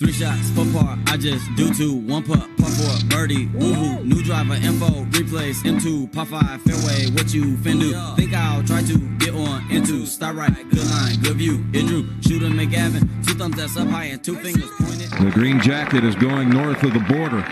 Three 0.00 0.12
shots, 0.12 0.48
four 0.52 0.64
par, 0.72 0.98
I 1.08 1.18
just 1.18 1.44
do 1.56 1.74
two. 1.74 1.92
One 1.92 2.22
putt, 2.22 2.48
putt 2.56 2.70
for 2.70 3.06
birdie, 3.08 3.48
woohoo. 3.48 4.02
New 4.02 4.22
driver, 4.22 4.54
info, 4.54 5.02
replace, 5.12 5.62
M2, 5.62 6.10
par 6.10 6.24
five, 6.24 6.62
fairway, 6.62 7.10
what 7.10 7.34
you 7.34 7.58
fin 7.58 7.78
do? 7.78 7.92
Think 8.16 8.32
I'll 8.32 8.64
try 8.64 8.80
to 8.80 8.98
get 9.18 9.34
on 9.34 9.70
into, 9.70 10.06
start 10.06 10.36
right, 10.36 10.54
good 10.70 10.86
line, 10.86 11.20
good 11.20 11.36
view. 11.36 11.62
It 11.74 11.86
drew, 11.86 12.08
shooter 12.22 12.46
McGavin, 12.46 13.26
two 13.26 13.34
thumbs 13.34 13.56
that's 13.56 13.76
up 13.76 13.88
high 13.88 14.04
and 14.04 14.24
two 14.24 14.36
fingers 14.36 14.70
pointed. 14.78 15.10
The 15.10 15.32
green 15.32 15.60
jacket 15.60 16.02
is 16.02 16.14
going 16.14 16.48
north 16.48 16.82
of 16.82 16.94
the 16.94 17.00
border. 17.00 17.44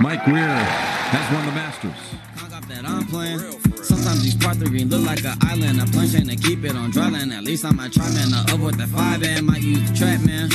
Mike 0.00 0.26
Weir 0.26 0.48
has 0.48 1.32
won 1.32 1.46
the 1.46 1.52
Masters. 1.52 2.20
Sometimes 4.10 4.24
these 4.24 4.44
part 4.44 4.56
three 4.56 4.84
look 4.84 5.06
like 5.06 5.24
an 5.24 5.38
island. 5.42 5.80
A 5.80 5.86
plane 5.86 6.10
chain 6.10 6.26
to 6.26 6.34
keep 6.34 6.64
it 6.64 6.74
on 6.74 6.90
dry 6.90 7.08
land. 7.08 7.32
At 7.32 7.44
least 7.44 7.64
I 7.64 7.70
might 7.70 7.92
try, 7.92 8.10
man. 8.10 8.30
The 8.30 8.54
up 8.54 8.58
with 8.58 8.76
the 8.76 8.88
five 8.88 9.22
and 9.22 9.46
might 9.46 9.62
use 9.62 9.88
the 9.88 9.96
trap, 9.96 10.20
man. 10.22 10.50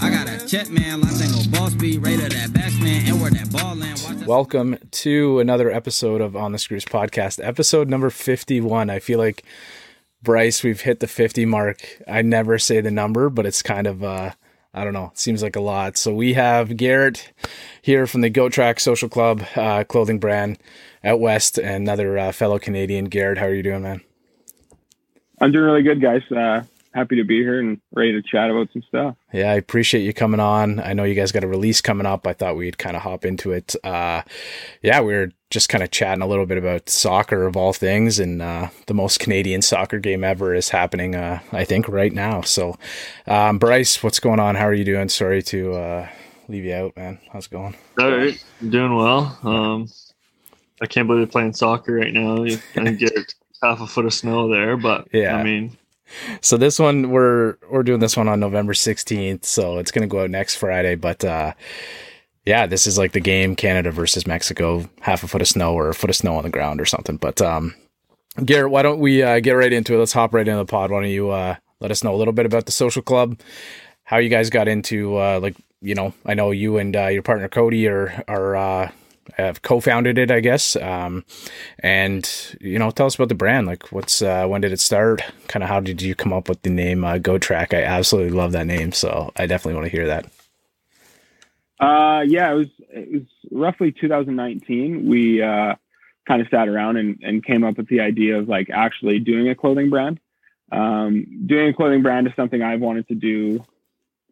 I 0.00 0.10
got 0.10 0.28
a 0.28 0.46
check, 0.46 0.70
man. 0.70 1.00
Line 1.00 1.14
tango 1.14 1.42
ball 1.50 1.70
speed, 1.70 2.06
rated 2.06 2.30
that 2.30 2.52
batsman, 2.52 3.08
and 3.08 3.20
where 3.20 3.32
that 3.32 3.50
ball 3.50 3.74
land. 3.74 4.26
Welcome 4.28 4.78
to 4.92 5.40
another 5.40 5.72
episode 5.72 6.20
of 6.20 6.36
On 6.36 6.52
the 6.52 6.58
Screws 6.60 6.84
podcast, 6.84 7.44
episode 7.44 7.88
number 7.88 8.10
51. 8.10 8.90
I 8.90 9.00
feel 9.00 9.18
like 9.18 9.42
Bryce, 10.22 10.62
we've 10.62 10.82
hit 10.82 11.00
the 11.00 11.08
50 11.08 11.46
mark. 11.46 11.82
I 12.06 12.22
never 12.22 12.60
say 12.60 12.80
the 12.80 12.92
number, 12.92 13.28
but 13.28 13.44
it's 13.44 13.60
kind 13.60 13.88
of 13.88 14.04
uh 14.04 14.30
I 14.72 14.84
don't 14.84 14.92
know, 14.92 15.10
it 15.12 15.18
seems 15.18 15.42
like 15.42 15.56
a 15.56 15.60
lot. 15.60 15.96
So 15.96 16.14
we 16.14 16.34
have 16.34 16.76
Garrett 16.76 17.32
here 17.82 18.06
from 18.06 18.20
the 18.20 18.30
Goat 18.30 18.52
Track 18.52 18.78
Social 18.78 19.08
Club 19.08 19.42
uh, 19.56 19.82
clothing 19.82 20.20
brand 20.20 20.58
out 21.04 21.20
west, 21.20 21.58
and 21.58 21.82
another 21.82 22.18
uh, 22.18 22.32
fellow 22.32 22.58
Canadian. 22.58 23.06
Garrett, 23.06 23.38
how 23.38 23.46
are 23.46 23.54
you 23.54 23.62
doing, 23.62 23.82
man? 23.82 24.00
I'm 25.40 25.52
doing 25.52 25.64
really 25.64 25.82
good, 25.82 26.02
guys. 26.02 26.22
Uh, 26.30 26.62
happy 26.92 27.16
to 27.16 27.24
be 27.24 27.38
here 27.38 27.60
and 27.60 27.80
ready 27.92 28.12
to 28.12 28.22
chat 28.22 28.50
about 28.50 28.68
some 28.72 28.82
stuff. 28.82 29.16
Yeah, 29.32 29.50
I 29.50 29.54
appreciate 29.54 30.02
you 30.02 30.12
coming 30.12 30.40
on. 30.40 30.80
I 30.80 30.92
know 30.92 31.04
you 31.04 31.14
guys 31.14 31.32
got 31.32 31.44
a 31.44 31.48
release 31.48 31.80
coming 31.80 32.06
up. 32.06 32.26
I 32.26 32.32
thought 32.32 32.56
we'd 32.56 32.78
kind 32.78 32.96
of 32.96 33.02
hop 33.02 33.24
into 33.24 33.52
it. 33.52 33.74
Uh, 33.84 34.22
yeah, 34.82 35.00
we 35.00 35.14
were 35.14 35.30
just 35.50 35.68
kind 35.68 35.82
of 35.82 35.90
chatting 35.90 36.22
a 36.22 36.26
little 36.26 36.46
bit 36.46 36.58
about 36.58 36.88
soccer 36.88 37.46
of 37.46 37.56
all 37.56 37.72
things, 37.72 38.18
and 38.18 38.42
uh, 38.42 38.68
the 38.86 38.94
most 38.94 39.20
Canadian 39.20 39.62
soccer 39.62 39.98
game 39.98 40.24
ever 40.24 40.54
is 40.54 40.70
happening, 40.70 41.14
uh, 41.14 41.40
I 41.52 41.64
think, 41.64 41.88
right 41.88 42.12
now. 42.12 42.42
So, 42.42 42.76
um, 43.26 43.58
Bryce, 43.58 44.02
what's 44.02 44.20
going 44.20 44.40
on? 44.40 44.56
How 44.56 44.66
are 44.66 44.74
you 44.74 44.84
doing? 44.84 45.08
Sorry 45.08 45.42
to 45.44 45.72
uh, 45.72 46.08
leave 46.48 46.64
you 46.64 46.74
out, 46.74 46.96
man. 46.96 47.18
How's 47.32 47.46
it 47.46 47.52
going? 47.52 47.76
All 47.98 48.10
right, 48.10 48.42
I'm 48.60 48.70
doing 48.70 48.94
well. 48.96 49.38
Um, 49.42 49.88
I 50.82 50.86
can't 50.86 51.06
believe 51.06 51.20
they're 51.20 51.32
playing 51.32 51.52
soccer 51.52 51.94
right 51.94 52.12
now. 52.12 52.42
You 52.44 52.58
can 52.74 52.96
get 52.96 53.34
half 53.62 53.80
a 53.80 53.86
foot 53.86 54.06
of 54.06 54.14
snow 54.14 54.48
there, 54.48 54.76
but 54.76 55.08
Yeah. 55.12 55.36
I 55.36 55.42
mean, 55.42 55.76
So 56.40 56.56
this 56.56 56.78
one 56.78 57.10
we're 57.10 57.56
we're 57.70 57.82
doing 57.82 58.00
this 58.00 58.16
one 58.16 58.28
on 58.28 58.40
November 58.40 58.72
16th, 58.72 59.44
so 59.44 59.78
it's 59.78 59.90
going 59.90 60.02
to 60.02 60.10
go 60.10 60.22
out 60.22 60.30
next 60.30 60.56
Friday, 60.56 60.94
but 60.94 61.24
uh 61.24 61.52
yeah, 62.46 62.66
this 62.66 62.86
is 62.86 62.96
like 62.96 63.12
the 63.12 63.20
game 63.20 63.54
Canada 63.54 63.90
versus 63.90 64.26
Mexico, 64.26 64.88
half 65.02 65.22
a 65.22 65.28
foot 65.28 65.42
of 65.42 65.48
snow 65.48 65.74
or 65.74 65.90
a 65.90 65.94
foot 65.94 66.10
of 66.10 66.16
snow 66.16 66.36
on 66.36 66.42
the 66.44 66.50
ground 66.50 66.80
or 66.80 66.86
something. 66.86 67.16
But 67.16 67.40
um 67.42 67.74
Garrett, 68.44 68.70
why 68.70 68.82
don't 68.82 69.00
we 69.00 69.22
uh, 69.22 69.40
get 69.40 69.52
right 69.52 69.72
into 69.72 69.94
it? 69.94 69.98
Let's 69.98 70.12
hop 70.12 70.32
right 70.32 70.46
into 70.46 70.58
the 70.58 70.64
pod. 70.64 70.90
Why 70.90 71.02
don't 71.02 71.10
you 71.10 71.30
uh 71.30 71.56
let 71.80 71.90
us 71.90 72.02
know 72.02 72.14
a 72.14 72.16
little 72.16 72.32
bit 72.32 72.46
about 72.46 72.66
the 72.66 72.72
social 72.72 73.02
club, 73.02 73.38
how 74.04 74.16
you 74.18 74.28
guys 74.30 74.50
got 74.50 74.68
into 74.68 75.16
uh 75.16 75.38
like, 75.40 75.56
you 75.82 75.94
know, 75.94 76.14
I 76.24 76.34
know 76.34 76.50
you 76.50 76.78
and 76.78 76.96
uh, 76.96 77.06
your 77.08 77.22
partner 77.22 77.48
Cody 77.48 77.86
are 77.88 78.24
are 78.26 78.56
uh 78.56 78.90
have 79.36 79.62
co-founded 79.62 80.18
it, 80.18 80.30
I 80.30 80.40
guess. 80.40 80.76
Um, 80.76 81.24
and 81.78 82.28
you 82.60 82.78
know, 82.78 82.90
tell 82.90 83.06
us 83.06 83.14
about 83.14 83.28
the 83.28 83.34
brand. 83.34 83.66
Like, 83.66 83.90
what's 83.92 84.22
uh, 84.22 84.46
when 84.46 84.60
did 84.60 84.72
it 84.72 84.80
start? 84.80 85.22
Kind 85.48 85.62
of 85.62 85.68
how 85.68 85.80
did 85.80 86.02
you 86.02 86.14
come 86.14 86.32
up 86.32 86.48
with 86.48 86.62
the 86.62 86.70
name 86.70 87.04
uh, 87.04 87.18
Goat 87.18 87.42
Track? 87.42 87.74
I 87.74 87.82
absolutely 87.82 88.32
love 88.32 88.52
that 88.52 88.66
name, 88.66 88.92
so 88.92 89.32
I 89.36 89.46
definitely 89.46 89.74
want 89.74 89.86
to 89.86 89.96
hear 89.96 90.06
that. 90.06 90.26
Uh, 91.80 92.22
yeah, 92.26 92.52
it 92.52 92.54
was 92.54 92.68
it 92.90 93.12
was 93.12 93.22
roughly 93.50 93.92
2019. 93.92 95.08
We 95.08 95.42
uh, 95.42 95.74
kind 96.28 96.42
of 96.42 96.48
sat 96.50 96.68
around 96.68 96.98
and, 96.98 97.18
and 97.22 97.44
came 97.44 97.64
up 97.64 97.78
with 97.78 97.88
the 97.88 98.00
idea 98.00 98.38
of 98.38 98.48
like 98.48 98.68
actually 98.70 99.18
doing 99.18 99.48
a 99.48 99.54
clothing 99.54 99.90
brand. 99.90 100.20
Um, 100.70 101.46
doing 101.46 101.68
a 101.68 101.72
clothing 101.72 102.02
brand 102.02 102.26
is 102.26 102.34
something 102.36 102.62
I've 102.62 102.80
wanted 102.80 103.08
to 103.08 103.14
do 103.14 103.64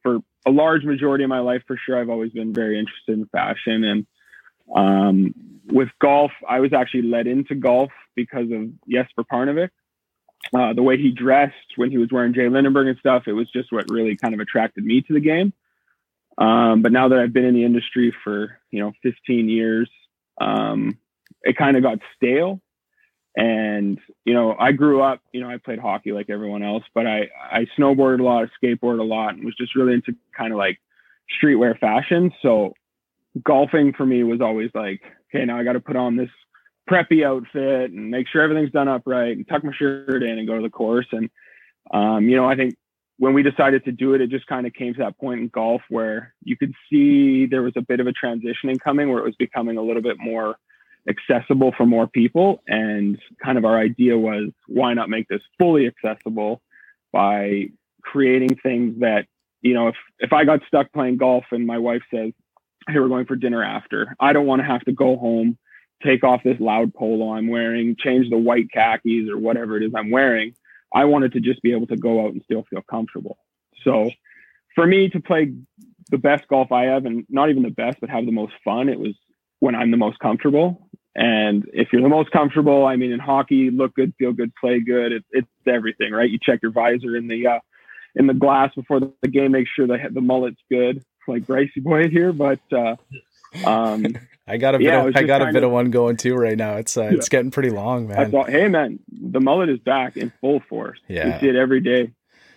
for 0.03 0.19
a 0.47 0.51
large 0.51 0.85
majority 0.85 1.25
of 1.25 1.31
my 1.31 1.41
life. 1.41 1.63
For 1.67 1.77
sure, 1.77 1.99
I've 1.99 2.11
always 2.11 2.33
been 2.33 2.53
very 2.53 2.79
interested 2.79 3.19
in 3.19 3.27
fashion, 3.27 3.83
and 3.83 4.07
um, 4.75 5.35
with 5.67 5.89
golf, 6.01 6.33
I 6.49 6.61
was 6.61 6.73
actually 6.73 7.03
led 7.03 7.27
into 7.27 7.55
golf 7.55 7.91
because 8.15 8.51
of 8.51 8.69
Jesper 8.89 9.25
Parnevik. 9.25 9.71
Uh, 10.55 10.73
the 10.73 10.83
way 10.83 10.97
he 10.97 11.11
dressed 11.11 11.77
when 11.77 11.91
he 11.91 11.99
was 11.99 12.09
wearing 12.11 12.33
J.Lindeberg 12.33 12.87
and 12.87 12.99
stuff, 12.99 13.25
it 13.27 13.33
was 13.33 13.51
just 13.51 13.71
what 13.73 13.91
really 13.91 14.17
kind 14.17 14.35
of 14.35 14.41
attracted 14.41 14.85
me 14.85 15.03
to 15.03 15.13
the 15.13 15.21
game. 15.21 15.53
Um, 16.39 16.83
but 16.83 16.93
now 16.93 17.09
that 17.09 17.19
I've 17.19 17.33
been 17.33 17.45
in 17.45 17.55
the 17.55 17.65
industry 17.65 18.15
for 18.25 18.59
you 18.71 18.81
know 18.81 18.93
15 19.03 19.49
years, 19.49 19.91
um, 20.41 20.97
it 21.43 21.57
kind 21.57 21.77
of 21.77 21.83
got 21.83 21.99
stale. 22.17 22.61
And 23.37 23.99
you 24.25 24.35
know, 24.35 24.55
I 24.59 24.73
grew 24.73 25.03
up. 25.03 25.21
You 25.33 25.41
know, 25.41 25.51
I 25.51 25.59
played 25.59 25.81
hockey 25.81 26.13
like 26.13 26.31
everyone 26.31 26.63
else, 26.63 26.85
but 26.95 27.07
I 27.07 27.29
I 27.51 27.67
snowboarded 27.79 28.21
a 28.21 28.25
lot, 28.25 28.49
skateboarded 28.63 29.01
a 29.01 29.05
lot, 29.05 29.35
and 29.35 29.45
was 29.45 29.57
just 29.57 29.75
really 29.75 29.95
into 29.95 30.15
kind 30.37 30.53
of 30.53 30.59
like 30.59 30.79
streetwear 31.43 31.79
fashion. 31.79 32.33
So 32.41 32.75
golfing 33.45 33.93
for 33.93 34.07
me 34.07 34.23
was 34.23 34.41
always 34.41 34.71
like, 34.75 35.01
okay, 35.35 35.45
now 35.45 35.59
I 35.59 35.65
got 35.65 35.75
to 35.75 35.81
put 35.81 35.97
on 35.97 36.17
this 36.17 36.31
preppy 36.89 37.25
outfit 37.25 37.91
and 37.91 38.11
make 38.11 38.27
sure 38.29 38.43
everything's 38.43 38.73
done 38.73 38.89
up 38.89 39.03
right 39.07 39.37
and 39.37 39.47
tuck 39.47 39.63
my 39.63 39.73
shirt 39.79 40.23
in 40.23 40.39
and 40.39 40.49
go 40.49 40.57
to 40.57 40.63
the 40.63 40.71
course. 40.71 41.07
And 41.13 41.31
um, 41.93 42.29
you 42.29 42.37
know, 42.37 42.49
I 42.49 42.57
think 42.57 42.75
when 43.19 43.35
we 43.35 43.43
decided 43.43 43.85
to 43.85 43.93
do 43.93 44.15
it, 44.15 44.21
it 44.21 44.31
just 44.31 44.47
kind 44.47 44.67
of 44.67 44.73
came 44.73 44.95
to 44.95 45.01
that 45.01 45.19
point 45.19 45.41
in 45.41 45.49
golf 45.49 45.83
where 45.89 46.35
you 46.45 46.57
could 46.57 46.73
see 46.91 47.47
there 47.47 47.63
was 47.63 47.73
a 47.77 47.83
bit 47.83 48.01
of 48.01 48.07
a 48.07 48.13
transitioning 48.13 48.81
coming 48.81 49.09
where 49.09 49.19
it 49.19 49.25
was 49.25 49.35
becoming 49.37 49.77
a 49.77 49.83
little 49.83 50.03
bit 50.03 50.19
more 50.19 50.57
accessible 51.09 51.73
for 51.77 51.85
more 51.85 52.07
people. 52.07 52.63
And 52.69 53.19
kind 53.43 53.59
of 53.59 53.65
our 53.65 53.77
idea 53.77 54.17
was 54.17 54.51
why 54.69 54.95
not 54.95 55.09
make 55.09 55.27
this 55.29 55.43
fully 55.59 55.87
accessible 55.87 56.63
by 57.13 57.71
creating 58.03 58.57
things 58.63 59.01
that, 59.01 59.27
you 59.63 59.75
know, 59.75 59.89
if, 59.89 59.97
if 60.21 60.33
I 60.33 60.45
got 60.45 60.61
stuck 60.69 60.93
playing 60.93 61.17
golf 61.17 61.45
and 61.51 61.67
my 61.67 61.79
wife 61.79 62.03
says, 62.15 62.33
Hey, 62.91 62.99
we're 63.01 63.09
going 63.09 63.27
for 63.27 63.37
dinner 63.37 63.63
after, 63.63 64.17
I 64.19 64.33
don't 64.33 64.47
want 64.47 64.63
to 64.63 64.67
have 64.67 64.81
to 64.87 64.93
go 64.93 65.19
home, 65.19 65.59
take 66.03 66.25
off 66.25 66.43
this 66.43 66.59
loud 66.59 66.95
polo 66.95 67.35
I'm 67.35 67.49
wearing, 67.49 67.97
change 67.99 68.31
the 68.31 68.39
white 68.39 68.73
khakis 68.73 69.29
or 69.29 69.37
whatever 69.37 69.77
it 69.77 69.83
is 69.83 69.93
I'm 69.95 70.11
wearing. 70.11 70.55
I 70.95 71.05
wanted 71.05 71.33
to 71.33 71.41
just 71.41 71.61
be 71.61 71.73
able 71.73 71.87
to 71.89 71.97
go 71.97 72.25
out 72.25 72.33
and 72.33 72.43
still 72.45 72.65
feel 72.71 72.81
comfortable. 72.81 73.37
So 73.85 74.11
for 74.75 74.87
me 74.87 75.11
to 75.11 75.21
play 75.21 75.53
the 76.11 76.17
best 76.17 76.49
golf 76.49 76.73
I 76.73 76.85
have, 76.85 77.05
and 77.05 77.27
not 77.29 77.51
even 77.51 77.63
the 77.63 77.69
best, 77.69 77.99
but 78.01 78.09
have 78.09 78.25
the 78.25 78.33
most 78.33 78.55
fun, 78.65 78.89
it 78.89 78.99
was 78.99 79.15
when 79.59 79.75
I'm 79.75 79.91
the 79.91 79.99
most 79.99 80.19
comfortable. 80.19 80.89
And 81.15 81.69
if 81.75 81.89
you're 81.93 82.01
the 82.01 82.09
most 82.09 82.31
comfortable, 82.31 82.87
I 82.87 82.97
mean, 82.97 83.13
in 83.13 83.19
hockey, 83.19 83.71
look 83.71 83.97
good, 83.97 84.15
feel 84.19 84.33
good, 84.33 84.53
play 84.59 84.81
good. 84.81 85.13
It, 85.13 85.25
it's 85.31 85.49
everything, 85.67 86.13
right? 86.13 86.31
You 86.31 86.39
check 86.43 86.61
your 86.63 86.73
visor 86.73 87.17
in 87.17 87.29
the 87.29 87.49
uh, 87.49 87.59
in 88.15 88.27
the 88.27 88.35
glass 88.35 88.75
before 88.75 89.01
the, 89.01 89.29
game, 89.29 89.53
make 89.53 89.67
sure 89.69 89.87
the 89.87 89.99
the 90.11 90.23
mullet's 90.23 90.63
good, 90.71 91.05
like 91.29 91.47
Gracie 91.47 91.81
boy 91.81 92.09
here. 92.09 92.33
But 92.33 92.61
uh, 92.73 92.97
um, 93.65 94.07
I 94.47 94.57
got 94.57 94.75
a 94.75 94.79
bit. 94.79 94.85
Yeah, 94.87 95.01
of, 95.01 95.07
was 95.07 95.15
I 95.17 95.25
got 95.25 95.43
a 95.43 95.47
bit 95.47 95.61
to- 95.61 95.67
of 95.67 95.73
one 95.73 95.91
going 95.91 96.17
too 96.17 96.35
right 96.35 96.57
now. 96.57 96.77
It's 96.77 96.97
uh, 96.97 97.11
it's 97.13 97.29
getting 97.29 97.51
pretty 97.51 97.71
long, 97.71 98.11
I 98.13 98.17
man. 98.21 98.31
thought, 98.31 98.49
hey 98.51 98.69
man, 98.69 98.99
the 99.13 99.41
mullet 99.41 99.69
is 99.69 99.79
back 99.79 100.17
in 100.17 100.33
full 100.41 100.61
force. 100.69 100.99
Yeah. 101.09 101.35
We 101.35 101.41
see 101.41 101.49
it 101.49 101.57
every 101.57 101.81
day, 101.81 102.13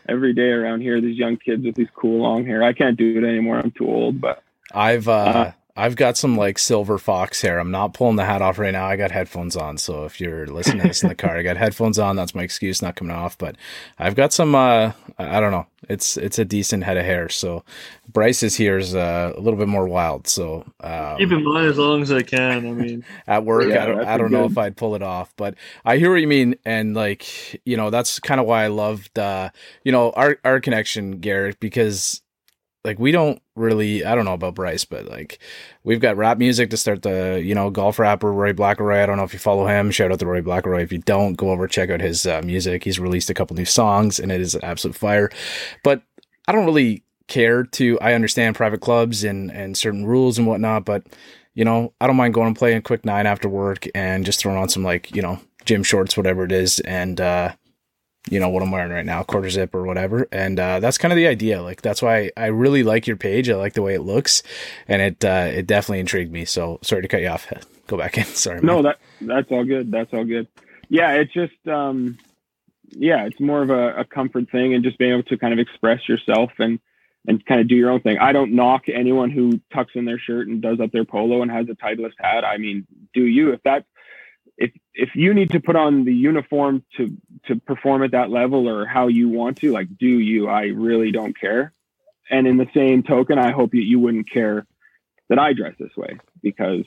every 0.07 0.33
day 0.33 0.49
around 0.51 0.81
here. 0.81 1.01
These 1.01 1.17
young 1.17 1.37
kids 1.37 1.65
with 1.65 1.75
these 1.75 1.89
cool 1.93 2.21
long 2.21 2.45
hair. 2.45 2.63
I 2.63 2.73
can't 2.73 2.97
do 2.97 3.17
it 3.17 3.27
anymore. 3.27 3.57
I'm 3.59 3.71
too 3.71 3.87
old. 3.89 4.21
But 4.21 4.41
I've 4.73 5.07
uh, 5.09 5.11
Uh, 5.11 5.51
I've 5.75 5.95
got 5.95 6.17
some 6.17 6.35
like 6.35 6.57
silver 6.57 6.97
fox 6.97 7.41
hair. 7.41 7.59
I'm 7.59 7.71
not 7.71 7.93
pulling 7.93 8.15
the 8.15 8.25
hat 8.25 8.41
off 8.41 8.59
right 8.59 8.71
now. 8.73 8.85
I 8.85 8.95
got 8.95 9.11
headphones 9.11 9.55
on, 9.55 9.77
so 9.77 10.05
if 10.05 10.19
you're 10.19 10.47
listening 10.47 10.81
to 10.81 10.87
this 10.89 11.03
in 11.03 11.09
the 11.09 11.15
car, 11.15 11.37
I 11.37 11.43
got 11.43 11.57
headphones 11.57 11.97
on. 11.97 12.15
That's 12.15 12.35
my 12.35 12.43
excuse, 12.43 12.81
not 12.81 12.95
coming 12.95 13.15
off. 13.15 13.37
But 13.37 13.55
I've 13.97 14.15
got 14.15 14.33
some. 14.33 14.53
Uh, 14.55 14.91
I 15.17 15.37
I 15.37 15.39
don't 15.39 15.51
know. 15.51 15.65
It's 15.89 16.17
it's 16.17 16.39
a 16.39 16.45
decent 16.45 16.83
head 16.83 16.97
of 16.97 17.05
hair. 17.05 17.29
So 17.29 17.63
Bryce's 18.11 18.55
here 18.55 18.77
is 18.77 18.93
uh, 18.95 19.33
a 19.35 19.39
little 19.39 19.57
bit 19.57 19.67
more 19.67 19.87
wild. 19.87 20.27
So 20.27 20.65
um, 20.81 21.17
keep 21.17 21.31
in 21.31 21.43
mind 21.43 21.67
as 21.67 21.77
long 21.77 22.01
as 22.01 22.11
I 22.11 22.21
can. 22.21 22.67
I 22.67 22.71
mean, 22.71 23.05
at 23.27 23.45
work. 23.45 23.65
Yeah, 23.67 23.83
I 23.83 23.85
don't, 23.85 23.97
that's 23.97 24.07
I 24.09 24.15
a 24.15 24.17
don't 24.17 24.31
know 24.31 24.45
if 24.45 24.57
I'd 24.57 24.77
pull 24.77 24.95
it 24.95 25.01
off, 25.01 25.33
but 25.37 25.55
I 25.85 25.97
hear 25.97 26.11
what 26.11 26.21
you 26.21 26.27
mean. 26.27 26.55
And 26.65 26.93
like, 26.93 27.61
you 27.65 27.77
know, 27.77 27.89
that's 27.89 28.19
kind 28.19 28.39
of 28.39 28.47
why 28.47 28.65
I 28.65 28.67
loved, 28.67 29.17
uh, 29.17 29.49
you 29.83 29.91
know, 29.91 30.11
our, 30.11 30.37
our 30.43 30.59
connection, 30.59 31.19
Garrett, 31.19 31.59
because 31.59 32.21
like 32.83 32.97
we 32.97 33.11
don't 33.11 33.41
really, 33.55 34.03
I 34.03 34.15
don't 34.15 34.25
know 34.25 34.33
about 34.33 34.55
Bryce, 34.55 34.85
but 34.85 35.05
like 35.05 35.39
we've 35.83 35.99
got 35.99 36.17
rap 36.17 36.37
music 36.37 36.69
to 36.71 36.77
start 36.77 37.03
the, 37.03 37.41
you 37.43 37.53
know, 37.53 37.69
golf 37.69 37.99
rapper 37.99 38.31
Roy 38.31 38.53
Blackaroy. 38.53 39.03
I 39.03 39.05
don't 39.05 39.17
know 39.17 39.23
if 39.23 39.33
you 39.33 39.39
follow 39.39 39.67
him. 39.67 39.91
Shout 39.91 40.11
out 40.11 40.19
to 40.19 40.25
Roy 40.25 40.41
Blackaroy. 40.41 40.81
If 40.81 40.91
you 40.91 40.97
don't, 40.99 41.35
go 41.35 41.51
over 41.51 41.67
check 41.67 41.89
out 41.89 42.01
his 42.01 42.25
uh, 42.25 42.41
music. 42.43 42.83
He's 42.83 42.99
released 42.99 43.29
a 43.29 43.33
couple 43.33 43.55
new 43.55 43.65
songs, 43.65 44.19
and 44.19 44.31
it 44.31 44.41
is 44.41 44.57
absolute 44.63 44.95
fire. 44.95 45.29
But 45.83 46.01
I 46.47 46.51
don't 46.51 46.65
really 46.65 47.03
care 47.27 47.63
to. 47.63 47.99
I 47.99 48.13
understand 48.13 48.55
private 48.55 48.81
clubs 48.81 49.23
and 49.23 49.51
and 49.51 49.77
certain 49.77 50.05
rules 50.05 50.37
and 50.37 50.47
whatnot, 50.47 50.85
but 50.85 51.03
you 51.53 51.65
know, 51.65 51.93
I 52.01 52.07
don't 52.07 52.15
mind 52.15 52.33
going 52.33 52.47
and 52.47 52.55
playing 52.55 52.77
a 52.77 52.81
quick 52.81 53.05
nine 53.05 53.27
after 53.27 53.49
work 53.49 53.87
and 53.93 54.25
just 54.25 54.39
throwing 54.39 54.57
on 54.57 54.69
some 54.69 54.83
like 54.83 55.15
you 55.15 55.21
know 55.21 55.39
gym 55.65 55.83
shorts, 55.83 56.17
whatever 56.17 56.43
it 56.45 56.51
is, 56.51 56.79
and 56.81 57.21
uh, 57.21 57.53
you 58.29 58.39
know 58.39 58.49
what 58.49 58.61
I'm 58.61 58.71
wearing 58.71 58.91
right 58.91 59.05
now, 59.05 59.23
quarter 59.23 59.49
zip 59.49 59.73
or 59.73 59.83
whatever, 59.83 60.27
and 60.31 60.59
uh, 60.59 60.79
that's 60.79 60.97
kind 60.97 61.11
of 61.11 61.15
the 61.15 61.27
idea. 61.27 61.61
Like 61.61 61.81
that's 61.81 62.01
why 62.01 62.31
I 62.37 62.47
really 62.47 62.83
like 62.83 63.07
your 63.07 63.17
page. 63.17 63.49
I 63.49 63.55
like 63.55 63.73
the 63.73 63.81
way 63.81 63.95
it 63.95 64.01
looks, 64.01 64.43
and 64.87 65.01
it 65.01 65.25
uh, 65.25 65.49
it 65.51 65.67
definitely 65.67 66.01
intrigued 66.01 66.31
me. 66.31 66.45
So 66.45 66.79
sorry 66.83 67.01
to 67.01 67.07
cut 67.07 67.21
you 67.21 67.29
off. 67.29 67.51
Go 67.87 67.97
back 67.97 68.17
in. 68.17 68.23
Sorry. 68.25 68.61
No, 68.61 68.75
man. 68.75 68.83
that 68.83 68.99
that's 69.21 69.51
all 69.51 69.65
good. 69.65 69.91
That's 69.91 70.13
all 70.13 70.23
good. 70.23 70.47
Yeah, 70.87 71.13
it's 71.13 71.33
just 71.33 71.67
um, 71.67 72.17
yeah, 72.89 73.25
it's 73.25 73.39
more 73.39 73.61
of 73.61 73.69
a, 73.69 74.01
a 74.01 74.05
comfort 74.05 74.49
thing 74.49 74.73
and 74.73 74.83
just 74.83 74.97
being 74.97 75.11
able 75.11 75.23
to 75.23 75.37
kind 75.37 75.51
of 75.51 75.59
express 75.59 76.07
yourself 76.07 76.51
and 76.59 76.79
and 77.27 77.45
kind 77.45 77.61
of 77.61 77.67
do 77.67 77.75
your 77.75 77.91
own 77.91 78.01
thing. 78.01 78.17
I 78.17 78.31
don't 78.31 78.53
knock 78.53 78.83
anyone 78.87 79.29
who 79.29 79.59
tucks 79.73 79.91
in 79.95 80.05
their 80.05 80.19
shirt 80.19 80.47
and 80.47 80.61
does 80.61 80.79
up 80.79 80.91
their 80.91 81.05
polo 81.05 81.41
and 81.41 81.51
has 81.51 81.67
a 81.69 81.73
Titleist 81.73 82.13
hat. 82.19 82.45
I 82.45 82.57
mean, 82.57 82.87
do 83.13 83.23
you? 83.23 83.51
If 83.51 83.61
that 83.63 83.85
if 84.93 85.09
if 85.09 85.15
you 85.15 85.33
need 85.33 85.51
to 85.51 85.59
put 85.59 85.75
on 85.75 86.05
the 86.05 86.13
uniform 86.13 86.83
to 86.97 87.15
to 87.47 87.55
perform 87.57 88.03
at 88.03 88.11
that 88.11 88.29
level 88.29 88.67
or 88.67 88.85
how 88.85 89.07
you 89.07 89.29
want 89.29 89.57
to, 89.57 89.71
like 89.71 89.87
do 89.97 90.07
you? 90.07 90.47
I 90.47 90.63
really 90.65 91.11
don't 91.11 91.39
care. 91.39 91.73
And 92.29 92.47
in 92.47 92.57
the 92.57 92.67
same 92.73 93.03
token, 93.03 93.37
I 93.37 93.51
hope 93.51 93.71
that 93.71 93.83
you 93.83 93.99
wouldn't 93.99 94.31
care 94.31 94.65
that 95.29 95.39
I 95.39 95.53
dress 95.53 95.75
this 95.79 95.95
way 95.97 96.17
because 96.41 96.85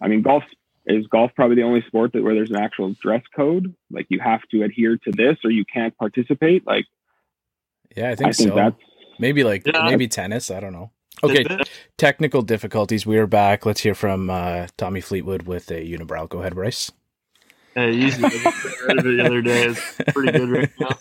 I 0.00 0.08
mean 0.08 0.22
golf 0.22 0.44
is 0.86 1.06
golf 1.08 1.32
probably 1.34 1.56
the 1.56 1.62
only 1.62 1.82
sport 1.86 2.12
that 2.12 2.22
where 2.22 2.34
there's 2.34 2.50
an 2.50 2.56
actual 2.56 2.94
dress 3.00 3.22
code. 3.34 3.74
Like 3.90 4.06
you 4.08 4.20
have 4.20 4.42
to 4.52 4.62
adhere 4.62 4.96
to 4.96 5.10
this 5.12 5.36
or 5.44 5.50
you 5.50 5.64
can't 5.64 5.96
participate. 5.96 6.66
Like 6.66 6.86
yeah, 7.96 8.10
I 8.10 8.14
think, 8.14 8.28
I 8.28 8.32
think 8.32 8.50
so. 8.50 8.54
that's 8.54 8.76
Maybe 9.18 9.44
like 9.44 9.66
Yeah. 9.66 9.84
maybe 9.86 10.08
tennis. 10.08 10.50
I 10.50 10.60
don't 10.60 10.72
know. 10.72 10.90
Okay, 11.24 11.44
technical 11.96 12.42
difficulties. 12.42 13.06
We 13.06 13.16
are 13.16 13.26
back. 13.26 13.64
Let's 13.64 13.80
hear 13.80 13.94
from 13.94 14.28
uh, 14.28 14.66
Tommy 14.76 15.00
Fleetwood 15.00 15.44
with 15.44 15.70
a 15.70 15.80
unibrow. 15.80 16.28
Go 16.28 16.40
ahead, 16.40 16.54
Bryce. 16.54 16.92
Hey, 17.76 17.92
easy. 17.92 18.24
I 18.24 18.30
just 18.30 18.80
read 18.88 18.96
it 18.98 19.02
the 19.04 19.22
other 19.24 19.42
day. 19.42 19.64
It's 19.66 20.12
pretty 20.14 20.32
good 20.32 20.48
right 20.48 20.70
now. 20.80 20.96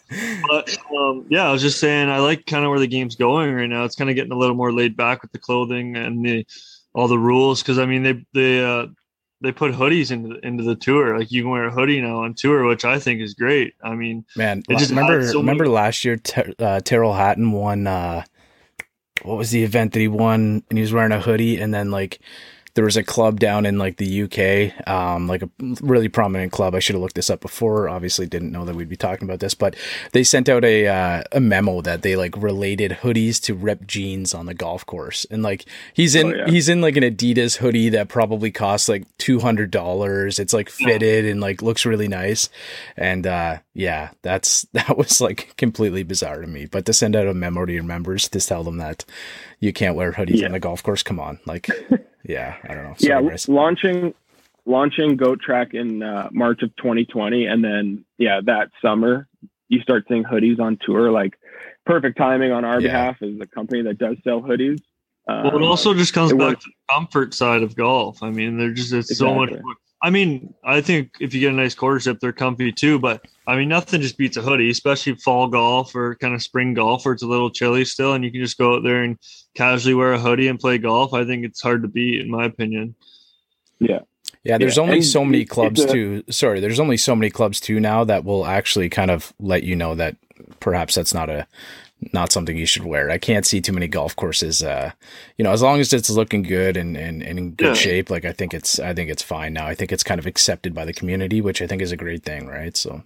But 0.49 0.77
um, 0.95 1.25
yeah, 1.29 1.47
I 1.47 1.51
was 1.53 1.61
just 1.61 1.79
saying 1.79 2.09
I 2.09 2.19
like 2.19 2.45
kind 2.45 2.65
of 2.65 2.69
where 2.69 2.79
the 2.79 2.87
game's 2.87 3.15
going 3.15 3.53
right 3.55 3.65
now. 3.69 3.85
It's 3.85 3.95
kind 3.95 4.09
of 4.09 4.15
getting 4.17 4.33
a 4.33 4.37
little 4.37 4.55
more 4.57 4.73
laid 4.73 4.97
back 4.97 5.21
with 5.21 5.31
the 5.31 5.39
clothing 5.39 5.95
and 5.95 6.23
the 6.25 6.45
all 6.93 7.07
the 7.07 7.17
rules. 7.17 7.61
Because 7.61 7.79
I 7.79 7.85
mean, 7.85 8.03
they 8.03 8.25
they 8.33 8.61
uh, 8.63 8.87
they 9.39 9.53
put 9.53 9.71
hoodies 9.73 10.11
into 10.11 10.35
the, 10.35 10.45
into 10.45 10.63
the 10.63 10.75
tour. 10.75 11.17
Like 11.17 11.31
you 11.31 11.43
can 11.43 11.51
wear 11.51 11.65
a 11.65 11.71
hoodie 11.71 12.01
now 12.01 12.23
on 12.25 12.33
tour, 12.33 12.65
which 12.65 12.83
I 12.83 12.99
think 12.99 13.21
is 13.21 13.33
great. 13.35 13.73
I 13.81 13.95
mean, 13.95 14.25
Man, 14.35 14.61
It 14.67 14.77
just 14.77 14.89
remember 14.89 15.21
so 15.25 15.41
many- 15.41 15.57
remember 15.57 15.69
last 15.69 16.03
year 16.03 16.17
Ter- 16.17 16.53
uh, 16.59 16.81
Tyrrell 16.81 17.13
Hatton 17.13 17.53
won 17.53 17.87
uh 17.87 18.23
what 19.21 19.37
was 19.37 19.49
the 19.51 19.63
event 19.63 19.93
that 19.93 19.99
he 20.01 20.09
won 20.09 20.61
and 20.69 20.77
he 20.77 20.81
was 20.81 20.91
wearing 20.91 21.13
a 21.13 21.21
hoodie 21.21 21.59
and 21.61 21.73
then 21.73 21.89
like 21.89 22.19
there 22.75 22.85
was 22.85 22.95
a 22.97 23.03
club 23.03 23.39
down 23.39 23.65
in 23.65 23.77
like 23.77 23.97
the 23.97 24.23
UK, 24.23 24.87
um, 24.87 25.27
like 25.27 25.41
a 25.41 25.49
really 25.81 26.07
prominent 26.09 26.51
club. 26.51 26.75
I 26.75 26.79
should 26.79 26.93
have 26.95 27.01
looked 27.01 27.15
this 27.15 27.29
up 27.29 27.41
before. 27.41 27.89
Obviously, 27.89 28.27
didn't 28.27 28.51
know 28.51 28.63
that 28.65 28.75
we'd 28.75 28.87
be 28.89 28.95
talking 28.95 29.27
about 29.27 29.39
this, 29.39 29.53
but 29.55 29.75
they 30.11 30.23
sent 30.23 30.47
out 30.49 30.63
a 30.63 30.87
uh, 30.87 31.23
a 31.31 31.39
memo 31.39 31.81
that 31.81 32.01
they 32.03 32.15
like 32.15 32.35
related 32.37 32.91
hoodies 33.01 33.41
to 33.43 33.53
ripped 33.55 33.87
jeans 33.87 34.33
on 34.33 34.45
the 34.45 34.53
golf 34.53 34.85
course, 34.85 35.25
and 35.31 35.41
like 35.41 35.65
he's 35.93 36.13
in 36.15 36.27
Oh, 36.27 36.35
yeah. 36.35 36.47
he's 36.49 36.69
in 36.69 36.81
like 36.81 36.95
an 36.97 37.03
Adidas 37.03 37.57
hoodie 37.57 37.89
that 37.89 38.09
probably 38.09 38.51
costs 38.51 38.87
like 38.89 39.05
two 39.17 39.39
hundred 39.39 39.71
dollars. 39.71 40.37
It's 40.39 40.53
like 40.53 40.69
fitted 40.69 41.25
and 41.25 41.39
like 41.41 41.61
looks 41.61 41.85
really 41.85 42.07
nice, 42.07 42.49
and 42.97 43.25
uh, 43.25 43.57
yeah, 43.73 44.09
that's 44.21 44.63
that 44.73 44.97
was 44.97 45.21
like 45.21 45.53
completely 45.57 46.03
bizarre 46.03 46.41
to 46.41 46.47
me. 46.47 46.65
But 46.65 46.85
to 46.87 46.93
send 46.93 47.15
out 47.15 47.27
a 47.27 47.33
memo 47.33 47.65
to 47.65 47.73
your 47.73 47.83
members 47.83 48.27
to 48.29 48.39
tell 48.39 48.63
them 48.63 48.77
that 48.77 49.05
you 49.59 49.71
can't 49.71 49.95
wear 49.95 50.11
hoodies 50.11 50.41
Yeah. 50.41 50.47
on 50.47 50.51
the 50.51 50.59
golf 50.59 50.83
course, 50.83 51.01
come 51.03 51.19
on, 51.19 51.39
like 51.45 51.69
yeah, 52.27 52.55
I 52.67 52.73
don't 52.73 52.83
know. 52.83 52.93
Sorry, 52.97 53.09
yeah, 53.13 53.21
Bryce. 53.21 53.47
launching 53.47 54.13
launching 54.65 55.15
Goat 55.15 55.39
Track 55.41 55.73
in 55.73 56.01
uh, 56.01 56.29
March 56.31 56.61
of 56.63 56.75
2020, 56.77 57.45
and 57.45 57.63
then 57.63 58.03
yeah, 58.17 58.41
that 58.45 58.69
summer 58.81 59.27
you 59.69 59.79
start 59.81 60.05
seeing 60.07 60.23
hoodies 60.23 60.59
on 60.59 60.77
tour. 60.85 61.11
Like 61.11 61.37
perfect 61.85 62.17
timing 62.17 62.51
on 62.51 62.65
our 62.65 62.79
Yeah. 62.81 62.87
behalf 62.87 63.21
as 63.21 63.39
a 63.41 63.45
company 63.47 63.81
that 63.83 63.97
does 63.97 64.17
sell 64.23 64.41
hoodies. 64.41 64.79
Um, 65.27 65.43
well, 65.43 65.55
it 65.57 65.61
also 65.63 65.93
just 65.93 66.13
comes 66.13 66.31
back 66.31 66.39
works. 66.39 66.63
to 66.65 66.69
the 66.69 66.93
comfort 66.93 67.33
side 67.33 67.63
of 67.63 67.75
golf. 67.75 68.21
I 68.21 68.29
mean, 68.29 68.57
they're 68.57 68.73
just 68.73 68.93
it's 68.93 69.17
so 69.17 69.33
much. 69.33 69.49
Exactly. 69.49 69.71
I 70.05 70.11
mean, 70.11 70.53
I 70.63 70.81
think 70.81 71.13
if 71.19 71.33
you 71.33 71.39
get 71.39 71.51
a 71.51 71.55
nice 71.55 71.73
quarter 71.73 71.99
zip, 71.99 72.19
they're 72.19 72.31
comfy 72.31 72.71
too. 72.71 72.99
But 72.99 73.25
I 73.47 73.55
mean, 73.55 73.69
nothing 73.69 74.01
just 74.01 74.19
beats 74.19 74.37
a 74.37 74.41
hoodie, 74.43 74.69
especially 74.69 75.15
fall 75.15 75.47
golf 75.47 75.95
or 75.95 76.13
kind 76.17 76.35
of 76.35 76.43
spring 76.43 76.75
golf 76.75 77.05
where 77.05 77.15
it's 77.15 77.23
a 77.23 77.27
little 77.27 77.49
chilly 77.49 77.85
still, 77.85 78.13
and 78.13 78.23
you 78.23 78.31
can 78.31 78.39
just 78.41 78.59
go 78.59 78.75
out 78.75 78.83
there 78.83 79.01
and 79.01 79.17
casually 79.55 79.95
wear 79.95 80.13
a 80.13 80.19
hoodie 80.19 80.47
and 80.47 80.59
play 80.59 80.77
golf. 80.77 81.15
I 81.15 81.25
think 81.25 81.43
it's 81.43 81.59
hard 81.59 81.81
to 81.81 81.87
beat, 81.87 82.21
in 82.21 82.29
my 82.29 82.45
opinion. 82.45 82.93
Yeah, 83.79 84.01
Yeah, 84.43 84.59
there's 84.59 84.77
Yeah, 84.77 84.83
only 84.83 84.97
and 84.97 85.05
so 85.05 85.25
many 85.25 85.43
clubs 85.43 85.83
a- 85.83 85.91
too. 85.91 86.23
Sorry, 86.29 86.59
there's 86.59 86.79
only 86.79 86.97
so 86.97 87.15
many 87.15 87.31
clubs 87.31 87.59
too 87.59 87.79
now 87.79 88.03
that 88.03 88.23
will 88.23 88.45
actually 88.45 88.89
kind 88.89 89.09
of 89.09 89.33
let 89.39 89.63
you 89.63 89.75
know 89.75 89.95
that 89.95 90.17
perhaps 90.59 90.93
that's 90.93 91.15
not 91.15 91.31
a 91.31 91.47
not 92.13 92.31
something 92.31 92.55
you 92.57 92.65
should 92.65 92.85
wear. 92.85 93.09
I 93.09 93.17
can't 93.17 93.45
see 93.45 93.61
too 93.61 93.73
many 93.73 93.87
golf 93.87 94.15
courses. 94.15 94.61
Uh, 94.63 94.91
you 95.37 95.43
know, 95.43 95.51
as 95.51 95.61
long 95.61 95.79
as 95.79 95.91
it's 95.93 96.09
looking 96.09 96.43
good 96.43 96.77
and, 96.77 96.95
and, 96.97 97.23
and 97.23 97.39
in 97.39 97.51
good 97.51 97.67
Yeah. 97.69 97.73
shape, 97.73 98.09
like 98.09 98.25
I 98.25 98.31
think 98.31 98.53
it's 98.53 98.79
I 98.79 98.93
think 98.93 99.09
it's 99.09 99.23
fine 99.23 99.53
now. 99.53 99.65
I 99.67 99.75
think 99.75 99.91
it's 99.91 100.03
kind 100.03 100.19
of 100.19 100.25
accepted 100.25 100.73
by 100.73 100.85
the 100.85 100.93
community, 100.93 101.41
which 101.41 101.61
I 101.61 101.67
think 101.67 101.81
is 101.81 101.91
a 101.91 101.97
great 101.97 102.23
thing, 102.23 102.47
right? 102.47 102.75
So 102.77 103.03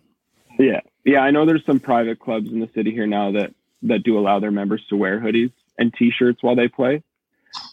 Yeah, 0.57 0.81
yeah. 1.05 1.19
I 1.19 1.31
know 1.31 1.45
there's 1.45 1.65
some 1.65 1.79
private 1.79 2.19
clubs 2.19 2.51
in 2.51 2.59
the 2.59 2.69
city 2.75 2.91
here 2.91 3.07
now 3.07 3.31
that 3.31 3.53
that 3.83 4.03
do 4.03 4.19
allow 4.19 4.39
their 4.39 4.51
members 4.51 4.83
to 4.89 4.97
wear 4.97 5.19
hoodies 5.21 5.53
and 5.77 5.93
t-shirts 5.93 6.43
while 6.43 6.55
they 6.55 6.67
play. 6.67 7.01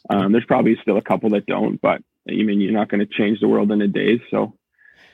Um, 0.08 0.30
there's 0.30 0.44
probably 0.44 0.76
still 0.80 0.96
a 0.96 1.02
couple 1.02 1.30
that 1.30 1.46
don't, 1.46 1.80
but 1.80 2.00
I 2.28 2.32
mean, 2.32 2.60
you're 2.60 2.72
not 2.72 2.88
going 2.88 3.00
to 3.00 3.06
change 3.06 3.40
the 3.40 3.48
world 3.48 3.72
in 3.72 3.82
a 3.82 3.88
day. 3.88 4.22
So, 4.30 4.54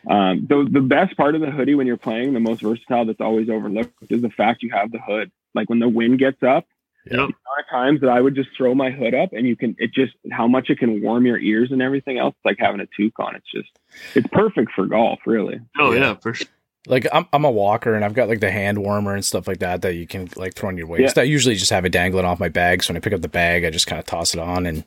um, 0.07 0.47
the 0.49 0.69
the 0.71 0.81
best 0.81 1.17
part 1.17 1.35
of 1.35 1.41
the 1.41 1.51
hoodie 1.51 1.75
when 1.75 1.87
you're 1.87 1.97
playing, 1.97 2.35
the 2.35 2.41
most 2.41 2.61
versatile 2.63 3.07
that's 3.07 3.21
always 3.21 3.49
overlooked, 3.49 4.11
is 4.11 4.21
the 4.21 4.31
fact 4.31 4.63
you 4.63 4.71
have 4.73 4.91
the 4.93 4.99
hood. 4.99 5.31
Like 5.55 5.69
when 5.71 5.79
the 5.79 5.89
wind 5.89 6.19
gets 6.19 6.43
up, 6.43 6.67
Yep. 7.07 7.15
the 7.15 7.19
amount 7.23 7.35
of 7.59 7.69
times 7.69 8.01
that 8.03 8.11
I 8.11 8.21
would 8.21 8.37
just 8.37 8.51
throw 8.57 8.77
my 8.77 8.91
hood 8.93 9.13
up 9.13 9.31
and 9.33 9.45
you 9.47 9.57
can, 9.57 9.75
it 9.79 9.93
just 9.93 10.13
how 10.31 10.47
much 10.47 10.71
it 10.71 10.79
can 10.79 11.03
warm 11.03 11.27
your 11.27 11.37
ears 11.39 11.73
and 11.73 11.83
everything 11.83 12.17
else. 12.19 12.35
It's 12.37 12.45
like 12.45 12.59
having 12.61 12.81
a 12.81 12.87
toque 12.97 13.19
on. 13.19 13.35
It's 13.35 13.51
just, 13.53 13.71
it's 14.15 14.29
perfect 14.31 14.71
for 14.73 14.87
golf, 14.87 15.19
really. 15.27 15.59
Oh 15.81 15.91
Yeah. 15.93 16.01
yeah, 16.01 16.15
for 16.15 16.33
sure. 16.33 16.47
like 16.87 17.07
I'm 17.13 17.27
I'm 17.33 17.45
a 17.45 17.51
walker 17.51 17.95
and 17.95 18.05
I've 18.05 18.15
got 18.15 18.29
like 18.29 18.39
the 18.39 18.53
hand 18.53 18.79
warmer 18.79 19.15
and 19.15 19.25
stuff 19.25 19.49
like 19.49 19.59
that 19.59 19.83
that 19.83 19.95
you 19.95 20.07
can 20.07 20.29
like 20.37 20.55
throw 20.55 20.69
on 20.69 20.77
your 20.77 20.87
waist. 20.87 21.17
Yeah. 21.17 21.23
I 21.23 21.27
usually 21.27 21.57
just 21.57 21.71
have 21.73 21.85
it 21.85 21.91
dangling 21.91 22.25
off 22.25 22.39
my 22.39 22.49
bag. 22.49 22.85
So 22.85 22.93
when 22.93 22.97
I 22.99 23.01
pick 23.01 23.13
up 23.13 23.21
the 23.21 23.29
bag, 23.29 23.65
I 23.65 23.71
just 23.71 23.89
kind 23.89 23.99
of 23.99 24.07
toss 24.07 24.33
it 24.35 24.39
on 24.41 24.65
and 24.67 24.85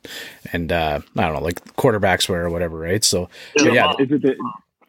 and 0.54 0.72
uh, 0.72 1.00
I 1.18 1.20
don't 1.22 1.34
know, 1.34 1.40
like 1.42 1.62
quarterbacks 1.76 2.30
wear 2.30 2.46
or 2.46 2.50
whatever, 2.50 2.78
right? 2.78 3.04
So 3.04 3.28
Yeah, 3.56 3.72
yeah, 3.72 3.92
Is 3.98 4.10
it 4.10 4.22
the, 4.22 4.36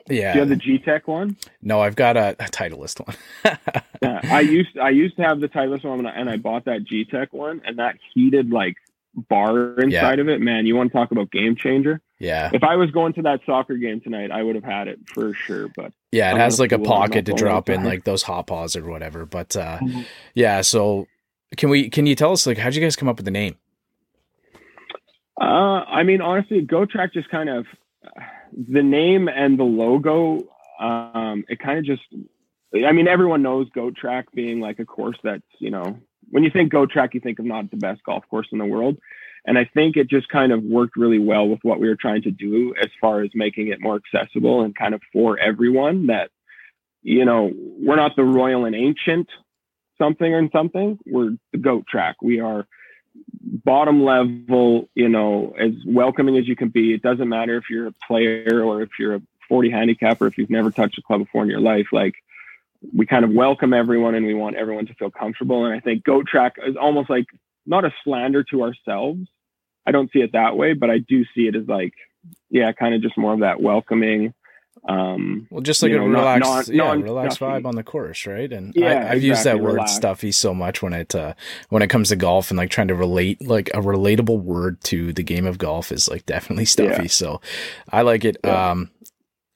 yeah. 0.10 0.34
do 0.34 0.40
you 0.40 0.42
have 0.42 0.50
the 0.50 0.56
G 0.56 0.78
Tech 0.80 1.08
one? 1.08 1.38
no, 1.62 1.82
I've 1.82 1.96
got 1.96 2.18
a, 2.18 2.30
a 2.40 2.46
Titleist 2.50 3.06
one. 3.06 3.16
Yeah, 4.04 4.20
I 4.26 4.42
used 4.42 4.78
I 4.78 4.90
used 4.92 5.16
to 5.18 5.24
have 5.24 5.40
the 5.40 5.48
Titleist 5.50 5.84
one, 5.84 6.06
and 6.06 6.30
I- 6.30 6.38
bought 6.38 6.66
that 6.66 6.84
G 6.84 7.04
Tech 7.06 7.34
one, 7.34 7.62
and 7.66 7.80
that 7.80 7.96
heated 8.14 8.52
like 8.52 8.76
bar 9.16 9.74
inside 9.80 10.20
of 10.20 10.30
it. 10.30 10.40
Man, 10.40 10.68
you 10.68 10.76
want 10.76 10.92
to 10.92 10.98
talk 10.98 11.12
about 11.12 11.32
game 11.32 11.56
changer? 11.56 12.00
yeah, 12.20 12.52
If 12.54 12.64
I 12.64 12.76
was 12.76 12.92
going 12.92 13.14
to 13.14 13.24
that 13.24 13.40
soccer 13.46 13.76
game 13.76 14.00
tonight, 14.02 14.30
I 14.32 14.44
would 14.44 14.54
have 14.56 14.64
had 14.64 14.88
it 14.88 15.00
for 15.08 15.34
sure. 15.34 15.68
But 15.76 15.94
yeah. 16.12 16.32
It 16.34 16.38
has 16.38 16.60
like 16.60 16.72
a 16.72 16.78
pocket 16.80 17.26
to 17.26 17.34
drop 17.34 17.70
in 17.70 17.84
like 17.84 18.04
those 18.04 18.22
hot 18.24 18.46
paws 18.48 18.76
or 18.76 18.84
whatever. 18.88 19.26
But 19.26 19.56
uh, 19.58 19.80
Mhm. 19.82 20.06
yeah. 20.36 20.62
So 20.62 21.08
can 21.58 21.70
we? 21.72 21.90
Can 21.90 22.06
you 22.06 22.14
tell 22.14 22.32
us 22.32 22.46
like 22.46 22.60
how'd 22.60 22.76
you 22.76 22.82
guys 22.82 22.96
come 22.96 23.10
up 23.10 23.18
with 23.18 23.26
the 23.26 23.32
name? 23.32 23.56
uh, 25.42 25.44
I 25.44 26.04
mean, 26.04 26.22
honestly, 26.22 26.62
Goat 26.62 26.90
Track 26.92 27.14
just 27.14 27.30
kind 27.30 27.50
of 27.50 27.66
the 28.58 28.84
name 28.84 29.28
and 29.28 29.58
the 29.58 29.64
logo. 29.64 30.44
Um, 30.80 31.46
it 31.48 31.60
kind 31.60 31.80
of 31.80 31.86
just. 31.86 32.04
I 32.74 32.92
mean, 32.92 33.08
everyone 33.08 33.42
knows 33.42 33.70
Goat 33.74 33.96
Track 33.96 34.32
being 34.34 34.60
like 34.60 34.80
a 34.80 34.86
course 34.86 35.18
that's 35.24 35.44
you 35.60 35.72
know 35.72 36.00
when 36.30 36.44
you 36.44 36.50
think 36.50 36.72
Goat 36.72 36.92
Track, 36.92 37.14
you 37.14 37.20
think 37.20 37.40
of 37.40 37.46
not 37.46 37.72
the 37.72 37.78
best 37.78 38.04
golf 38.04 38.24
course 38.30 38.48
in 38.52 38.58
the 38.58 38.66
world. 38.66 38.98
And 39.46 39.58
I 39.58 39.66
think 39.74 39.96
it 39.96 40.10
just 40.10 40.28
kind 40.28 40.52
of 40.52 40.62
worked 40.64 40.98
really 40.98 41.20
well 41.20 41.48
with 41.48 41.60
what 41.64 41.80
we 41.80 41.88
were 41.88 41.96
trying 41.96 42.22
to 42.24 42.32
do 42.32 42.74
as 42.82 42.90
far 43.00 43.22
as 43.22 43.30
making 43.34 43.70
it 43.70 43.80
more 43.80 43.98
accessible 43.98 44.62
and 44.62 44.76
kind 44.76 44.94
of 44.94 45.02
for 45.14 45.40
everyone 45.40 46.08
that, 46.08 46.32
you 47.02 47.24
know, 47.24 47.52
we're 47.56 47.96
not 47.96 48.18
the 48.18 48.26
royal 48.26 48.66
and 48.66 48.76
ancient 48.76 49.30
something 49.98 50.34
or 50.34 50.50
something. 50.52 51.00
We're 51.06 51.38
the 51.54 51.60
goat 51.60 51.86
track. 51.88 52.18
We 52.22 52.42
are 52.42 52.68
bottom 53.42 54.04
level, 54.04 54.90
you 54.96 55.10
know, 55.10 55.54
as 55.60 55.72
welcoming 55.86 56.38
as 56.38 56.48
you 56.48 56.56
can 56.56 56.70
be. 56.70 56.94
It 56.94 57.02
doesn't 57.02 57.28
matter 57.28 57.58
if 57.58 57.66
you're 57.70 57.88
a 57.88 57.94
player 58.08 58.64
or 58.64 58.82
if 58.82 58.90
you're 59.00 59.16
a 59.16 59.22
40 59.48 59.70
handicap 59.70 60.22
or 60.22 60.28
if 60.28 60.38
you've 60.38 60.50
never 60.50 60.72
touched 60.72 60.98
a 60.98 61.02
club 61.02 61.22
before 61.22 61.44
in 61.44 61.50
your 61.50 61.60
life. 61.60 61.88
Like 61.92 62.16
we 62.96 63.06
kind 63.06 63.26
of 63.26 63.32
welcome 63.32 63.74
everyone 63.74 64.16
and 64.16 64.26
we 64.26 64.34
want 64.34 64.56
everyone 64.56 64.86
to 64.88 64.94
feel 64.94 65.12
comfortable. 65.12 65.66
And 65.66 65.74
I 65.74 65.80
think 65.80 66.04
goat 66.04 66.28
track 66.28 66.56
is 66.66 66.76
almost 66.76 67.10
like 67.10 67.26
not 67.66 67.86
a 67.86 67.94
slander 68.04 68.44
to 68.44 68.64
ourselves. 68.64 69.28
I 69.86 69.92
don't 69.92 70.12
see 70.12 70.20
it 70.20 70.34
that 70.34 70.58
way, 70.58 70.74
but 70.74 70.90
I 70.90 71.00
do 71.00 71.24
see 71.36 71.48
it 71.48 71.56
as 71.56 71.68
like, 71.68 71.94
yeah, 72.50 72.72
kind 72.72 72.94
of 72.94 73.02
just 73.02 73.18
more 73.18 73.34
of 73.34 73.40
that 73.40 73.62
welcoming. 73.62 74.34
Um, 74.88 75.48
Well, 75.50 75.62
just 75.62 75.84
like 75.84 75.92
a 75.92 75.96
know, 75.96 76.06
relaxed, 76.06 76.70
non- 76.70 76.78
yeah, 76.78 76.84
non- 76.84 77.02
relaxed 77.02 77.40
vibe 77.40 77.66
on 77.66 77.76
the 77.76 77.84
course, 77.84 78.26
right? 78.26 78.52
And 78.52 78.74
Yeah, 78.76 79.08
I, 79.08 79.12
I've 79.12 79.24
used 79.24 79.44
that 79.44 79.60
word. 79.60 79.90
"stuffy" 79.90 80.32
so 80.32 80.54
much 80.54 80.82
when 80.82 80.94
it 80.94 81.14
uh, 81.14 81.34
when 81.70 81.82
it 81.82 81.88
comes 81.90 82.10
to 82.10 82.16
golf 82.16 82.52
and 82.52 82.58
like 82.58 82.70
trying 82.70 82.88
to 82.88 82.96
relate 82.96 83.46
like 83.46 83.70
a 83.74 83.82
relatable 83.82 84.42
word 84.42 84.82
to 84.86 85.12
the 85.14 85.24
game 85.24 85.46
of 85.46 85.58
golf 85.58 85.92
is 85.92 86.08
like 86.10 86.26
definitely 86.26 86.66
stuffy. 86.66 87.04
Yeah. 87.04 87.08
So 87.08 87.42
I 87.92 88.02
like 88.02 88.24
it. 88.26 88.44
Um, 88.46 88.90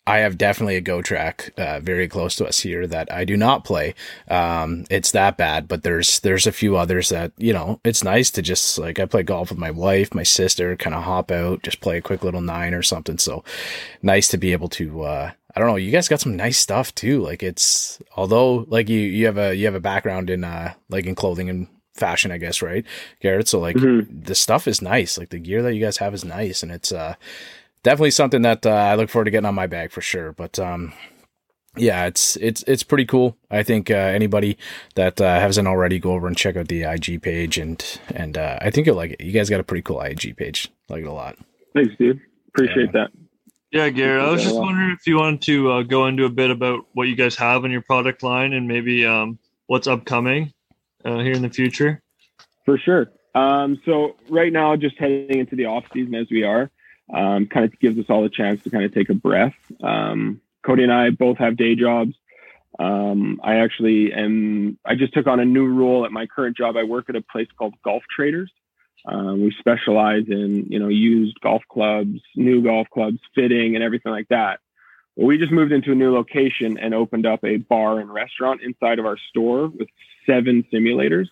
I 0.08 0.17
have 0.20 0.38
definitely 0.38 0.77
a 0.77 0.81
Goat 0.81 1.05
track 1.05 1.53
uh, 1.58 1.79
very 1.79 2.08
close 2.08 2.36
to 2.38 2.46
us 2.48 2.60
here 2.62 2.88
that 2.88 3.12
I 3.12 3.24
do 3.24 3.38
not 3.38 3.63
play. 3.63 3.93
Um, 4.27 4.86
it's 4.89 5.12
that 5.12 5.38
bad, 5.38 5.67
but 5.67 5.84
there's 5.84 6.20
there's 6.22 6.48
a 6.48 6.51
few 6.51 6.75
others 6.75 7.10
that 7.10 7.31
you 7.38 7.53
know 7.53 7.79
it's 7.84 8.03
nice 8.03 8.31
to 8.31 8.41
just 8.41 8.79
like 8.79 9.00
I 9.00 9.05
play 9.05 9.22
golf 9.22 9.50
with 9.51 9.60
my 9.60 9.70
wife, 9.72 10.13
my 10.15 10.24
sister, 10.24 10.75
kind 10.75 10.96
of 10.96 11.03
hop 11.03 11.29
out, 11.31 11.62
just 11.62 11.81
play 11.81 11.98
a 11.98 12.01
quick 12.01 12.24
little 12.24 12.41
nine 12.41 12.74
or 12.74 12.81
something. 12.81 13.20
So 13.20 13.43
nice 14.01 14.27
to 14.29 14.38
be 14.38 14.51
able 14.53 14.70
to. 14.70 15.03
Uh, 15.03 15.31
I 15.55 15.60
don't 15.60 15.70
know. 15.70 15.75
You 15.75 15.91
guys 15.91 16.08
got 16.08 16.20
some 16.22 16.36
nice 16.36 16.58
stuff 16.58 16.96
too. 16.96 17.22
Like 17.22 17.43
it's 17.43 18.01
although 18.17 18.65
like 18.70 18.89
you 18.89 19.00
you 19.00 19.27
have 19.27 19.38
a 19.38 19.53
you 19.53 19.65
have 19.65 19.75
a 19.75 19.79
background 19.79 20.29
in 20.31 20.43
uh 20.43 20.74
like 20.89 21.05
in 21.05 21.13
clothing 21.13 21.48
and 21.50 21.67
fashion, 21.93 22.31
I 22.31 22.38
guess, 22.39 22.62
right, 22.63 22.86
Garrett? 23.20 23.48
So 23.50 23.60
like 23.60 23.75
Mhm. 23.75 24.25
the 24.25 24.34
stuff 24.34 24.67
is 24.67 24.81
nice. 24.81 25.17
Like 25.20 25.29
the 25.29 25.38
gear 25.39 25.62
that 25.62 25.75
you 25.75 25.81
guys 25.81 25.98
have 25.98 26.13
is 26.15 26.25
nice, 26.25 26.63
and 26.63 26.72
it's 26.72 26.91
uh 26.91 27.13
definitely 27.83 28.11
something 28.11 28.41
that 28.43 28.65
uh, 28.65 28.69
I 28.69 28.95
look 28.95 29.09
forward 29.09 29.25
to 29.25 29.31
getting 29.31 29.45
on 29.45 29.55
my 29.55 29.67
bag 29.67 29.91
for 29.91 30.01
sure. 30.01 30.31
But 30.31 30.59
um, 30.59 30.93
yeah, 31.77 32.05
it's 32.05 32.35
it's 32.38 32.63
it's 32.67 32.83
pretty 32.83 33.05
cool. 33.05 33.38
I 33.50 33.63
think 33.63 33.89
uh, 33.89 33.95
anybody 33.95 34.57
that 34.95 35.21
uh, 35.21 35.39
hasn't 35.39 35.67
already, 35.67 36.00
go 36.00 36.11
over 36.13 36.27
and 36.27 36.35
check 36.35 36.57
out 36.57 36.67
the 36.67 36.83
IG 36.83 37.21
page, 37.21 37.57
and 37.57 37.83
and 38.13 38.38
uh, 38.38 38.59
I 38.61 38.71
think 38.71 38.88
you'll 38.88 38.95
like 38.95 39.11
it. 39.11 39.21
You 39.21 39.31
guys 39.31 39.50
got 39.50 39.59
a 39.59 39.63
pretty 39.63 39.81
cool 39.81 40.01
IG 40.01 40.35
page. 40.35 40.69
Like 40.89 41.03
it 41.03 41.07
a 41.07 41.13
lot. 41.13 41.38
Thanks, 41.73 41.93
dude. 41.97 42.19
Appreciate 42.50 42.91
that. 42.93 43.11
Yeah, 43.71 43.89
Garrett. 43.89 44.25
I 44.25 44.29
was 44.29 44.43
just 44.43 44.55
wondering 44.55 44.91
if 44.91 45.07
you 45.07 45.15
wanted 45.15 45.41
to 45.43 45.71
uh, 45.71 45.83
go 45.83 46.07
into 46.07 46.25
a 46.25 46.29
bit 46.29 46.51
about 46.51 46.85
what 46.91 47.07
you 47.07 47.15
guys 47.15 47.38
have 47.38 47.63
in 47.63 47.71
your 47.71 47.81
product 47.81 48.21
line 48.21 48.51
and 48.51 48.67
maybe 48.67 49.05
um, 49.05 49.39
what's 49.67 49.88
upcoming 49.88 50.51
uh, 51.05 51.19
here 51.19 51.31
in 51.31 51.41
the 51.41 51.50
future. 51.50 52.01
For 52.65 52.77
sure. 52.77 53.07
Um, 53.33 53.81
so 53.85 54.17
right 54.29 54.51
now, 54.51 54.75
just 54.75 54.97
heading 54.97 55.39
into 55.39 55.55
the 55.55 55.65
off 55.67 55.85
season 55.93 56.15
as 56.15 56.27
we 56.29 56.43
are, 56.43 56.69
um, 57.13 57.48
kind 57.48 57.65
of 57.65 57.80
gives 57.80 58.00
us 58.00 58.06
all 58.10 58.24
a 58.25 58.30
chance 58.30 58.62
to 58.63 58.70
kind 58.70 58.86
of 58.86 58.94
take 58.94 59.10
a 59.10 59.13
breath. 59.13 59.56
Um, 59.84 60.41
Cody 60.65 60.84
and 60.84 60.94
I 60.94 61.10
both 61.10 61.38
have 61.38 61.58
day 61.58 61.75
jobs. 61.75 62.15
Um, 62.80 63.39
I 63.44 63.56
actually 63.56 64.13
am. 64.13 64.77
I 64.86 64.96
just 64.96 65.13
took 65.13 65.27
on 65.27 65.39
a 65.39 65.46
new 65.46 65.68
role 65.68 66.06
at 66.06 66.12
my 66.12 66.25
current 66.25 66.56
job. 66.56 66.77
I 66.77 66.84
work 66.84 67.10
at 67.10 67.15
a 67.15 67.22
place 67.22 67.48
called 67.58 67.74
Golf 67.84 68.03
Traders. 68.15 68.51
Um, 69.06 69.41
we 69.41 69.53
specialize 69.60 70.25
in 70.30 70.68
you 70.70 70.80
know 70.80 70.88
used 70.88 71.39
golf 71.41 71.63
clubs, 71.70 72.20
new 72.36 72.63
golf 72.63 72.88
clubs, 72.94 73.20
fitting, 73.36 73.75
and 73.75 73.84
everything 73.84 74.12
like 74.12 74.27
that. 74.30 74.60
Well, 75.15 75.27
we 75.27 75.38
just 75.38 75.51
moved 75.51 75.72
into 75.72 75.91
a 75.91 75.96
new 75.96 76.13
location 76.13 76.77
and 76.77 76.94
opened 76.94 77.25
up 77.25 77.44
a 77.44 77.58
bar 77.58 78.00
and 78.00 78.12
restaurant 78.12 78.62
inside 78.62 79.00
of 79.00 79.06
our 79.06 79.18
store 79.30 79.68
with 79.68 79.89
seven 80.25 80.63
simulators. 80.72 81.27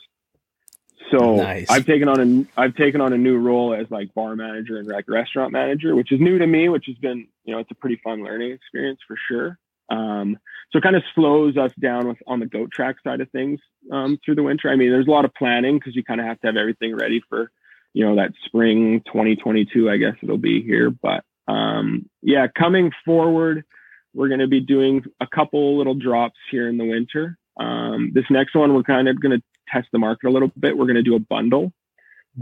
So 1.11 1.37
Nice. 1.37 1.67
I've 1.69 1.85
taken 1.85 2.07
on 2.07 2.19
a 2.19 2.59
I've 2.59 2.75
taken 2.75 3.01
on 3.01 3.13
a 3.13 3.17
new 3.17 3.37
role 3.37 3.73
as 3.73 3.89
like 3.89 4.13
bar 4.13 4.35
manager 4.35 4.77
and 4.77 4.87
like 4.87 5.05
restaurant 5.07 5.51
manager, 5.51 5.95
which 5.95 6.11
is 6.11 6.19
new 6.19 6.37
to 6.37 6.45
me, 6.45 6.69
which 6.69 6.85
has 6.87 6.97
been 6.97 7.27
you 7.45 7.53
know 7.53 7.59
it's 7.59 7.71
a 7.71 7.75
pretty 7.75 7.99
fun 8.03 8.23
learning 8.23 8.51
experience 8.51 8.99
for 9.07 9.17
sure. 9.27 9.57
Um, 9.89 10.37
so 10.71 10.77
it 10.77 10.83
kind 10.83 10.95
of 10.95 11.03
slows 11.15 11.57
us 11.57 11.71
down 11.79 12.07
with 12.07 12.17
on 12.27 12.39
the 12.39 12.45
goat 12.45 12.71
track 12.71 12.97
side 13.03 13.21
of 13.21 13.29
things 13.31 13.59
um, 13.91 14.19
through 14.23 14.35
the 14.35 14.43
winter. 14.43 14.69
I 14.69 14.75
mean, 14.75 14.91
there's 14.91 15.07
a 15.07 15.11
lot 15.11 15.25
of 15.25 15.33
planning 15.33 15.79
because 15.79 15.95
you 15.95 16.03
kind 16.03 16.19
of 16.19 16.27
have 16.27 16.39
to 16.41 16.47
have 16.47 16.57
everything 16.57 16.95
ready 16.95 17.21
for 17.27 17.51
you 17.93 18.05
know 18.05 18.17
that 18.17 18.33
spring 18.45 19.01
2022. 19.07 19.89
I 19.89 19.97
guess 19.97 20.15
it'll 20.21 20.37
be 20.37 20.61
here, 20.61 20.91
but 20.91 21.23
um, 21.47 22.07
yeah, 22.21 22.45
coming 22.47 22.91
forward, 23.03 23.65
we're 24.13 24.27
going 24.27 24.41
to 24.41 24.47
be 24.47 24.59
doing 24.59 25.03
a 25.19 25.27
couple 25.27 25.77
little 25.77 25.95
drops 25.95 26.37
here 26.51 26.69
in 26.69 26.77
the 26.77 26.85
winter. 26.85 27.38
Um, 27.59 28.11
this 28.13 28.25
next 28.29 28.55
one, 28.55 28.73
we're 28.73 28.83
kind 28.83 29.07
of 29.07 29.21
going 29.21 29.37
to 29.37 29.43
test 29.71 29.89
the 29.91 29.99
market 29.99 30.27
a 30.27 30.31
little 30.31 30.51
bit. 30.59 30.77
We're 30.77 30.85
going 30.85 30.95
to 30.95 31.03
do 31.03 31.15
a 31.15 31.19
bundle. 31.19 31.73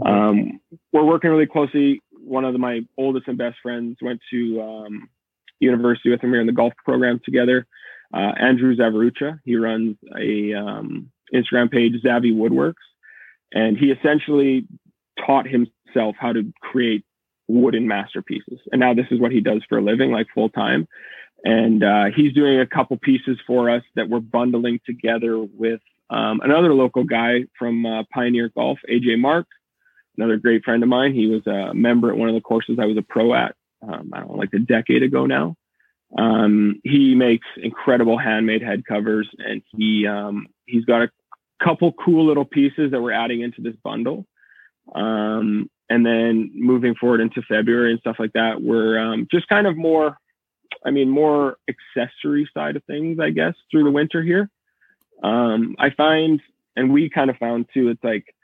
Um, 0.04 0.60
we're 0.92 1.04
working 1.04 1.30
really 1.30 1.46
closely. 1.46 2.00
One 2.12 2.44
of 2.44 2.52
the, 2.52 2.58
my 2.58 2.80
oldest 2.96 3.26
and 3.28 3.38
best 3.38 3.56
friends 3.62 3.96
went 4.00 4.20
to 4.30 4.62
um, 4.62 5.08
university 5.60 6.10
with 6.10 6.20
him. 6.20 6.30
We 6.30 6.38
are 6.38 6.40
in 6.40 6.46
the 6.46 6.52
golf 6.52 6.72
program 6.84 7.20
together. 7.24 7.66
Uh, 8.14 8.32
Andrew 8.38 8.76
Zavarucha. 8.76 9.40
He 9.44 9.56
runs 9.56 9.96
a 10.16 10.54
um, 10.54 11.10
Instagram 11.34 11.70
page, 11.70 11.94
Zavi 12.04 12.32
Woodworks, 12.34 12.74
and 13.52 13.76
he 13.76 13.90
essentially 13.90 14.66
taught 15.26 15.46
himself 15.46 16.16
how 16.18 16.32
to 16.32 16.52
create 16.60 17.04
wooden 17.48 17.88
masterpieces. 17.88 18.60
And 18.72 18.80
now 18.80 18.94
this 18.94 19.06
is 19.10 19.20
what 19.20 19.32
he 19.32 19.40
does 19.40 19.62
for 19.68 19.78
a 19.78 19.82
living, 19.82 20.10
like 20.12 20.26
full 20.34 20.50
time. 20.50 20.86
And 21.44 21.84
uh, 21.84 22.06
he's 22.14 22.32
doing 22.32 22.60
a 22.60 22.66
couple 22.66 22.96
pieces 22.96 23.38
for 23.46 23.70
us 23.70 23.82
that 23.94 24.08
we're 24.08 24.20
bundling 24.20 24.80
together 24.84 25.38
with 25.38 25.80
um, 26.10 26.40
another 26.42 26.74
local 26.74 27.04
guy 27.04 27.44
from 27.58 27.86
uh, 27.86 28.02
Pioneer 28.12 28.50
Golf, 28.56 28.78
AJ 28.90 29.18
Mark, 29.18 29.46
another 30.16 30.36
great 30.36 30.64
friend 30.64 30.82
of 30.82 30.88
mine. 30.88 31.14
He 31.14 31.26
was 31.26 31.46
a 31.46 31.74
member 31.74 32.10
at 32.10 32.16
one 32.16 32.28
of 32.28 32.34
the 32.34 32.40
courses 32.40 32.78
I 32.80 32.86
was 32.86 32.96
a 32.96 33.02
pro 33.02 33.34
at, 33.34 33.54
um, 33.82 34.10
I 34.12 34.20
don't 34.20 34.30
know, 34.30 34.36
like 34.36 34.52
a 34.52 34.58
decade 34.58 35.02
ago 35.02 35.26
now. 35.26 35.56
Um, 36.16 36.80
he 36.84 37.14
makes 37.14 37.46
incredible 37.56 38.18
handmade 38.18 38.62
head 38.62 38.84
covers, 38.86 39.28
and 39.38 39.62
he 39.76 40.06
um, 40.06 40.46
he's 40.64 40.86
got 40.86 41.02
a 41.02 41.10
couple 41.62 41.92
cool 41.92 42.26
little 42.26 42.46
pieces 42.46 42.92
that 42.92 43.02
we're 43.02 43.12
adding 43.12 43.42
into 43.42 43.60
this 43.60 43.74
bundle. 43.84 44.26
Um, 44.94 45.68
and 45.90 46.04
then 46.04 46.50
moving 46.54 46.94
forward 46.94 47.20
into 47.20 47.42
February 47.42 47.92
and 47.92 48.00
stuff 48.00 48.16
like 48.18 48.32
that, 48.34 48.60
we're 48.62 48.98
um, 48.98 49.26
just 49.30 49.48
kind 49.48 49.66
of 49.66 49.76
more, 49.76 50.16
I 50.84 50.90
mean, 50.90 51.08
more 51.08 51.56
accessory 51.68 52.48
side 52.54 52.76
of 52.76 52.84
things, 52.84 53.18
I 53.20 53.30
guess, 53.30 53.54
through 53.70 53.84
the 53.84 53.90
winter 53.90 54.22
here. 54.22 54.48
Um, 55.22 55.76
I 55.78 55.90
find, 55.90 56.40
and 56.76 56.92
we 56.92 57.10
kind 57.10 57.30
of 57.30 57.36
found 57.36 57.66
too, 57.74 57.88
it's 57.88 58.04
like 58.04 58.34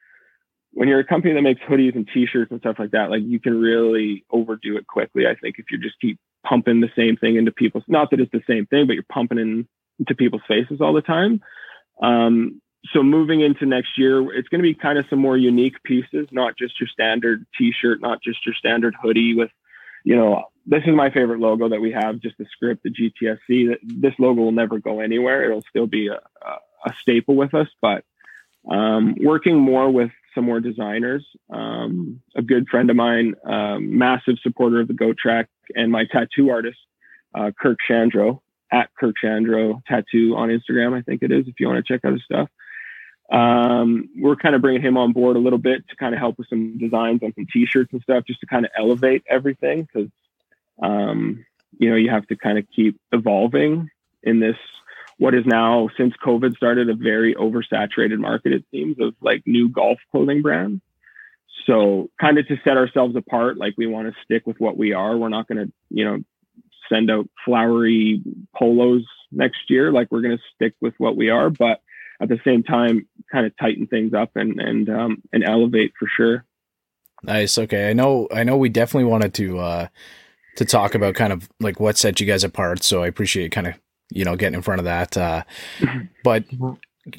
when 0.72 0.88
you're 0.88 1.00
a 1.00 1.04
company 1.04 1.32
that 1.34 1.42
makes 1.42 1.60
hoodies 1.62 1.94
and 1.94 2.08
t-shirts 2.12 2.50
and 2.50 2.60
stuff 2.60 2.76
like 2.78 2.90
that, 2.90 3.10
like 3.10 3.22
you 3.22 3.38
can 3.38 3.58
really 3.60 4.24
overdo 4.30 4.76
it 4.76 4.86
quickly. 4.86 5.26
I 5.26 5.36
think 5.36 5.56
if 5.58 5.66
you 5.70 5.78
just 5.78 6.00
keep 6.00 6.18
pumping 6.44 6.80
the 6.80 6.90
same 6.96 7.16
thing 7.16 7.36
into 7.36 7.52
people's, 7.52 7.84
not 7.86 8.10
that 8.10 8.20
it's 8.20 8.32
the 8.32 8.42
same 8.46 8.66
thing, 8.66 8.86
but 8.86 8.94
you're 8.94 9.04
pumping 9.04 9.38
in 9.38 9.68
into 10.00 10.14
people's 10.16 10.42
faces 10.48 10.80
all 10.80 10.92
the 10.92 11.00
time. 11.00 11.40
Um, 12.02 12.60
so 12.92 13.02
moving 13.02 13.40
into 13.40 13.64
next 13.64 13.96
year, 13.96 14.20
it's 14.34 14.48
going 14.48 14.58
to 14.58 14.68
be 14.68 14.74
kind 14.74 14.98
of 14.98 15.06
some 15.08 15.20
more 15.20 15.36
unique 15.36 15.80
pieces, 15.84 16.26
not 16.32 16.58
just 16.58 16.80
your 16.80 16.88
standard 16.88 17.46
t-shirt, 17.56 18.00
not 18.00 18.20
just 18.20 18.44
your 18.44 18.54
standard 18.54 18.94
hoodie 19.00 19.34
with, 19.34 19.50
you 20.02 20.16
know, 20.16 20.44
this 20.66 20.82
is 20.86 20.94
my 20.94 21.10
favorite 21.10 21.40
logo 21.40 21.68
that 21.68 21.80
we 21.80 21.92
have, 21.92 22.20
just 22.20 22.38
the 22.38 22.46
script, 22.50 22.82
the 22.84 22.90
GTSC. 22.90 23.76
This 23.82 24.14
logo 24.18 24.42
will 24.42 24.52
never 24.52 24.78
go 24.78 25.00
anywhere. 25.00 25.44
It'll 25.44 25.64
still 25.68 25.86
be 25.86 26.08
a, 26.08 26.14
a, 26.14 26.50
a 26.86 26.94
staple 27.00 27.36
with 27.36 27.54
us, 27.54 27.68
but 27.80 28.04
um, 28.70 29.14
working 29.20 29.58
more 29.58 29.90
with 29.90 30.10
some 30.34 30.44
more 30.44 30.60
designers. 30.60 31.24
Um, 31.50 32.20
a 32.34 32.42
good 32.42 32.68
friend 32.68 32.90
of 32.90 32.96
mine, 32.96 33.34
um, 33.44 33.98
massive 33.98 34.36
supporter 34.42 34.80
of 34.80 34.88
the 34.88 34.94
Goat 34.94 35.18
Track, 35.18 35.48
and 35.74 35.92
my 35.92 36.04
tattoo 36.06 36.50
artist, 36.50 36.78
uh, 37.34 37.50
Kirk 37.58 37.78
Chandro, 37.88 38.40
at 38.72 38.90
Kirk 38.98 39.14
Chandro 39.22 39.82
Tattoo 39.86 40.34
on 40.36 40.48
Instagram, 40.48 40.96
I 40.96 41.02
think 41.02 41.22
it 41.22 41.30
is, 41.30 41.46
if 41.46 41.60
you 41.60 41.68
want 41.68 41.84
to 41.84 41.92
check 41.92 42.04
out 42.04 42.12
his 42.12 42.24
stuff. 42.24 42.48
Um, 43.30 44.08
we're 44.18 44.36
kind 44.36 44.54
of 44.54 44.60
bringing 44.60 44.82
him 44.82 44.96
on 44.96 45.12
board 45.12 45.36
a 45.36 45.40
little 45.40 45.58
bit 45.58 45.86
to 45.88 45.96
kind 45.96 46.14
of 46.14 46.20
help 46.20 46.38
with 46.38 46.48
some 46.48 46.76
designs 46.78 47.22
on 47.22 47.32
some 47.34 47.46
t-shirts 47.52 47.92
and 47.92 48.02
stuff, 48.02 48.24
just 48.26 48.40
to 48.40 48.46
kind 48.46 48.64
of 48.64 48.72
elevate 48.76 49.22
everything 49.28 49.82
because, 49.82 50.10
um, 50.82 51.44
you 51.78 51.90
know, 51.90 51.96
you 51.96 52.10
have 52.10 52.26
to 52.28 52.36
kind 52.36 52.58
of 52.58 52.66
keep 52.74 52.98
evolving 53.12 53.90
in 54.22 54.40
this 54.40 54.56
what 55.18 55.34
is 55.34 55.46
now 55.46 55.88
since 55.96 56.14
COVID 56.24 56.56
started 56.56 56.90
a 56.90 56.94
very 56.94 57.34
oversaturated 57.34 58.18
market, 58.18 58.52
it 58.52 58.64
seems, 58.70 58.96
of 59.00 59.14
like 59.20 59.42
new 59.46 59.68
golf 59.68 59.98
clothing 60.10 60.42
brands. 60.42 60.82
So 61.66 62.10
kind 62.20 62.38
of 62.38 62.46
to 62.48 62.56
set 62.64 62.76
ourselves 62.76 63.14
apart, 63.16 63.56
like 63.56 63.74
we 63.76 63.86
want 63.86 64.08
to 64.08 64.20
stick 64.24 64.46
with 64.46 64.58
what 64.58 64.76
we 64.76 64.92
are. 64.92 65.16
We're 65.16 65.28
not 65.28 65.46
going 65.46 65.66
to, 65.66 65.72
you 65.88 66.04
know, 66.04 66.18
send 66.88 67.10
out 67.10 67.28
flowery 67.44 68.22
polos 68.54 69.06
next 69.30 69.70
year. 69.70 69.92
Like 69.92 70.10
we're 70.10 70.20
going 70.20 70.36
to 70.36 70.42
stick 70.54 70.74
with 70.80 70.94
what 70.98 71.16
we 71.16 71.30
are, 71.30 71.48
but 71.48 71.80
at 72.20 72.28
the 72.28 72.40
same 72.44 72.62
time, 72.62 73.06
kind 73.30 73.46
of 73.46 73.56
tighten 73.56 73.86
things 73.86 74.14
up 74.14 74.30
and 74.34 74.60
and 74.60 74.88
um, 74.88 75.22
and 75.32 75.44
elevate 75.44 75.92
for 75.98 76.08
sure. 76.08 76.44
Nice. 77.22 77.56
Okay. 77.56 77.88
I 77.88 77.92
know. 77.92 78.28
I 78.32 78.44
know. 78.44 78.56
We 78.56 78.68
definitely 78.68 79.08
wanted 79.10 79.32
to 79.34 79.58
uh, 79.58 79.86
to 80.56 80.64
talk 80.64 80.94
about 80.94 81.14
kind 81.14 81.32
of 81.32 81.48
like 81.60 81.80
what 81.80 81.96
set 81.96 82.20
you 82.20 82.26
guys 82.26 82.44
apart. 82.44 82.82
So 82.82 83.02
I 83.02 83.06
appreciate 83.06 83.52
kind 83.52 83.66
of 83.66 83.74
you 84.10 84.24
know 84.24 84.36
getting 84.36 84.54
in 84.54 84.62
front 84.62 84.80
of 84.80 84.84
that. 84.84 85.16
Uh, 85.16 85.42
but 86.24 86.44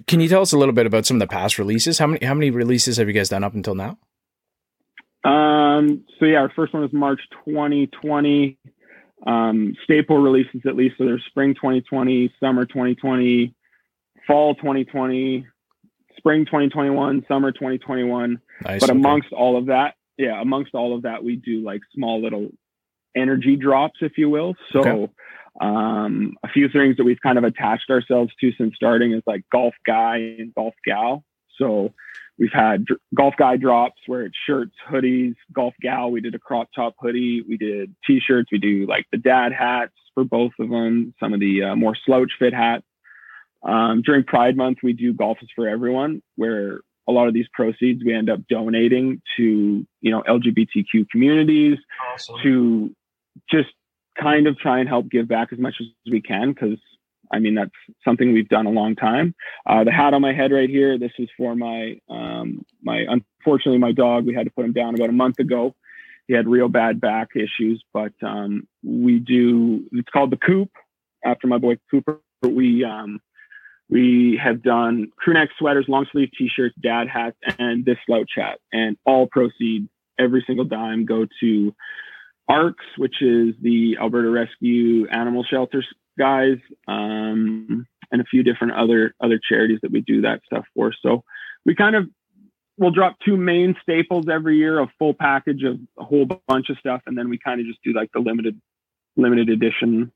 can 0.07 0.19
you 0.19 0.27
tell 0.27 0.41
us 0.41 0.53
a 0.53 0.57
little 0.57 0.73
bit 0.73 0.85
about 0.85 1.05
some 1.05 1.17
of 1.17 1.19
the 1.19 1.27
past 1.27 1.59
releases? 1.59 1.99
How 1.99 2.07
many 2.07 2.25
how 2.25 2.33
many 2.33 2.51
releases 2.51 2.97
have 2.97 3.07
you 3.07 3.13
guys 3.13 3.29
done 3.29 3.43
up 3.43 3.53
until 3.53 3.75
now? 3.75 3.97
Um, 5.23 6.05
so 6.19 6.25
yeah, 6.25 6.37
our 6.37 6.51
first 6.55 6.73
one 6.73 6.83
was 6.83 6.93
March 6.93 7.21
2020. 7.45 8.57
Um, 9.25 9.75
staple 9.83 10.19
releases 10.19 10.61
at 10.67 10.75
least. 10.75 10.95
So 10.97 11.05
there's 11.05 11.23
spring 11.27 11.55
2020, 11.55 12.31
summer 12.39 12.65
2020, 12.65 13.55
fall 14.27 14.53
2020, 14.55 15.47
spring 16.17 16.45
2021, 16.45 17.25
summer 17.27 17.51
2021. 17.51 18.39
Nice. 18.61 18.79
but 18.79 18.89
okay. 18.89 18.97
amongst 18.97 19.31
all 19.31 19.57
of 19.57 19.67
that, 19.67 19.95
yeah, 20.17 20.39
amongst 20.39 20.75
all 20.75 20.95
of 20.95 21.03
that, 21.03 21.23
we 21.23 21.37
do 21.37 21.63
like 21.63 21.81
small 21.93 22.21
little 22.21 22.49
energy 23.15 23.55
drops, 23.55 23.99
if 24.01 24.17
you 24.17 24.29
will. 24.29 24.55
So, 24.71 24.79
Okay. 24.79 25.11
um, 25.61 26.37
a 26.43 26.49
few 26.49 26.67
things 26.69 26.97
that 26.97 27.03
we've 27.03 27.21
kind 27.21 27.37
of 27.37 27.43
attached 27.43 27.89
ourselves 27.89 28.33
to 28.41 28.51
since 28.53 28.75
starting 28.75 29.13
is 29.13 29.23
like 29.25 29.43
golf 29.51 29.73
guy 29.85 30.17
and 30.39 30.53
golf 30.53 30.75
gal. 30.85 31.23
So, 31.57 31.93
we've 32.37 32.51
had 32.51 32.85
dr- 32.85 32.99
golf 33.13 33.35
guy 33.37 33.55
drops 33.57 34.01
where 34.07 34.23
it's 34.25 34.35
shirts, 34.45 34.75
hoodies, 34.89 35.35
golf 35.53 35.73
gal. 35.81 36.11
We 36.11 36.21
did 36.21 36.35
a 36.35 36.39
crop 36.39 36.69
top 36.75 36.95
hoodie. 36.99 37.41
We 37.47 37.57
did 37.57 37.95
t-shirts. 38.05 38.51
We 38.51 38.57
do 38.57 38.85
like 38.87 39.05
the 39.11 39.17
dad 39.17 39.53
hats, 39.53 39.93
for 40.13 40.23
both 40.23 40.53
of 40.59 40.69
them, 40.69 41.13
some 41.19 41.33
of 41.33 41.39
the 41.39 41.63
uh, 41.63 41.75
more 41.75 41.95
slouch 42.05 42.31
fit 42.39 42.53
hats. 42.53 42.85
Um, 43.63 44.01
during 44.01 44.23
Pride 44.23 44.55
Month, 44.55 44.79
we 44.83 44.93
do 44.93 45.13
Golf 45.13 45.39
is 45.41 45.49
for 45.55 45.67
Everyone, 45.67 46.21
where 46.35 46.81
a 47.07 47.11
lot 47.11 47.27
of 47.27 47.33
these 47.33 47.47
proceeds 47.53 48.03
we 48.03 48.13
end 48.13 48.29
up 48.29 48.39
donating 48.49 49.21
to 49.37 49.85
you 50.01 50.11
know 50.11 50.23
LGBTQ 50.27 51.09
communities 51.09 51.77
awesome. 52.13 52.35
to 52.43 52.95
just 53.49 53.69
kind 54.19 54.47
of 54.47 54.57
try 54.57 54.79
and 54.79 54.87
help 54.87 55.09
give 55.09 55.27
back 55.27 55.49
as 55.51 55.59
much 55.59 55.75
as 55.79 55.87
we 56.09 56.21
can 56.21 56.53
because 56.53 56.79
I 57.31 57.39
mean 57.39 57.55
that's 57.55 57.71
something 58.03 58.33
we've 58.33 58.49
done 58.49 58.65
a 58.65 58.71
long 58.71 58.95
time. 58.95 59.35
Uh, 59.65 59.83
the 59.83 59.91
hat 59.91 60.13
on 60.13 60.21
my 60.21 60.33
head 60.33 60.51
right 60.51 60.69
here, 60.69 60.97
this 60.97 61.11
is 61.17 61.29
for 61.37 61.55
my 61.55 61.99
um, 62.09 62.65
my 62.81 63.05
unfortunately 63.07 63.79
my 63.79 63.91
dog. 63.91 64.25
We 64.25 64.33
had 64.33 64.45
to 64.45 64.51
put 64.51 64.65
him 64.65 64.73
down 64.73 64.95
about 64.95 65.09
a 65.09 65.13
month 65.13 65.39
ago. 65.39 65.75
He 66.27 66.33
had 66.33 66.47
real 66.47 66.69
bad 66.69 66.99
back 66.99 67.29
issues, 67.35 67.83
but 67.93 68.13
um, 68.23 68.67
we 68.83 69.19
do. 69.19 69.85
It's 69.91 70.09
called 70.09 70.31
the 70.31 70.37
Coop 70.37 70.71
after 71.23 71.47
my 71.47 71.57
boy 71.57 71.77
Cooper. 71.91 72.19
We 72.41 72.83
um, 72.83 73.19
we 73.89 74.39
have 74.43 74.63
done 74.63 75.11
crew 75.17 75.33
neck 75.33 75.49
sweaters, 75.59 75.85
long 75.87 76.07
sleeve 76.11 76.29
t-shirts, 76.37 76.75
dad 76.81 77.07
hats, 77.07 77.37
and 77.59 77.85
this 77.85 77.97
slouch 78.05 78.31
hat. 78.35 78.59
And 78.71 78.97
all 79.05 79.27
proceeds, 79.27 79.89
every 80.19 80.43
single 80.47 80.65
dime, 80.65 81.05
go 81.05 81.27
to 81.41 81.75
ARCS, 82.47 82.85
which 82.97 83.21
is 83.21 83.55
the 83.61 83.97
Alberta 83.99 84.29
Rescue 84.29 85.07
Animal 85.07 85.43
Shelters 85.43 85.87
guys, 86.17 86.57
um, 86.87 87.87
and 88.11 88.21
a 88.21 88.25
few 88.25 88.43
different 88.43 88.73
other 88.73 89.13
other 89.21 89.39
charities 89.49 89.79
that 89.81 89.91
we 89.91 90.01
do 90.01 90.21
that 90.21 90.41
stuff 90.45 90.65
for. 90.75 90.93
So 91.01 91.23
we 91.65 91.75
kind 91.75 91.95
of 91.95 92.07
we'll 92.77 92.91
drop 92.91 93.17
two 93.25 93.37
main 93.37 93.75
staples 93.81 94.27
every 94.31 94.57
year, 94.57 94.79
a 94.79 94.87
full 94.99 95.13
package 95.13 95.63
of 95.63 95.79
a 95.97 96.03
whole 96.03 96.25
bunch 96.47 96.69
of 96.69 96.77
stuff, 96.77 97.01
and 97.05 97.17
then 97.17 97.29
we 97.29 97.37
kind 97.37 97.59
of 97.59 97.67
just 97.67 97.79
do 97.83 97.93
like 97.93 98.11
the 98.13 98.19
limited 98.19 98.59
limited 99.17 99.49
edition 99.49 100.11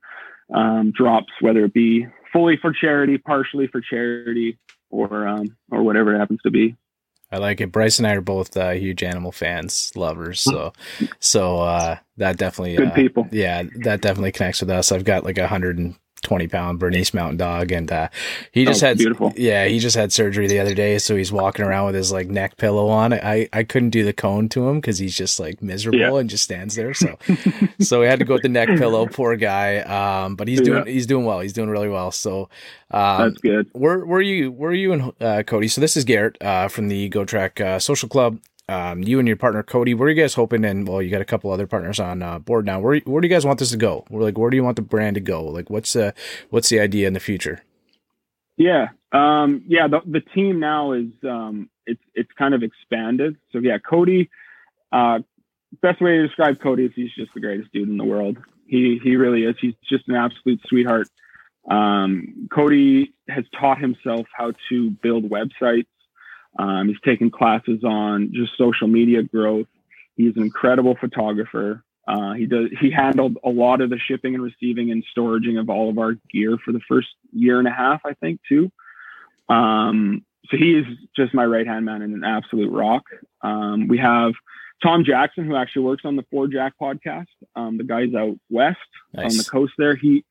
um, 0.54 0.92
drops, 0.92 1.32
whether 1.40 1.64
it 1.64 1.74
be 1.74 2.06
fully 2.32 2.58
for 2.60 2.72
charity, 2.72 3.18
partially 3.18 3.66
for 3.66 3.80
charity, 3.80 4.58
or 4.90 5.26
um, 5.26 5.56
or 5.70 5.82
whatever 5.82 6.14
it 6.14 6.18
happens 6.18 6.40
to 6.42 6.50
be. 6.50 6.76
I 7.32 7.38
like 7.38 7.60
it. 7.60 7.70
Bryce 7.70 7.98
and 7.98 8.06
I 8.06 8.14
are 8.14 8.20
both 8.20 8.56
uh, 8.56 8.70
huge 8.70 9.02
animal 9.02 9.30
fans, 9.30 9.92
lovers. 9.94 10.40
So, 10.40 10.72
so 11.20 11.60
uh, 11.60 11.98
that 12.16 12.38
definitely 12.38 12.76
good 12.76 12.88
uh, 12.88 12.94
people. 12.94 13.28
Yeah, 13.30 13.62
that 13.84 14.00
definitely 14.00 14.32
connects 14.32 14.60
with 14.60 14.70
us. 14.70 14.90
I've 14.90 15.04
got 15.04 15.24
like 15.24 15.38
a 15.38 15.46
hundred 15.46 15.78
and 15.78 15.94
20 16.22 16.48
pound 16.48 16.78
Bernese 16.78 17.16
mountain 17.16 17.36
dog. 17.36 17.72
And, 17.72 17.90
uh, 17.90 18.08
he 18.52 18.64
just 18.64 18.82
oh, 18.82 18.86
had, 18.88 18.98
beautiful. 18.98 19.32
yeah, 19.36 19.66
he 19.66 19.78
just 19.78 19.96
had 19.96 20.12
surgery 20.12 20.46
the 20.46 20.58
other 20.58 20.74
day. 20.74 20.98
So 20.98 21.16
he's 21.16 21.32
walking 21.32 21.64
around 21.64 21.86
with 21.86 21.94
his 21.94 22.12
like 22.12 22.28
neck 22.28 22.56
pillow 22.56 22.88
on. 22.88 23.12
I, 23.12 23.48
I 23.52 23.64
couldn't 23.64 23.90
do 23.90 24.04
the 24.04 24.12
cone 24.12 24.48
to 24.50 24.68
him 24.68 24.80
cause 24.80 24.98
he's 24.98 25.16
just 25.16 25.40
like 25.40 25.62
miserable 25.62 25.98
yeah. 25.98 26.14
and 26.14 26.30
just 26.30 26.44
stands 26.44 26.74
there. 26.76 26.94
So, 26.94 27.18
so 27.80 28.00
we 28.00 28.06
had 28.06 28.18
to 28.18 28.24
go 28.24 28.34
with 28.34 28.42
the 28.42 28.48
neck 28.48 28.68
pillow, 28.68 29.06
poor 29.06 29.36
guy. 29.36 29.78
Um, 29.78 30.36
but 30.36 30.48
he's 30.48 30.60
doing, 30.60 30.86
yeah. 30.86 30.92
he's 30.92 31.06
doing 31.06 31.24
well. 31.24 31.40
He's 31.40 31.52
doing 31.52 31.70
really 31.70 31.88
well. 31.88 32.10
So, 32.10 32.48
um, 32.90 33.30
that's 33.30 33.40
good. 33.40 33.68
Where, 33.72 34.04
where 34.04 34.20
you, 34.20 34.50
where 34.50 34.70
are 34.70 34.74
you 34.74 34.92
and, 34.92 35.12
uh, 35.20 35.42
Cody? 35.44 35.68
So 35.68 35.80
this 35.80 35.96
is 35.96 36.04
Garrett, 36.04 36.36
uh, 36.42 36.68
from 36.68 36.88
the 36.88 37.08
Goat 37.08 37.28
Track, 37.28 37.60
uh, 37.60 37.78
social 37.78 38.08
club 38.08 38.38
um, 38.70 39.02
you 39.02 39.18
and 39.18 39.26
your 39.26 39.36
partner 39.36 39.64
Cody, 39.64 39.94
where 39.94 40.06
are 40.06 40.10
you 40.10 40.20
guys 40.20 40.34
hoping? 40.34 40.64
And 40.64 40.86
well, 40.86 41.02
you 41.02 41.10
got 41.10 41.20
a 41.20 41.24
couple 41.24 41.50
other 41.50 41.66
partners 41.66 41.98
on 41.98 42.22
uh, 42.22 42.38
board 42.38 42.64
now. 42.64 42.78
Where 42.78 43.00
where 43.00 43.20
do 43.20 43.26
you 43.26 43.34
guys 43.34 43.44
want 43.44 43.58
this 43.58 43.72
to 43.72 43.76
go? 43.76 44.04
We're 44.08 44.22
like, 44.22 44.38
where 44.38 44.48
do 44.48 44.56
you 44.56 44.62
want 44.62 44.76
the 44.76 44.82
brand 44.82 45.14
to 45.14 45.20
go? 45.20 45.44
Like, 45.44 45.68
what's 45.68 45.92
the 45.92 46.14
what's 46.50 46.68
the 46.68 46.78
idea 46.78 47.08
in 47.08 47.12
the 47.12 47.20
future? 47.20 47.62
Yeah, 48.56 48.88
um, 49.10 49.64
yeah. 49.66 49.88
The, 49.88 50.00
the 50.06 50.20
team 50.20 50.60
now 50.60 50.92
is 50.92 51.08
um, 51.24 51.68
it's 51.84 52.02
it's 52.14 52.30
kind 52.38 52.54
of 52.54 52.62
expanded. 52.62 53.36
So 53.52 53.58
yeah, 53.58 53.78
Cody. 53.78 54.30
Uh, 54.92 55.20
best 55.82 56.00
way 56.00 56.18
to 56.18 56.26
describe 56.26 56.60
Cody 56.60 56.84
is 56.84 56.92
he's 56.94 57.12
just 57.16 57.32
the 57.34 57.40
greatest 57.40 57.72
dude 57.72 57.88
in 57.88 57.96
the 57.96 58.04
world. 58.04 58.38
He 58.66 59.00
he 59.02 59.16
really 59.16 59.44
is. 59.44 59.56
He's 59.60 59.74
just 59.88 60.08
an 60.08 60.14
absolute 60.14 60.60
sweetheart. 60.68 61.08
Um, 61.68 62.48
Cody 62.52 63.14
has 63.28 63.44
taught 63.58 63.78
himself 63.78 64.26
how 64.32 64.52
to 64.68 64.90
build 64.90 65.24
websites 65.28 65.86
um, 66.58 66.88
he's 66.88 67.00
taken 67.04 67.30
classes 67.30 67.84
on 67.84 68.32
just 68.34 68.56
social 68.58 68.88
media 68.88 69.22
growth. 69.22 69.68
He's 70.16 70.36
an 70.36 70.42
incredible 70.42 70.96
photographer. 71.00 71.84
Uh, 72.06 72.32
he 72.32 72.46
does. 72.46 72.70
He 72.80 72.90
handled 72.90 73.38
a 73.44 73.50
lot 73.50 73.80
of 73.80 73.90
the 73.90 73.98
shipping 73.98 74.34
and 74.34 74.42
receiving 74.42 74.90
and 74.90 75.04
storaging 75.16 75.60
of 75.60 75.70
all 75.70 75.90
of 75.90 75.98
our 75.98 76.14
gear 76.32 76.56
for 76.64 76.72
the 76.72 76.80
first 76.88 77.08
year 77.32 77.58
and 77.58 77.68
a 77.68 77.72
half, 77.72 78.00
I 78.04 78.14
think, 78.14 78.40
too. 78.48 78.70
Um, 79.48 80.24
so 80.50 80.56
he 80.56 80.72
is 80.72 80.86
just 81.14 81.34
my 81.34 81.44
right 81.44 81.66
hand 81.66 81.84
man 81.84 82.02
and 82.02 82.14
an 82.14 82.24
absolute 82.24 82.72
rock. 82.72 83.04
Um, 83.42 83.86
we 83.86 83.98
have 83.98 84.32
Tom 84.82 85.04
Jackson, 85.04 85.44
who 85.44 85.54
actually 85.54 85.82
works 85.82 86.02
on 86.04 86.16
the 86.16 86.24
Four 86.30 86.48
Jack 86.48 86.74
podcast. 86.80 87.26
Um, 87.54 87.76
the 87.78 87.84
guy's 87.84 88.14
out 88.14 88.36
west 88.48 88.78
nice. 89.12 89.30
on 89.30 89.36
the 89.36 89.44
coast 89.44 89.74
there. 89.78 89.94
He 89.94 90.24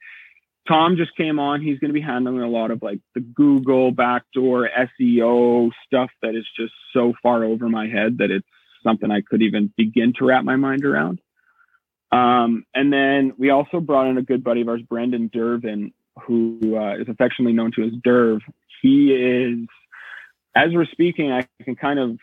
Tom 0.70 0.98
just 0.98 1.16
came 1.18 1.40
on. 1.40 1.62
He's 1.62 1.80
going 1.80 1.90
to 1.90 1.94
be 1.94 2.02
handling 2.02 2.42
a 2.42 2.48
lot 2.48 2.70
of 2.70 2.84
like 2.84 3.00
the 3.16 3.22
Google 3.22 3.92
backdoor 3.92 4.70
SEO 4.70 5.72
stuff 5.86 6.12
that 6.22 6.36
is 6.36 6.46
just 6.56 6.74
so 6.94 7.14
far 7.24 7.44
over 7.44 7.68
my 7.68 7.88
head 7.88 8.20
that 8.20 8.30
it's 8.30 8.48
something 8.84 9.10
I 9.10 9.22
could 9.22 9.42
even 9.42 9.74
begin 9.76 10.14
to 10.20 10.26
wrap 10.26 10.44
my 10.44 10.56
mind 10.56 10.86
around. 10.86 11.20
Um, 12.12 12.66
and 12.74 12.94
then 12.94 13.34
we 13.38 13.50
also 13.50 13.80
brought 13.80 14.08
in 14.08 14.18
a 14.18 14.22
good 14.22 14.44
buddy 14.44 14.62
of 14.62 14.70
ours, 14.70 14.82
Brendan 14.88 15.30
Dervin, 15.34 15.92
who 16.22 16.78
uh, 16.78 16.98
is 16.98 17.10
affectionately 17.10 17.54
known 17.54 17.72
to 17.74 17.84
as 17.84 17.94
Derv. 18.06 18.42
He 18.82 19.12
is, 19.12 19.68
as 20.56 20.72
we're 20.72 20.86
speaking, 20.86 21.32
I 21.32 21.48
can 21.64 21.76
kind 21.76 22.00
of 22.00 22.18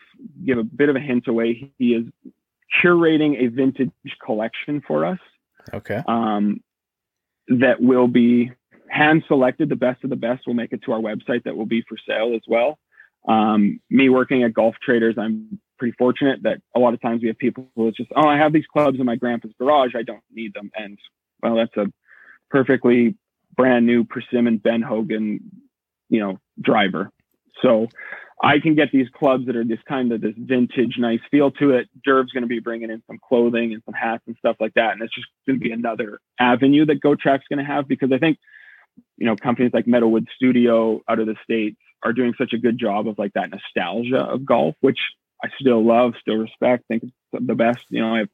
give 0.45 0.57
a 0.57 0.63
bit 0.63 0.89
of 0.89 0.95
a 0.95 0.99
hint 0.99 1.27
away. 1.27 1.71
He 1.77 1.93
is 1.93 2.05
curating 2.83 3.45
a 3.45 3.47
vintage 3.47 3.91
collection 4.23 4.81
for 4.85 5.05
us. 5.05 5.19
Okay. 5.73 6.01
Um, 6.07 6.61
that 7.47 7.81
will 7.81 8.07
be 8.07 8.51
hand 8.89 9.23
selected. 9.27 9.69
The 9.69 9.75
best 9.75 10.03
of 10.03 10.09
the 10.09 10.15
best 10.15 10.47
will 10.47 10.53
make 10.53 10.73
it 10.73 10.81
to 10.83 10.91
our 10.91 10.99
website 10.99 11.43
that 11.43 11.55
will 11.55 11.65
be 11.65 11.83
for 11.87 11.97
sale 12.07 12.33
as 12.35 12.41
well. 12.47 12.79
Um, 13.27 13.79
me 13.89 14.09
working 14.09 14.43
at 14.43 14.53
Golf 14.53 14.75
Traders, 14.81 15.15
I'm 15.17 15.59
pretty 15.77 15.95
fortunate 15.97 16.43
that 16.43 16.61
a 16.75 16.79
lot 16.79 16.93
of 16.93 17.01
times 17.01 17.21
we 17.21 17.27
have 17.27 17.37
people 17.37 17.69
who 17.75 17.91
just, 17.91 18.09
oh, 18.15 18.27
I 18.27 18.37
have 18.37 18.53
these 18.53 18.65
clubs 18.65 18.99
in 18.99 19.05
my 19.05 19.15
grandpa's 19.15 19.51
garage. 19.59 19.91
I 19.95 20.03
don't 20.03 20.23
need 20.31 20.53
them. 20.53 20.71
And 20.75 20.97
well, 21.41 21.55
that's 21.55 21.75
a 21.77 21.91
perfectly 22.49 23.15
brand 23.55 23.85
new 23.85 24.03
persimmon 24.03 24.57
Ben 24.57 24.81
Hogan, 24.81 25.39
you 26.09 26.19
know, 26.19 26.39
driver. 26.61 27.11
So 27.61 27.87
I 28.41 28.59
can 28.59 28.75
get 28.75 28.91
these 28.91 29.07
clubs 29.09 29.47
that 29.47 29.55
are 29.55 29.63
this 29.63 29.79
kind 29.87 30.11
of 30.11 30.21
this 30.21 30.35
vintage, 30.37 30.95
nice 30.97 31.19
feel 31.31 31.51
to 31.51 31.71
it. 31.71 31.89
Derv's 32.05 32.31
going 32.31 32.43
to 32.43 32.47
be 32.47 32.59
bringing 32.59 32.91
in 32.91 33.01
some 33.07 33.19
clothing 33.27 33.73
and 33.73 33.81
some 33.85 33.95
hats 33.95 34.23
and 34.27 34.35
stuff 34.37 34.57
like 34.59 34.75
that, 34.75 34.93
and 34.93 35.01
it's 35.01 35.13
just 35.13 35.27
going 35.47 35.59
to 35.59 35.63
be 35.63 35.71
another 35.71 36.19
avenue 36.39 36.85
that 36.85 37.01
Goat 37.01 37.19
Track's 37.19 37.45
going 37.49 37.59
to 37.59 37.65
have 37.65 37.87
because 37.87 38.11
I 38.11 38.19
think, 38.19 38.37
you 39.17 39.25
know, 39.25 39.35
companies 39.35 39.71
like 39.73 39.85
Metalwood 39.85 40.27
Studio 40.35 41.01
out 41.09 41.19
of 41.19 41.25
the 41.25 41.35
states 41.43 41.77
are 42.03 42.13
doing 42.13 42.33
such 42.37 42.53
a 42.53 42.59
good 42.59 42.79
job 42.79 43.07
of 43.07 43.17
like 43.17 43.33
that 43.33 43.49
nostalgia 43.49 44.21
of 44.21 44.45
golf, 44.45 44.75
which 44.81 44.99
I 45.43 45.49
still 45.59 45.83
love, 45.83 46.13
still 46.21 46.37
respect, 46.37 46.85
think 46.87 47.03
it's 47.03 47.13
the 47.31 47.55
best. 47.55 47.85
You 47.89 48.01
know, 48.01 48.15
I 48.15 48.19
have 48.19 48.29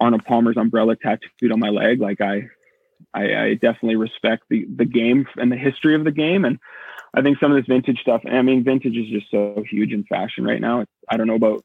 Arnold 0.00 0.24
Palmer's 0.24 0.56
umbrella 0.56 0.96
tattooed 0.96 1.52
on 1.52 1.58
my 1.58 1.70
leg. 1.70 2.00
Like 2.00 2.20
I, 2.20 2.48
I, 3.14 3.36
I 3.36 3.54
definitely 3.54 3.96
respect 3.96 4.44
the 4.50 4.66
the 4.76 4.84
game 4.84 5.26
and 5.36 5.50
the 5.50 5.56
history 5.56 5.94
of 5.94 6.04
the 6.04 6.12
game 6.12 6.44
and 6.44 6.58
I 7.14 7.22
think 7.22 7.38
some 7.38 7.50
of 7.50 7.56
this 7.56 7.66
vintage 7.66 8.00
stuff, 8.00 8.22
I 8.30 8.42
mean, 8.42 8.64
vintage 8.64 8.96
is 8.96 9.08
just 9.08 9.30
so 9.30 9.64
huge 9.68 9.92
in 9.92 10.04
fashion 10.04 10.44
right 10.44 10.60
now. 10.60 10.80
It's, 10.80 10.92
I 11.08 11.16
don't 11.16 11.26
know 11.26 11.34
about 11.34 11.64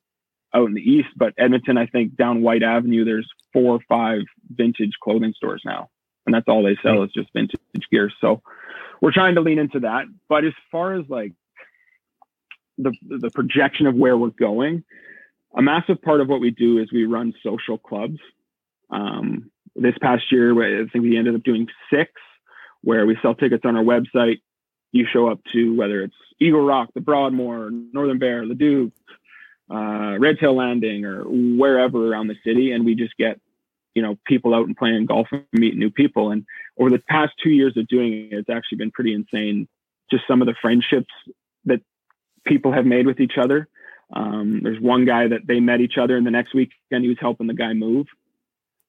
out 0.53 0.67
in 0.67 0.73
the 0.73 0.81
East, 0.81 1.09
but 1.15 1.33
Edmonton, 1.37 1.77
I 1.77 1.87
think 1.87 2.15
down 2.15 2.41
Whyte 2.41 2.63
Avenue, 2.63 3.03
there's 3.03 3.29
four 3.51 3.75
or 3.75 3.79
five 3.89 4.21
vintage 4.49 4.93
clothing 5.03 5.33
stores 5.35 5.63
now. 5.65 5.89
And 6.25 6.33
that's 6.33 6.47
all 6.47 6.63
they 6.63 6.77
sell 6.81 7.03
is 7.03 7.11
just 7.11 7.33
vintage 7.33 7.59
gear. 7.91 8.11
So 8.21 8.41
we're 9.01 9.11
trying 9.11 9.35
to 9.35 9.41
lean 9.41 9.59
into 9.59 9.81
that. 9.81 10.05
But 10.29 10.45
as 10.45 10.53
far 10.71 10.93
as 10.93 11.05
like 11.09 11.33
the, 12.77 12.93
the 13.01 13.31
projection 13.31 13.87
of 13.87 13.95
where 13.95 14.17
we're 14.17 14.29
going, 14.29 14.83
a 15.55 15.61
massive 15.61 16.01
part 16.01 16.21
of 16.21 16.29
what 16.29 16.39
we 16.39 16.51
do 16.51 16.77
is 16.77 16.91
we 16.91 17.05
run 17.05 17.33
social 17.43 17.77
clubs. 17.77 18.19
Um, 18.89 19.51
this 19.75 19.95
past 20.01 20.31
year, 20.31 20.51
I 20.81 20.87
think 20.87 21.03
we 21.03 21.17
ended 21.17 21.35
up 21.35 21.43
doing 21.43 21.67
six 21.91 22.11
where 22.81 23.05
we 23.05 23.17
sell 23.21 23.33
tickets 23.33 23.63
on 23.65 23.75
our 23.75 23.83
website 23.83 24.39
you 24.93 25.07
show 25.11 25.27
up 25.27 25.39
to 25.51 25.75
whether 25.75 26.01
it's 26.01 26.15
Eagle 26.39 26.61
Rock, 26.61 26.89
the 26.93 27.01
Broadmoor, 27.01 27.71
Northern 27.71 28.19
Bear, 28.19 28.45
Leduc, 28.45 28.93
uh, 29.69 30.17
Red 30.19 30.37
Tail 30.39 30.55
Landing, 30.55 31.03
or 31.03 31.23
wherever 31.23 32.11
around 32.11 32.27
the 32.27 32.37
city, 32.45 32.71
and 32.71 32.85
we 32.85 32.95
just 32.95 33.17
get 33.17 33.41
you 33.95 34.01
know 34.01 34.17
people 34.25 34.53
out 34.53 34.67
and 34.67 34.77
playing 34.77 35.07
golf 35.07 35.27
and 35.31 35.43
meet 35.51 35.75
new 35.75 35.89
people. 35.89 36.31
And 36.31 36.45
over 36.79 36.91
the 36.91 36.99
past 36.99 37.33
two 37.43 37.49
years 37.49 37.75
of 37.75 37.87
doing 37.87 38.29
it, 38.31 38.37
it's 38.37 38.49
actually 38.49 38.77
been 38.77 38.91
pretty 38.91 39.13
insane. 39.13 39.67
Just 40.11 40.23
some 40.27 40.41
of 40.41 40.47
the 40.47 40.55
friendships 40.61 41.13
that 41.65 41.81
people 42.45 42.71
have 42.71 42.85
made 42.85 43.07
with 43.07 43.19
each 43.19 43.37
other. 43.37 43.67
Um, 44.15 44.61
there's 44.61 44.79
one 44.79 45.05
guy 45.05 45.27
that 45.27 45.47
they 45.47 45.59
met 45.59 45.81
each 45.81 45.97
other, 45.97 46.15
and 46.15 46.25
the 46.25 46.31
next 46.31 46.53
weekend 46.53 47.03
he 47.03 47.07
was 47.07 47.17
helping 47.19 47.47
the 47.47 47.53
guy 47.55 47.73
move. 47.73 48.05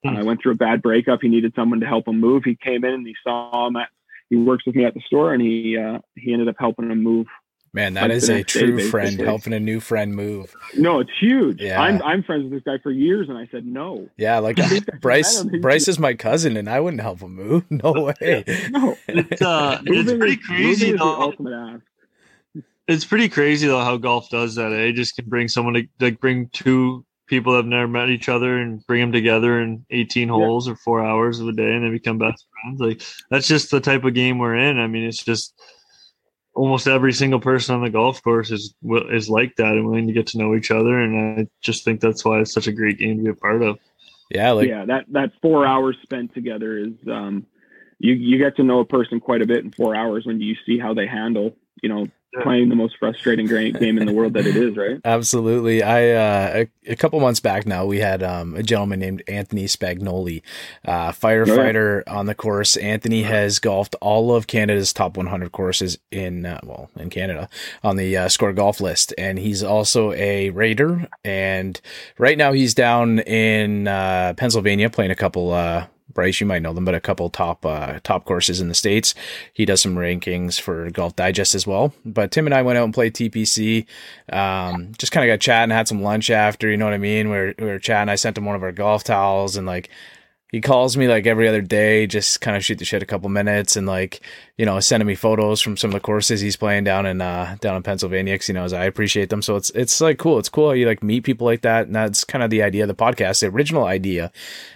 I 0.04 0.20
uh, 0.20 0.24
went 0.24 0.42
through 0.42 0.52
a 0.52 0.56
bad 0.56 0.82
breakup. 0.82 1.20
He 1.22 1.28
needed 1.28 1.52
someone 1.54 1.80
to 1.80 1.86
help 1.86 2.06
him 2.08 2.20
move. 2.20 2.44
He 2.44 2.56
came 2.56 2.84
in 2.84 2.92
and 2.94 3.06
he 3.06 3.14
saw 3.22 3.66
him 3.66 3.76
at 3.76 3.88
he 4.30 4.36
works 4.36 4.64
with 4.66 4.74
me 4.74 4.84
at 4.84 4.94
the 4.94 5.00
store, 5.06 5.32
and 5.34 5.42
he 5.42 5.76
uh, 5.78 5.98
he 6.16 6.32
ended 6.32 6.48
up 6.48 6.56
helping 6.58 6.90
him 6.90 7.02
move 7.02 7.26
Man, 7.74 7.94
that 7.94 8.02
Like 8.02 8.12
is 8.12 8.28
a 8.28 8.34
next 8.34 8.52
day, 8.52 8.60
true 8.60 8.88
friend 8.88 9.18
helping 9.18 9.52
a 9.52 9.58
new 9.58 9.80
friend 9.80 10.14
move. 10.14 10.54
No, 10.76 11.00
it's 11.00 11.10
huge. 11.18 11.60
Yeah. 11.60 11.82
I'm 11.82 12.00
I'm 12.02 12.22
friends 12.22 12.44
with 12.44 12.52
this 12.52 12.62
guy 12.62 12.78
for 12.80 12.92
years, 12.92 13.28
and 13.28 13.36
I 13.36 13.48
said 13.50 13.66
no, 13.66 14.08
Yeah, 14.16 14.38
like 14.38 14.58
I 14.62 14.78
Bryce. 15.00 15.42
Bryce 15.60 15.88
is 15.88 15.98
my 15.98 16.14
cousin, 16.14 16.56
and 16.56 16.70
I 16.70 16.78
wouldn't 16.78 17.02
help 17.02 17.20
him 17.20 17.34
move. 17.34 17.64
No 17.70 17.90
way. 17.92 18.44
no. 18.70 18.96
It's 19.08 19.42
uh, 19.42 19.80
it's 19.86 20.12
pretty 20.12 20.34
is- 20.34 20.46
crazy 20.46 20.62
moving 20.62 20.72
is 20.72 20.78
the 20.92 20.96
though. 20.98 21.20
ultimate. 21.20 21.80
It's 22.86 23.04
pretty 23.04 23.28
crazy 23.28 23.66
though 23.66 23.80
how 23.80 23.96
golf 23.96 24.30
does 24.30 24.54
that. 24.54 24.72
Eh? 24.72 24.90
It 24.90 24.92
just 24.92 25.16
can 25.16 25.28
bring 25.28 25.48
someone 25.48 25.74
to 25.74 25.88
like 25.98 26.20
bring 26.20 26.48
two 26.50 27.04
people 27.26 27.52
that 27.52 27.58
have 27.58 27.66
never 27.66 27.88
met 27.88 28.10
each 28.10 28.28
other 28.28 28.58
and 28.58 28.86
bring 28.86 29.00
them 29.00 29.12
together 29.12 29.60
in 29.60 29.84
18 29.90 30.28
holes 30.28 30.68
or 30.68 30.76
four 30.76 31.04
hours 31.04 31.40
of 31.40 31.48
a 31.48 31.52
day, 31.52 31.74
and 31.74 31.84
they 31.84 31.90
become 31.90 32.18
best 32.18 32.46
friends. 32.62 32.80
Like 32.80 33.02
that's 33.30 33.48
just 33.48 33.70
the 33.70 33.80
type 33.80 34.04
of 34.04 34.14
game 34.14 34.38
we're 34.38 34.56
in. 34.56 34.78
I 34.78 34.86
mean, 34.86 35.04
it's 35.04 35.22
just 35.22 35.54
almost 36.54 36.86
every 36.86 37.12
single 37.12 37.40
person 37.40 37.74
on 37.74 37.82
the 37.82 37.90
golf 37.90 38.22
course 38.22 38.50
is 38.50 38.74
wi- 38.82 39.12
is 39.12 39.28
like 39.28 39.56
that 39.56 39.72
and 39.72 39.86
willing 39.86 40.06
to 40.06 40.12
get 40.12 40.28
to 40.28 40.38
know 40.38 40.54
each 40.54 40.70
other. 40.70 40.98
And 40.98 41.40
I 41.40 41.48
just 41.60 41.84
think 41.84 42.00
that's 42.00 42.24
why 42.24 42.40
it's 42.40 42.52
such 42.52 42.66
a 42.66 42.72
great 42.72 42.98
game 42.98 43.18
to 43.18 43.24
be 43.24 43.30
a 43.30 43.34
part 43.34 43.62
of. 43.62 43.78
Yeah, 44.30 44.52
like 44.52 44.68
yeah, 44.68 44.84
that 44.86 45.04
that 45.10 45.32
four 45.42 45.66
hours 45.66 45.96
spent 46.02 46.34
together 46.34 46.78
is 46.78 46.92
um, 47.10 47.46
you 47.98 48.14
you 48.14 48.38
get 48.38 48.56
to 48.56 48.62
know 48.62 48.80
a 48.80 48.84
person 48.84 49.20
quite 49.20 49.42
a 49.42 49.46
bit 49.46 49.64
in 49.64 49.72
four 49.72 49.94
hours 49.94 50.26
when 50.26 50.40
you 50.40 50.56
see 50.66 50.78
how 50.78 50.94
they 50.94 51.06
handle 51.06 51.56
you 51.82 51.88
know 51.88 52.00
Yeah. 52.00 52.06
Playing 52.42 52.68
the 52.68 52.74
most 52.74 52.96
frustrating 52.98 53.46
game 53.46 53.98
in 53.98 54.06
the 54.06 54.12
world 54.12 54.34
that 54.34 54.46
it 54.46 54.56
is, 54.56 54.76
right? 54.76 55.00
Absolutely. 55.04 55.82
I 55.82 56.10
uh, 56.10 56.64
a, 56.86 56.92
a 56.92 56.96
couple 56.96 57.20
months 57.20 57.40
back 57.40 57.66
now, 57.66 57.86
we 57.86 58.00
had 58.00 58.22
um, 58.22 58.56
a 58.56 58.62
gentleman 58.62 58.98
named 58.98 59.22
Anthony 59.28 59.66
Spagnoli, 59.66 60.42
uh, 60.84 61.12
firefighter 61.12 62.02
on 62.08 62.26
the 62.26 62.34
course. 62.34 62.76
Anthony 62.76 63.22
has 63.22 63.58
golfed 63.58 63.94
all 64.00 64.34
of 64.34 64.46
Canada's 64.46 64.92
top 64.92 65.16
100 65.16 65.52
courses 65.52 65.98
in 66.10 66.44
uh, 66.46 66.60
well 66.64 66.90
in 66.96 67.08
Canada 67.10 67.48
on 67.82 67.96
the 67.96 68.16
uh, 68.16 68.28
score 68.28 68.52
golf 68.52 68.80
list, 68.80 69.14
and 69.16 69.38
he's 69.38 69.62
also 69.62 70.12
a 70.12 70.50
rater. 70.50 71.06
And 71.24 71.80
right 72.18 72.36
now, 72.36 72.52
he's 72.52 72.74
down 72.74 73.20
in 73.20 73.86
uh, 73.86 74.34
Pennsylvania 74.36 74.90
playing 74.90 75.10
a 75.12 75.16
couple. 75.16 75.52
Bryce, 76.14 76.40
you 76.40 76.46
might 76.46 76.62
know 76.62 76.72
them, 76.72 76.84
but 76.84 76.94
a 76.94 77.00
couple 77.00 77.28
top 77.28 77.66
uh, 77.66 77.98
top 78.02 78.24
courses 78.24 78.60
in 78.60 78.68
the 78.68 78.74
states. 78.74 79.14
He 79.52 79.64
does 79.64 79.82
some 79.82 79.96
rankings 79.96 80.60
for 80.60 80.90
Golf 80.90 81.16
Digest 81.16 81.54
as 81.54 81.66
well. 81.66 81.92
But 82.04 82.30
Tim 82.30 82.46
and 82.46 82.54
I 82.54 82.62
went 82.62 82.78
out 82.78 82.84
and 82.84 82.94
played 82.94 83.14
TPC. 83.14 83.86
Um, 84.32 84.92
just 84.98 85.12
kind 85.12 85.28
of 85.28 85.32
got 85.32 85.40
chatting, 85.40 85.74
had 85.74 85.88
some 85.88 86.02
lunch 86.02 86.30
after. 86.30 86.70
You 86.70 86.76
know 86.76 86.86
what 86.86 86.94
I 86.94 86.98
mean? 86.98 87.30
We 87.30 87.36
were, 87.36 87.54
we 87.58 87.66
were 87.66 87.78
chatting. 87.78 88.08
I 88.08 88.14
sent 88.14 88.38
him 88.38 88.44
one 88.44 88.56
of 88.56 88.62
our 88.62 88.72
golf 88.72 89.04
towels, 89.04 89.56
and 89.56 89.66
like 89.66 89.90
he 90.54 90.60
calls 90.60 90.96
me 90.96 91.08
like 91.08 91.26
every 91.26 91.48
other 91.48 91.60
day, 91.60 92.06
just 92.06 92.40
kind 92.40 92.56
of 92.56 92.64
shoot 92.64 92.78
the 92.78 92.84
shit 92.84 93.02
a 93.02 93.06
couple 93.06 93.28
minutes, 93.28 93.74
and 93.74 93.88
like 93.88 94.20
you 94.56 94.64
know 94.64 94.78
sending 94.78 95.06
me 95.08 95.16
photos 95.16 95.60
from 95.60 95.76
some 95.76 95.90
of 95.90 95.94
the 95.94 96.00
courses 96.00 96.40
he's 96.40 96.54
playing 96.54 96.84
down 96.84 97.06
in 97.06 97.20
uh, 97.20 97.56
down 97.60 97.74
in 97.74 97.82
Pennsylvania 97.82 98.34
because 98.34 98.46
he 98.46 98.52
knows 98.52 98.72
I 98.72 98.84
appreciate 98.84 99.30
them. 99.30 99.42
So 99.42 99.56
it's 99.56 99.70
it's 99.70 100.00
like 100.00 100.18
cool. 100.18 100.38
It's 100.38 100.48
cool 100.48 100.68
how 100.68 100.74
you 100.74 100.86
like 100.86 101.02
meet 101.02 101.24
people 101.24 101.44
like 101.44 101.62
that, 101.62 101.86
and 101.86 101.96
that's 101.96 102.22
kind 102.22 102.44
of 102.44 102.50
the 102.50 102.62
idea 102.62 102.84
of 102.84 102.88
the 102.88 102.94
podcast. 102.94 103.40
The 103.40 103.48
original 103.48 103.84
idea 103.84 104.30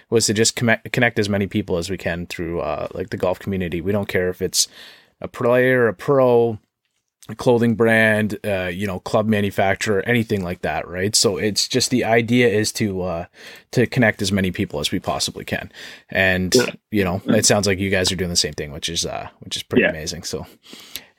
was 0.09 0.25
to 0.25 0.33
just 0.33 0.57
connect 0.57 0.91
connect 0.91 1.17
as 1.17 1.29
many 1.29 1.47
people 1.47 1.77
as 1.77 1.89
we 1.89 1.97
can 1.97 2.25
through 2.25 2.59
uh, 2.59 2.89
like 2.93 3.11
the 3.11 3.17
golf 3.17 3.39
community. 3.39 3.79
We 3.79 3.93
don't 3.93 4.09
care 4.09 4.27
if 4.27 4.41
it's 4.41 4.67
a 5.21 5.29
player, 5.29 5.87
a 5.87 5.93
pro, 5.93 6.59
clothing 7.35 7.75
brand, 7.75 8.37
uh, 8.45 8.69
you 8.73 8.87
know, 8.87 8.99
club 8.99 9.27
manufacturer, 9.27 10.01
anything 10.01 10.43
like 10.43 10.61
that, 10.61 10.87
right? 10.87 11.15
So 11.15 11.37
it's 11.37 11.67
just 11.67 11.89
the 11.91 12.03
idea 12.03 12.47
is 12.47 12.71
to 12.73 13.01
uh, 13.01 13.25
to 13.71 13.85
connect 13.87 14.21
as 14.21 14.31
many 14.31 14.51
people 14.51 14.79
as 14.79 14.91
we 14.91 14.99
possibly 14.99 15.45
can, 15.45 15.71
and 16.09 16.53
Yeah. 16.55 16.65
you 16.91 17.03
know, 17.03 17.21
it 17.27 17.45
sounds 17.45 17.67
like 17.67 17.79
you 17.79 17.89
guys 17.89 18.11
are 18.11 18.15
doing 18.15 18.29
the 18.29 18.35
same 18.35 18.53
thing, 18.53 18.71
which 18.71 18.89
is 18.89 19.05
uh, 19.05 19.29
which 19.39 19.55
is 19.55 19.63
pretty 19.63 19.83
Yeah. 19.83 19.89
amazing. 19.89 20.23
So, 20.23 20.45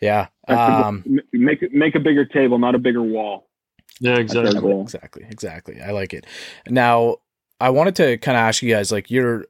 yeah, 0.01 0.27
um, 0.49 1.05
make 1.33 1.63
it- 1.63 1.73
make 1.73 1.95
a 1.95 2.01
bigger 2.01 2.25
table, 2.25 2.59
not 2.59 2.75
a 2.75 2.79
bigger 2.79 3.03
wall. 3.03 3.47
Yeah, 4.01 4.17
exactly. 4.17 4.81
Exactly, 4.81 5.27
exactly. 5.29 5.81
I 5.81 5.91
like 5.91 6.15
it. 6.15 6.27
Now, 6.69 7.17
I 7.61 7.69
wanted 7.71 7.95
to 7.97 8.17
kind 8.17 8.37
of 8.37 8.41
ask 8.41 8.63
you 8.63 8.73
guys, 8.73 8.91
like, 8.91 9.11
you're, 9.11 9.45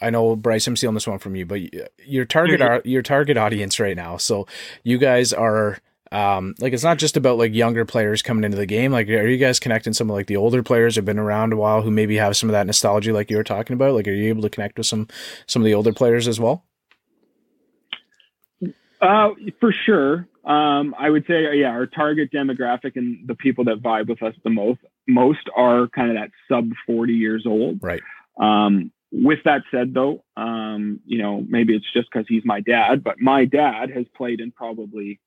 I 0.00 0.10
know 0.10 0.36
Bryce, 0.36 0.66
I'm 0.66 0.76
stealing 0.76 0.94
this 0.94 1.06
one 1.06 1.18
from 1.18 1.36
you, 1.36 1.46
but 1.46 1.60
your 2.04 2.24
target, 2.24 2.86
your 2.86 3.02
target 3.02 3.36
audience 3.36 3.80
right 3.80 3.96
now. 3.96 4.16
So 4.16 4.46
you 4.84 4.98
guys 4.98 5.32
are, 5.32 5.78
um, 6.12 6.54
like, 6.60 6.72
it's 6.72 6.84
not 6.84 6.98
just 6.98 7.16
about 7.16 7.38
like 7.38 7.54
younger 7.54 7.84
players 7.84 8.22
coming 8.22 8.44
into 8.44 8.56
the 8.56 8.66
game. 8.66 8.92
Like, 8.92 9.08
are 9.08 9.26
you 9.26 9.38
guys 9.38 9.58
connecting 9.58 9.92
some 9.92 10.08
of 10.08 10.14
like 10.14 10.26
the 10.26 10.36
older 10.36 10.62
players 10.62 10.96
who've 10.96 11.04
been 11.04 11.18
around 11.18 11.52
a 11.52 11.56
while 11.56 11.82
who 11.82 11.90
maybe 11.90 12.16
have 12.16 12.36
some 12.36 12.48
of 12.48 12.52
that 12.52 12.66
nostalgia, 12.66 13.12
like 13.12 13.30
you 13.30 13.36
were 13.36 13.44
talking 13.44 13.74
about? 13.74 13.94
Like, 13.94 14.06
are 14.06 14.12
you 14.12 14.28
able 14.28 14.42
to 14.42 14.50
connect 14.50 14.78
with 14.78 14.86
some 14.86 15.08
some 15.46 15.62
of 15.62 15.66
the 15.66 15.74
older 15.74 15.92
players 15.92 16.28
as 16.28 16.38
well? 16.38 16.64
Uh, 19.00 19.30
for 19.60 19.72
sure. 19.72 20.26
Um, 20.44 20.94
I 20.98 21.10
would 21.10 21.26
say, 21.26 21.58
yeah, 21.58 21.68
our 21.68 21.86
target 21.86 22.30
demographic 22.32 22.96
and 22.96 23.28
the 23.28 23.34
people 23.34 23.64
that 23.64 23.82
vibe 23.82 24.08
with 24.08 24.22
us 24.22 24.34
the 24.44 24.50
most, 24.50 24.80
most 25.06 25.48
are 25.54 25.88
kind 25.88 26.10
of 26.10 26.16
that 26.16 26.30
sub 26.48 26.70
40 26.86 27.12
years 27.12 27.44
old. 27.46 27.80
Right. 27.82 28.00
Um, 28.40 28.90
with 29.10 29.38
that 29.44 29.62
said, 29.70 29.94
though, 29.94 30.22
um, 30.36 31.00
you 31.06 31.18
know, 31.18 31.44
maybe 31.48 31.74
it's 31.74 31.92
just 31.92 32.08
because 32.12 32.26
he's 32.28 32.44
my 32.44 32.60
dad, 32.60 33.02
but 33.02 33.20
my 33.20 33.44
dad 33.44 33.90
has 33.90 34.06
played 34.16 34.40
in 34.40 34.52
probably 34.52 35.20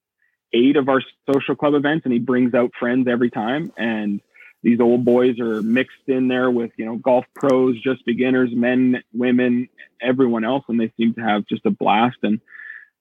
eight 0.53 0.75
of 0.75 0.89
our 0.89 1.01
social 1.31 1.55
club 1.55 1.73
events, 1.73 2.05
and 2.05 2.13
he 2.13 2.19
brings 2.19 2.53
out 2.53 2.71
friends 2.79 3.07
every 3.07 3.31
time. 3.31 3.71
And 3.77 4.21
these 4.63 4.79
old 4.79 5.03
boys 5.03 5.39
are 5.39 5.61
mixed 5.61 6.07
in 6.07 6.27
there 6.27 6.51
with 6.51 6.71
you 6.77 6.85
know 6.85 6.97
golf 6.97 7.25
pros, 7.33 7.81
just 7.81 8.05
beginners, 8.05 8.49
men, 8.53 9.01
women, 9.13 9.69
everyone 10.01 10.45
else, 10.45 10.63
and 10.67 10.79
they 10.79 10.91
seem 10.97 11.13
to 11.15 11.21
have 11.21 11.47
just 11.47 11.65
a 11.65 11.71
blast. 11.71 12.17
And 12.21 12.39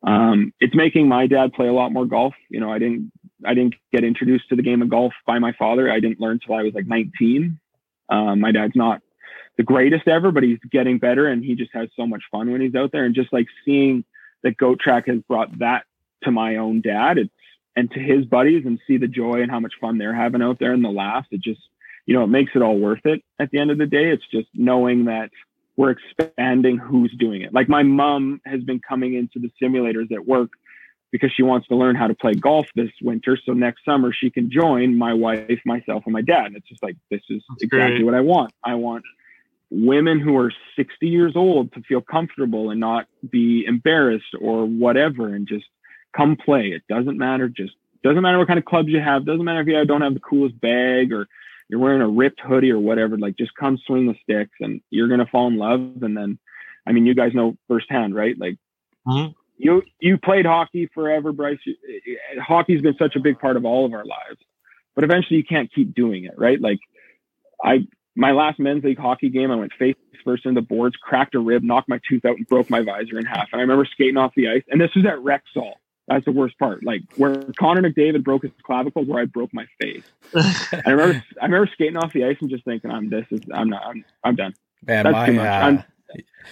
um, 0.02 0.54
it's 0.60 0.74
making 0.74 1.08
my 1.08 1.26
dad 1.26 1.52
play 1.52 1.68
a 1.68 1.72
lot 1.72 1.92
more 1.92 2.06
golf. 2.06 2.34
You 2.48 2.60
know, 2.60 2.72
I 2.72 2.78
didn't 2.78 3.12
I 3.44 3.52
didn't 3.54 3.74
get 3.92 4.04
introduced 4.04 4.48
to 4.48 4.56
the 4.56 4.62
game 4.62 4.80
of 4.80 4.88
golf 4.88 5.12
by 5.26 5.38
my 5.38 5.52
father. 5.58 5.90
I 5.90 6.00
didn't 6.00 6.20
learn 6.20 6.40
till 6.44 6.54
I 6.54 6.62
was 6.62 6.74
like 6.74 6.86
19. 6.86 7.58
Um, 8.08 8.40
my 8.40 8.52
dad's 8.52 8.74
not 8.74 9.02
the 9.60 9.64
greatest 9.64 10.08
ever, 10.08 10.32
but 10.32 10.42
he's 10.42 10.58
getting 10.70 10.96
better, 10.96 11.26
and 11.26 11.44
he 11.44 11.54
just 11.54 11.70
has 11.74 11.90
so 11.94 12.06
much 12.06 12.22
fun 12.30 12.50
when 12.50 12.62
he's 12.62 12.74
out 12.74 12.92
there. 12.92 13.04
And 13.04 13.14
just 13.14 13.30
like 13.30 13.46
seeing 13.62 14.04
that 14.42 14.56
Goat 14.56 14.80
Track 14.80 15.06
has 15.06 15.18
brought 15.28 15.58
that 15.58 15.84
to 16.24 16.30
my 16.30 16.56
own 16.56 16.80
dad, 16.80 17.18
it's 17.18 17.30
and 17.76 17.90
to 17.90 18.00
his 18.00 18.24
buddies, 18.24 18.64
and 18.64 18.80
see 18.86 18.96
the 18.96 19.06
joy 19.06 19.42
and 19.42 19.50
how 19.50 19.60
much 19.60 19.74
fun 19.78 19.98
they're 19.98 20.14
having 20.14 20.40
out 20.40 20.58
there 20.58 20.72
in 20.72 20.80
the 20.80 20.88
laughs. 20.88 21.28
It 21.30 21.42
just 21.42 21.60
you 22.06 22.14
know 22.14 22.24
it 22.24 22.28
makes 22.28 22.52
it 22.54 22.62
all 22.62 22.78
worth 22.78 23.04
it 23.04 23.22
at 23.38 23.50
the 23.50 23.58
end 23.58 23.70
of 23.70 23.76
the 23.76 23.84
day. 23.84 24.10
It's 24.10 24.26
just 24.32 24.48
knowing 24.54 25.04
that 25.04 25.28
we're 25.76 25.90
expanding 25.90 26.78
who's 26.78 27.14
doing 27.18 27.42
it. 27.42 27.52
Like 27.52 27.68
my 27.68 27.82
mom 27.82 28.40
has 28.46 28.62
been 28.62 28.80
coming 28.80 29.12
into 29.12 29.40
the 29.40 29.50
simulators 29.62 30.10
at 30.10 30.26
work 30.26 30.52
because 31.10 31.32
she 31.36 31.42
wants 31.42 31.68
to 31.68 31.76
learn 31.76 31.96
how 31.96 32.06
to 32.06 32.14
play 32.14 32.32
golf 32.32 32.66
this 32.74 32.92
winter. 33.02 33.38
So 33.44 33.52
next 33.52 33.84
summer 33.84 34.10
she 34.10 34.30
can 34.30 34.50
join 34.50 34.96
my 34.96 35.12
wife, 35.12 35.60
myself, 35.66 36.04
and 36.06 36.14
my 36.14 36.22
dad. 36.22 36.46
And 36.46 36.56
it's 36.56 36.68
just 36.68 36.82
like 36.82 36.96
this 37.10 37.20
is 37.28 37.42
That's 37.50 37.64
exactly 37.64 37.98
great. 37.98 38.04
what 38.06 38.14
I 38.14 38.20
want. 38.20 38.54
I 38.64 38.76
want 38.76 39.04
women 39.70 40.18
who 40.20 40.36
are 40.36 40.52
60 40.76 41.06
years 41.08 41.36
old 41.36 41.72
to 41.72 41.82
feel 41.82 42.00
comfortable 42.00 42.70
and 42.70 42.80
not 42.80 43.06
be 43.30 43.64
embarrassed 43.66 44.34
or 44.40 44.64
whatever 44.64 45.34
and 45.34 45.46
just 45.46 45.66
come 46.16 46.36
play. 46.36 46.68
It 46.68 46.82
doesn't 46.88 47.16
matter. 47.16 47.48
Just 47.48 47.74
doesn't 48.02 48.22
matter 48.22 48.38
what 48.38 48.48
kind 48.48 48.58
of 48.58 48.64
clubs 48.64 48.88
you 48.88 49.00
have. 49.00 49.24
Doesn't 49.24 49.44
matter 49.44 49.60
if 49.60 49.68
you 49.68 49.84
don't 49.84 50.00
have 50.00 50.14
the 50.14 50.20
coolest 50.20 50.60
bag 50.60 51.12
or 51.12 51.28
you're 51.68 51.78
wearing 51.80 52.00
a 52.00 52.08
ripped 52.08 52.40
hoodie 52.40 52.72
or 52.72 52.80
whatever. 52.80 53.16
Like 53.16 53.36
just 53.36 53.54
come 53.54 53.78
swing 53.86 54.06
the 54.06 54.16
sticks 54.22 54.56
and 54.60 54.80
you're 54.90 55.08
gonna 55.08 55.26
fall 55.26 55.46
in 55.46 55.56
love. 55.56 56.02
And 56.02 56.16
then, 56.16 56.38
I 56.86 56.92
mean, 56.92 57.06
you 57.06 57.14
guys 57.14 57.32
know 57.34 57.56
firsthand, 57.68 58.14
right? 58.14 58.36
Like 58.38 58.58
Mhm. 59.06 59.34
you 59.56 59.82
you 60.00 60.18
played 60.18 60.46
hockey 60.46 60.86
forever, 60.86 61.32
Bryce. 61.32 61.60
Hockey's 62.40 62.82
been 62.82 62.96
such 62.96 63.14
a 63.14 63.20
big 63.20 63.38
part 63.38 63.56
of 63.56 63.64
all 63.64 63.84
of 63.84 63.92
our 63.92 64.04
lives, 64.04 64.40
but 64.96 65.04
eventually 65.04 65.36
you 65.36 65.44
can't 65.44 65.72
keep 65.72 65.94
doing 65.94 66.24
it, 66.24 66.34
right? 66.36 66.60
Like 66.60 66.80
I 67.62 67.86
my 68.16 68.32
last 68.32 68.58
men's 68.58 68.84
league 68.84 68.98
hockey 68.98 69.28
game, 69.28 69.50
I 69.50 69.56
went 69.56 69.72
face 69.78 69.96
first 70.24 70.44
into 70.44 70.60
the 70.60 70.66
boards, 70.66 70.96
cracked 70.96 71.34
a 71.34 71.38
rib, 71.38 71.62
knocked 71.62 71.88
my 71.88 72.00
tooth 72.08 72.24
out, 72.24 72.36
and 72.36 72.46
broke 72.46 72.68
my 72.68 72.82
visor 72.82 73.18
in 73.18 73.24
half. 73.24 73.48
And 73.52 73.60
I 73.60 73.62
remember 73.62 73.84
skating 73.86 74.16
off 74.18 74.32
the 74.36 74.48
ice, 74.48 74.62
and 74.68 74.80
this 74.80 74.94
was 74.94 75.04
at 75.06 75.16
Rexall. 75.18 75.74
That's 76.08 76.24
the 76.24 76.32
worst 76.32 76.58
part. 76.58 76.82
Like 76.84 77.02
where 77.16 77.44
Connor 77.58 77.82
McDavid 77.82 78.24
broke 78.24 78.42
his 78.42 78.50
clavicle, 78.64 79.04
where 79.04 79.22
I 79.22 79.26
broke 79.26 79.54
my 79.54 79.66
face. 79.80 80.02
I 80.34 80.90
remember, 80.90 81.24
I 81.40 81.44
remember 81.46 81.70
skating 81.72 81.96
off 81.96 82.12
the 82.12 82.24
ice 82.24 82.36
and 82.40 82.50
just 82.50 82.64
thinking, 82.64 82.90
"I'm 82.90 83.08
this 83.08 83.26
is, 83.30 83.40
I'm 83.54 83.70
not, 83.70 83.86
I'm, 83.86 84.04
I'm 84.24 84.34
done." 84.34 84.54
Man, 84.84 85.04
That's 85.04 85.12
my, 85.12 85.26
too 85.26 85.32
much. 85.34 85.46
uh, 85.46 85.50
I'm- 85.50 85.84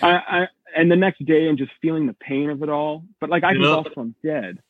I, 0.00 0.08
I, 0.10 0.48
and 0.76 0.88
the 0.90 0.94
next 0.96 1.24
day, 1.24 1.48
and 1.48 1.58
just 1.58 1.72
feeling 1.82 2.06
the 2.06 2.12
pain 2.14 2.50
of 2.50 2.62
it 2.62 2.68
all. 2.68 3.02
But 3.20 3.30
like 3.30 3.42
I 3.42 3.52
can 3.54 3.62
Yeah. 3.62 3.68
golf 3.68 3.88
I'm 3.96 4.14
dead. 4.22 4.60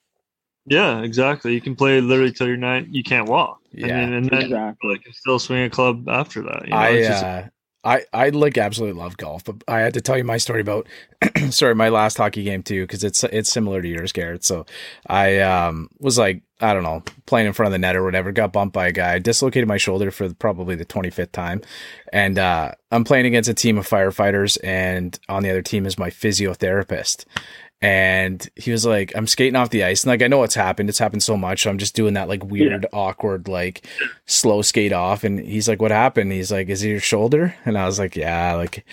Yeah, 0.69 1.01
exactly. 1.03 1.55
You 1.55 1.61
can 1.61 1.75
play 1.77 2.01
literally 2.01 2.33
till 2.33 2.47
you're 2.47 2.57
nine. 2.57 2.89
You 2.91 3.03
can't 3.03 3.29
walk. 3.29 3.61
Yeah. 3.73 3.87
I 3.87 4.05
mean, 4.05 4.13
and 4.15 4.31
then 4.31 4.43
Exactly. 4.43 4.91
you 4.91 4.99
can 5.01 5.13
still 5.13 5.39
swing 5.39 5.63
a 5.65 5.71
club 5.71 6.09
after 6.09 6.43
that. 6.43 6.65
You 6.65 6.71
know? 6.71 6.77
I, 6.77 6.89
It's 6.91 7.09
just- 7.09 7.25
uh, 7.25 7.43
I, 7.85 8.03
I 8.13 8.29
like 8.31 8.59
absolutely 8.59 9.01
love 9.01 9.17
golf, 9.17 9.45
but 9.45 9.63
I 9.69 9.79
had 9.79 9.95
to 9.95 10.01
tell 10.01 10.19
you 10.19 10.25
my 10.25 10.37
story 10.37 10.61
about, 10.61 10.89
sorry, 11.51 11.77
my 11.77 11.89
last 11.91 12.19
hockey 12.19 12.43
game 12.43 12.63
too, 12.63 12.83
because 12.83 13.05
it's 13.05 13.23
it's 13.25 13.51
similar 13.51 13.81
to 13.81 13.89
yours, 13.89 14.11
Garrett. 14.13 14.45
So 14.45 14.67
I 15.07 15.39
um 15.39 15.89
was 16.01 16.19
like, 16.19 16.43
I 16.61 16.75
don't 16.75 16.83
know, 16.83 17.05
playing 17.27 17.47
in 17.47 17.53
front 17.53 17.69
of 17.69 17.73
the 17.73 17.79
net 17.79 17.95
or 17.95 18.03
whatever, 18.03 18.33
got 18.33 18.53
bumped 18.53 18.75
by 18.75 18.89
a 18.89 18.93
guy, 18.93 19.21
dislocated 19.21 19.69
my 19.69 19.77
shoulder 19.77 20.11
for 20.11 20.35
probably 20.35 20.75
the 20.75 20.85
25th 20.85 21.31
time, 21.31 21.63
and 22.13 22.37
uh, 22.37 22.73
I'm 22.91 23.05
playing 23.05 23.27
against 23.27 23.49
a 23.49 23.55
team 23.55 23.79
of 23.79 23.89
firefighters, 23.89 24.59
and 24.65 25.19
on 25.29 25.45
the 25.45 25.51
other 25.51 25.63
team 25.63 25.87
is 25.87 25.97
my 25.99 26.11
physiotherapist, 26.11 27.27
and 27.81 28.49
he 28.57 28.73
was 28.73 28.85
like, 28.85 29.13
I'm 29.15 29.29
skating 29.29 29.55
off 29.55 29.71
the 29.71 29.85
ice. 29.85 30.03
And 30.03 30.09
like, 30.09 30.23
I 30.23 30.27
know 30.27 30.43
it's 30.43 30.55
happened. 30.55 30.89
It's 30.89 30.99
happened 30.99 31.23
so 31.23 31.37
much. 31.37 31.63
So 31.63 31.71
I'm 31.71 31.79
just 31.79 31.95
doing 31.95 32.15
that 32.15 32.29
like 32.29 32.45
weird, 32.45 32.83
yeah. 32.83 32.99
awkward, 32.99 33.47
like 33.47 33.87
slow 34.27 34.63
skate 34.63 34.93
off. 34.93 35.23
And 35.23 35.39
he's 35.39 35.69
like, 35.69 35.81
What 35.81 35.93
happened? 35.93 36.33
He's 36.33 36.51
like, 36.51 36.69
Is 36.69 36.83
it 36.83 36.89
your 36.89 37.01
shoulder? 37.01 37.55
And 37.65 37.79
I 37.79 37.87
was 37.87 37.99
like, 37.99 38.17
Yeah, 38.17 38.55
like 38.55 38.85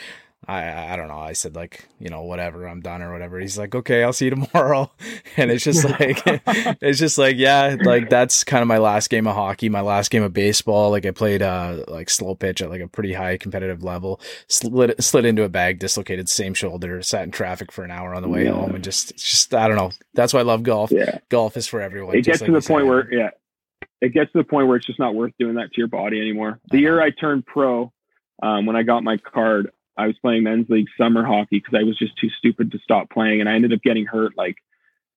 I 0.47 0.93
I 0.93 0.95
don't 0.95 1.08
know. 1.08 1.19
I 1.19 1.34
said 1.34 1.55
like, 1.55 1.88
you 1.99 2.10
know, 2.10 2.23
whatever, 2.23 2.67
I'm 2.67 2.81
done 2.81 3.01
or 3.01 3.12
whatever. 3.12 3.39
He's 3.39 3.58
like, 3.58 3.73
okay, 3.73 4.03
I'll 4.03 4.13
see 4.13 4.25
you 4.25 4.31
tomorrow. 4.36 4.91
And 5.38 5.51
it's 5.51 5.65
just 5.65 5.84
like, 5.84 6.21
it's 6.81 6.97
just 6.97 7.17
like, 7.17 7.36
yeah, 7.38 7.75
like 7.84 8.10
that's 8.10 8.45
kind 8.45 8.62
of 8.62 8.67
my 8.67 8.77
last 8.77 9.10
game 9.10 9.27
of 9.27 9.36
hockey, 9.36 9.67
my 9.67 9.81
last 9.81 10.10
game 10.10 10.23
of 10.23 10.31
baseball. 10.31 10.91
Like 10.91 11.05
I 11.05 11.12
played 11.12 11.41
uh 11.41 11.84
like 11.88 12.10
slow 12.10 12.36
pitch 12.36 12.62
at 12.62 12.69
like 12.69 12.81
a 12.81 12.88
pretty 12.88 13.13
high 13.13 13.38
competitive 13.38 13.84
level, 13.84 14.21
slid 14.47 14.95
slid 15.03 15.25
into 15.25 15.43
a 15.43 15.49
bag, 15.49 15.79
dislocated 15.79 16.29
same 16.29 16.53
shoulder, 16.53 17.01
sat 17.01 17.23
in 17.23 17.31
traffic 17.31 17.71
for 17.71 17.84
an 17.84 17.91
hour 17.91 18.15
on 18.15 18.21
the 18.21 18.29
way 18.29 18.45
yeah. 18.45 18.51
home, 18.51 18.75
and 18.75 18.84
just 18.84 19.17
just 19.17 19.53
I 19.53 19.67
don't 19.67 19.77
know. 19.77 19.91
That's 20.13 20.34
why 20.34 20.39
I 20.39 20.43
love 20.43 20.63
golf. 20.63 20.91
Yeah, 20.91 21.19
golf 21.29 21.58
is 21.58 21.67
for 21.67 21.81
everyone. 21.81 22.15
It 22.15 22.23
gets 22.23 22.39
like 22.39 22.47
to 22.47 22.53
the 22.53 22.62
point 22.62 22.84
said. 22.84 22.89
where 22.89 23.13
yeah, 23.13 23.29
it 24.01 24.13
gets 24.13 24.31
to 24.34 24.38
the 24.38 24.43
point 24.43 24.67
where 24.67 24.77
it's 24.77 24.86
just 24.86 24.99
not 24.99 25.15
worth 25.15 25.34
doing 25.39 25.55
that 25.55 25.73
to 25.73 25.77
your 25.77 25.88
body 25.88 26.19
anymore. 26.19 26.60
The 26.71 26.79
year 26.79 27.01
I 27.01 27.10
turned 27.10 27.45
pro, 27.45 27.91
um, 28.41 28.65
when 28.65 28.75
I 28.75 28.84
got 28.84 29.03
my 29.03 29.17
card, 29.17 29.71
I 29.97 30.08
was 30.08 30.17
playing 30.19 30.43
men's 30.43 30.69
league 30.69 30.88
summer 30.97 31.23
hockey 31.23 31.60
because 31.60 31.73
I 31.79 31.84
was 31.84 31.97
just 31.97 32.17
too 32.17 32.29
stupid 32.38 32.71
to 32.71 32.79
stop 32.79 33.10
playing, 33.10 33.39
and 33.39 33.49
I 33.49 33.53
ended 33.53 33.73
up 33.73 33.81
getting 33.81 34.05
hurt 34.05 34.34
like 34.38 34.58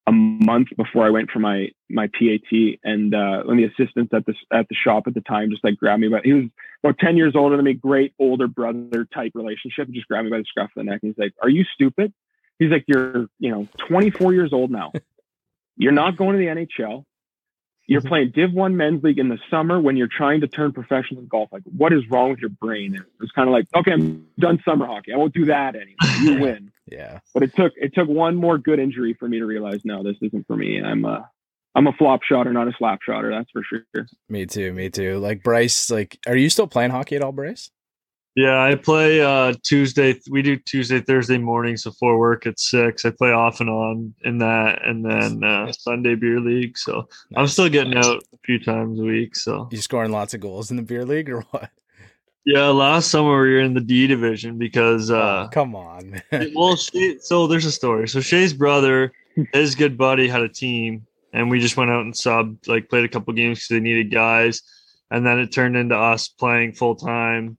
a 0.07 0.13
month 0.13 0.69
before 0.77 1.05
I 1.07 1.11
went 1.11 1.31
for 1.31 1.39
my 1.39 1.69
my 1.91 2.07
PAT. 2.09 2.79
And 2.85 3.15
uh, 3.15 3.43
of 3.47 3.57
the 3.57 3.65
assistants 3.65 4.13
at 4.15 4.25
the 4.27 4.35
at 4.53 4.69
the 4.69 4.75
shop 4.75 5.05
at 5.07 5.15
the 5.15 5.21
time 5.21 5.51
just 5.51 5.65
like 5.65 5.77
grabbed 5.77 6.01
me, 6.01 6.09
but 6.09 6.25
he 6.25 6.33
was 6.33 6.45
about 6.83 6.99
ten 6.99 7.17
years 7.17 7.35
older 7.37 7.57
than 7.57 7.65
me, 7.65 7.75
great 7.75 8.15
older 8.19 8.47
brother 8.47 9.07
type 9.13 9.33
relationship, 9.35 9.87
and 9.87 9.95
just 9.95 10.09
grabbed 10.09 10.25
me 10.25 10.31
by 10.31 10.39
the 10.39 10.45
scruff 10.45 10.71
of 10.77 10.81
the 10.81 10.85
neck. 10.85 11.01
And 11.03 11.13
he's 11.13 11.23
like, 11.23 11.35
"Are 11.43 11.51
you 11.51 11.65
stupid?" 11.75 12.13
He's 12.59 12.71
like, 12.71 12.85
"You're 12.89 13.27
you 13.39 13.51
know 13.51 13.69
24 13.89 14.33
years 14.33 14.53
old 14.53 14.71
now. 14.71 14.93
You're 15.77 15.93
not 15.93 16.17
going 16.17 16.33
to 16.33 16.39
the 16.39 16.47
NHL. 16.47 17.05
You're 17.89 18.03
mm-hmm. 18.03 18.09
playing 18.09 18.33
Div 18.35 18.53
One 18.53 18.77
men's 18.77 19.03
league 19.03 19.19
in 19.19 19.31
the 19.31 19.39
summer 19.51 19.81
when 19.81 19.97
you're 19.97 20.11
trying 20.15 20.43
to 20.43 20.47
turn 20.47 20.73
professional 20.73 21.23
in 21.23 21.27
golf. 21.27 21.49
Like, 21.51 21.63
what 21.65 21.93
is 21.95 22.03
wrong 22.11 22.31
with 22.31 22.39
your 22.39 22.51
brain? 22.51 22.95
And 22.95 23.03
it 23.03 23.11
was 23.19 23.33
kind 23.33 23.49
of 23.49 23.53
like, 23.55 23.67
okay, 23.75 23.93
I'm 23.93 24.27
done 24.39 24.63
summer 24.63 24.87
hockey. 24.87 25.13
I 25.13 25.17
won't 25.17 25.33
do 25.33 25.47
that 25.47 25.75
anymore. 25.75 25.97
You 26.21 26.41
win. 26.41 26.73
yeah. 26.91 27.21
But 27.33 27.45
it 27.45 27.57
took 27.57 27.73
it 27.77 27.95
took 27.95 28.09
one 28.09 28.37
more 28.37 28.59
good 28.59 28.79
injury 28.79 29.15
for 29.15 29.29
me 29.29 29.39
to 29.39 29.47
realize, 29.47 29.81
no, 29.85 30.03
this 30.03 30.17
isn't 30.21 30.47
for 30.47 30.57
me. 30.57 30.83
I'm 30.83 31.05
a 31.05 31.31
I'm 31.75 31.87
a 31.87 31.93
flop 31.93 32.23
shotter, 32.25 32.53
not 32.53 32.69
a 32.69 32.73
slap 32.77 33.01
shotter. 33.03 33.31
That's 33.31 33.51
for 33.51 33.63
sure. 33.63 34.07
Me 34.29 34.47
too. 34.47 34.73
Me 34.73 34.91
too. 34.91 35.19
Like 35.19 35.43
Bryce, 35.43 35.91
like, 35.91 36.19
are 36.27 36.37
you 36.37 36.51
still 36.51 36.67
playing 36.67 36.91
hockey 36.91 37.17
at 37.17 37.23
all, 37.23 37.33
Bryce? 37.33 37.71
Yeah, 38.35 38.63
I 38.63 38.77
play 38.77 39.21
uh, 39.21 39.55
Tuesday. 39.65 40.21
We 40.31 40.43
do 40.43 40.57
Tuesday, 40.57 41.01
Thursday 41.01 41.39
mornings 41.39 41.83
before 41.83 42.19
work 42.19 42.47
at 42.47 42.61
six. 42.61 43.05
I 43.05 43.11
play 43.11 43.33
off 43.33 43.61
and 43.61 43.69
on 43.69 44.15
in 44.25 44.39
that, 44.39 44.87
and 44.87 45.05
then 45.05 45.43
uh, 45.43 45.73
Sunday 45.73 46.15
beer 46.15 46.39
league. 46.39 46.79
So 46.79 47.09
nice. 47.31 47.37
I'm 47.37 47.47
still 47.49 47.69
getting 47.69 47.95
nice. 47.95 48.07
out 48.07 48.23
a 48.33 48.39
few 48.45 48.61
times 48.61 49.01
a 49.01 49.03
week. 49.03 49.35
So 49.35 49.69
you 49.73 49.79
scoring 49.79 50.13
lots 50.13 50.35
of 50.35 50.41
goals 50.41 50.71
in 50.71 50.77
the 50.77 50.85
beer 50.85 51.05
league 51.05 51.29
or 51.31 51.41
what? 51.51 51.71
Yeah, 52.47 52.69
last 52.69 53.11
summer 53.11 53.43
we 53.43 53.55
were 53.55 53.61
in 53.61 53.75
the 53.75 53.81
D 53.81 54.07
division 54.07 54.57
because. 54.57 55.11
Uh, 55.11 55.47
oh, 55.47 55.49
come 55.53 55.75
on. 55.75 56.23
well, 56.55 56.77
she, 56.77 57.19
so 57.21 57.47
there's 57.47 57.67
a 57.67 57.73
story. 57.73 58.09
So 58.09 58.21
Shay's 58.21 58.55
brother, 58.55 59.13
his 59.53 59.75
good 59.75 59.99
buddy, 59.99 60.29
had 60.29 60.43
a 60.43 60.49
team, 60.49 61.07
and 61.33 61.51
we 61.51 61.59
just 61.59 61.77
went 61.77 61.91
out 61.91 62.03
and 62.03 62.15
subbed, 62.15 62.69
like 62.69 62.89
played 62.89 63.05
a 63.05 63.09
couple 63.09 63.35
games 63.35 63.59
because 63.59 63.69
they 63.69 63.81
needed 63.81 64.13
guys, 64.13 64.63
and 65.11 65.27
then 65.27 65.41
it 65.41 65.53
turned 65.53 65.77
into 65.77 65.97
us 65.97 66.29
playing 66.29 66.75
full 66.75 66.95
time 66.95 67.59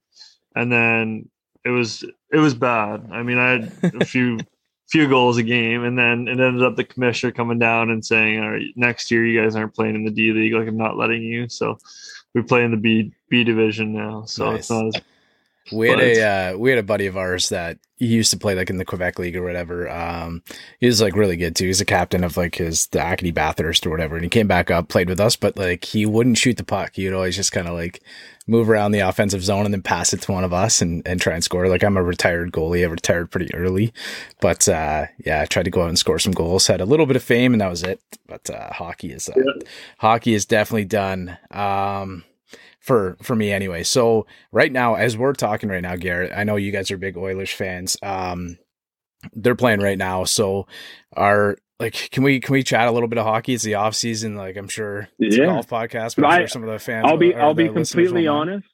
and 0.55 0.71
then 0.71 1.29
it 1.65 1.69
was 1.69 2.03
it 2.31 2.37
was 2.37 2.53
bad. 2.53 3.09
I 3.11 3.23
mean, 3.23 3.37
I 3.37 3.51
had 3.51 3.71
a 4.01 4.05
few 4.05 4.39
few 4.89 5.07
goals 5.07 5.37
a 5.37 5.43
game, 5.43 5.83
and 5.83 5.97
then 5.97 6.27
it 6.27 6.39
ended 6.39 6.63
up 6.63 6.75
the 6.75 6.83
commissioner 6.83 7.31
coming 7.31 7.59
down 7.59 7.89
and 7.89 8.05
saying, 8.05 8.41
"All 8.41 8.51
right, 8.51 8.65
next 8.75 9.11
year 9.11 9.25
you 9.25 9.41
guys 9.41 9.55
aren't 9.55 9.75
playing 9.75 9.95
in 9.95 10.05
the 10.05 10.11
D 10.11 10.31
League. 10.31 10.53
Like 10.53 10.67
I'm 10.67 10.77
not 10.77 10.97
letting 10.97 11.23
you." 11.23 11.49
So 11.49 11.77
we 12.33 12.41
play 12.41 12.63
in 12.63 12.71
the 12.71 12.77
B 12.77 13.13
B 13.29 13.43
division 13.43 13.93
now. 13.93 14.25
So 14.25 14.51
nice. 14.51 14.59
it's 14.59 14.69
not 14.69 14.87
as 14.87 15.01
we 15.71 15.89
had 15.89 15.99
a 15.99 16.21
uh, 16.21 16.57
we 16.57 16.69
had 16.69 16.79
a 16.79 16.83
buddy 16.83 17.05
of 17.05 17.17
ours 17.17 17.49
that 17.49 17.77
he 17.97 18.07
used 18.07 18.31
to 18.31 18.37
play 18.37 18.55
like 18.55 18.69
in 18.69 18.77
the 18.77 18.85
Quebec 18.85 19.19
League 19.19 19.35
or 19.35 19.43
whatever. 19.43 19.89
Um, 19.89 20.41
he 20.79 20.87
was 20.87 21.01
like 21.01 21.15
really 21.15 21.37
good 21.37 21.55
too. 21.55 21.65
He's 21.65 21.81
a 21.81 21.85
captain 21.85 22.23
of 22.23 22.37
like 22.37 22.55
his 22.55 22.87
the 22.87 22.99
Acadie 22.99 23.31
Bathurst 23.31 23.85
or 23.85 23.89
whatever, 23.89 24.15
and 24.15 24.23
he 24.23 24.29
came 24.29 24.47
back 24.47 24.71
up, 24.71 24.87
played 24.87 25.09
with 25.09 25.19
us, 25.19 25.35
but 25.35 25.57
like 25.57 25.85
he 25.85 26.05
wouldn't 26.05 26.37
shoot 26.37 26.57
the 26.57 26.63
puck. 26.63 26.95
He'd 26.95 27.13
always 27.13 27.35
just 27.35 27.51
kind 27.51 27.67
of 27.67 27.73
like 27.73 28.01
move 28.49 28.69
around 28.69 28.91
the 28.91 28.99
offensive 28.99 29.43
zone 29.43 29.65
and 29.65 29.73
then 29.73 29.81
pass 29.81 30.11
it 30.11 30.21
to 30.21 30.31
one 30.31 30.43
of 30.43 30.51
us 30.51 30.81
and, 30.81 31.01
and 31.05 31.21
try 31.21 31.33
and 31.33 31.43
score. 31.43 31.67
Like 31.67 31.83
I'm 31.83 31.97
a 31.97 32.03
retired 32.03 32.51
goalie. 32.51 32.81
I 32.81 32.89
retired 32.89 33.31
pretty 33.31 33.53
early, 33.53 33.93
but 34.41 34.67
uh, 34.67 35.05
yeah, 35.25 35.41
I 35.41 35.45
tried 35.45 35.63
to 35.63 35.71
go 35.71 35.83
out 35.83 35.89
and 35.89 35.99
score 35.99 36.19
some 36.19 36.33
goals. 36.33 36.67
Had 36.67 36.81
a 36.81 36.85
little 36.85 37.05
bit 37.05 37.15
of 37.15 37.23
fame 37.23 37.53
and 37.53 37.61
that 37.61 37.69
was 37.69 37.83
it. 37.83 38.01
But 38.27 38.49
uh, 38.49 38.73
hockey 38.73 39.11
is 39.11 39.29
uh, 39.29 39.33
yeah. 39.37 39.67
hockey 39.99 40.33
is 40.33 40.45
definitely 40.45 40.85
done. 40.85 41.37
Um, 41.51 42.23
for 42.79 43.17
for 43.21 43.35
me 43.35 43.51
anyway. 43.51 43.83
So 43.83 44.25
right 44.51 44.71
now, 44.71 44.95
as 44.95 45.17
we're 45.17 45.33
talking 45.33 45.69
right 45.69 45.81
now, 45.81 45.95
Garrett, 45.95 46.31
I 46.35 46.43
know 46.43 46.55
you 46.55 46.71
guys 46.71 46.89
are 46.89 46.97
big 46.97 47.17
Oilers 47.17 47.51
fans. 47.51 47.97
Um, 48.01 48.57
they're 49.33 49.53
playing 49.53 49.81
right 49.81 49.97
now, 49.97 50.23
so 50.23 50.65
are 51.13 51.57
like 51.79 52.09
can 52.11 52.23
we 52.23 52.39
can 52.39 52.53
we 52.53 52.63
chat 52.63 52.87
a 52.87 52.91
little 52.91 53.07
bit 53.07 53.17
of 53.17 53.25
hockey? 53.25 53.53
It's 53.53 53.63
the 53.63 53.75
off 53.75 53.95
season. 53.95 54.35
Like 54.35 54.57
I'm 54.57 54.67
sure 54.67 55.09
it's 55.17 55.37
yeah. 55.37 55.43
a 55.43 55.47
golf 55.47 55.67
podcast, 55.67 56.15
but 56.15 56.25
I'm 56.25 56.31
I, 56.31 56.37
sure 56.39 56.47
some 56.47 56.63
of 56.63 56.69
the 56.69 56.79
fans. 56.79 57.05
I'll 57.07 57.17
be 57.17 57.33
I'll 57.33 57.53
be 57.53 57.69
completely 57.69 58.27
honest. 58.27 58.67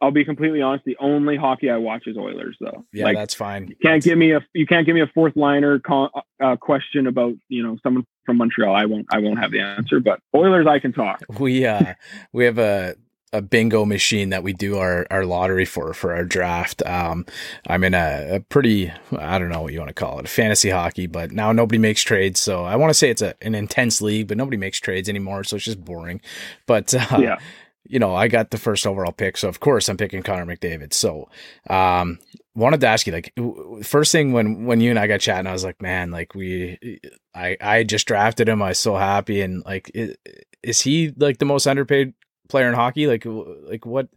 I'll 0.00 0.10
be 0.10 0.24
completely 0.24 0.60
honest. 0.60 0.84
The 0.84 0.96
only 1.00 1.36
hockey 1.36 1.70
I 1.70 1.78
watch 1.78 2.02
is 2.06 2.18
Oilers, 2.18 2.58
though. 2.60 2.84
Yeah, 2.92 3.04
like, 3.04 3.16
that's 3.16 3.32
fine. 3.32 3.68
You 3.68 3.76
can't 3.82 4.02
give 4.02 4.18
me 4.18 4.32
a 4.32 4.44
you 4.52 4.66
can't 4.66 4.84
give 4.84 4.94
me 4.94 5.00
a 5.00 5.06
fourth 5.06 5.34
liner 5.34 5.78
con, 5.78 6.10
uh, 6.42 6.56
question 6.56 7.06
about 7.06 7.34
you 7.48 7.62
know 7.62 7.78
someone 7.82 8.04
from 8.26 8.36
Montreal. 8.36 8.74
I 8.74 8.84
won't 8.84 9.06
I 9.10 9.20
won't 9.20 9.38
have 9.38 9.50
the 9.50 9.60
answer. 9.60 10.00
But 10.00 10.20
Oilers, 10.34 10.66
I 10.66 10.78
can 10.78 10.92
talk. 10.92 11.22
We 11.38 11.64
uh 11.64 11.94
we 12.32 12.44
have 12.44 12.58
a 12.58 12.96
a 13.34 13.42
bingo 13.42 13.84
machine 13.84 14.30
that 14.30 14.44
we 14.44 14.52
do 14.52 14.78
our, 14.78 15.08
our 15.10 15.26
lottery 15.26 15.64
for 15.64 15.92
for 15.92 16.14
our 16.14 16.24
draft. 16.24 16.86
Um, 16.86 17.26
I'm 17.66 17.82
in 17.82 17.92
a, 17.92 18.36
a, 18.36 18.40
pretty 18.40 18.92
I 19.18 19.40
don't 19.40 19.48
know 19.48 19.60
what 19.60 19.72
you 19.72 19.80
want 19.80 19.88
to 19.88 19.94
call 19.94 20.20
it, 20.20 20.24
a 20.24 20.28
fantasy 20.28 20.70
hockey, 20.70 21.08
but 21.08 21.32
now 21.32 21.50
nobody 21.50 21.78
makes 21.78 22.00
trades, 22.02 22.38
so 22.38 22.64
I 22.64 22.76
want 22.76 22.90
to 22.90 22.94
say 22.94 23.10
it's 23.10 23.22
a, 23.22 23.34
an 23.42 23.56
intense 23.56 24.00
league, 24.00 24.28
but 24.28 24.36
nobody 24.36 24.56
makes 24.56 24.78
trades 24.78 25.08
anymore, 25.08 25.42
so 25.42 25.56
it's 25.56 25.64
just 25.64 25.84
boring. 25.84 26.20
But 26.66 26.94
uh, 26.94 27.18
yeah. 27.18 27.38
You 27.86 27.98
know, 27.98 28.14
I 28.14 28.28
got 28.28 28.50
the 28.50 28.56
first 28.56 28.86
overall 28.86 29.12
pick, 29.12 29.36
so 29.36 29.46
of 29.46 29.60
course 29.60 29.90
I'm 29.90 29.98
picking 29.98 30.22
Connor 30.22 30.46
McDavid. 30.46 30.94
So, 30.94 31.28
um, 31.68 32.18
wanted 32.54 32.80
to 32.80 32.86
ask 32.86 33.06
you, 33.06 33.12
like, 33.12 33.34
first 33.82 34.10
thing 34.10 34.32
when 34.32 34.64
when 34.64 34.80
you 34.80 34.88
and 34.88 34.98
I 34.98 35.06
got 35.06 35.20
chatting, 35.20 35.46
I 35.46 35.52
was 35.52 35.64
like, 35.64 35.82
man, 35.82 36.10
like 36.10 36.34
we, 36.34 36.98
I 37.34 37.58
I 37.60 37.82
just 37.82 38.06
drafted 38.06 38.48
him. 38.48 38.62
I 38.62 38.68
was 38.68 38.78
so 38.78 38.96
happy, 38.96 39.42
and 39.42 39.62
like, 39.66 39.90
is, 39.92 40.16
is 40.62 40.80
he 40.80 41.12
like 41.18 41.36
the 41.36 41.44
most 41.44 41.66
underpaid 41.66 42.14
player 42.48 42.68
in 42.68 42.74
hockey? 42.74 43.06
Like, 43.06 43.24
like 43.26 43.86
what, 43.86 44.08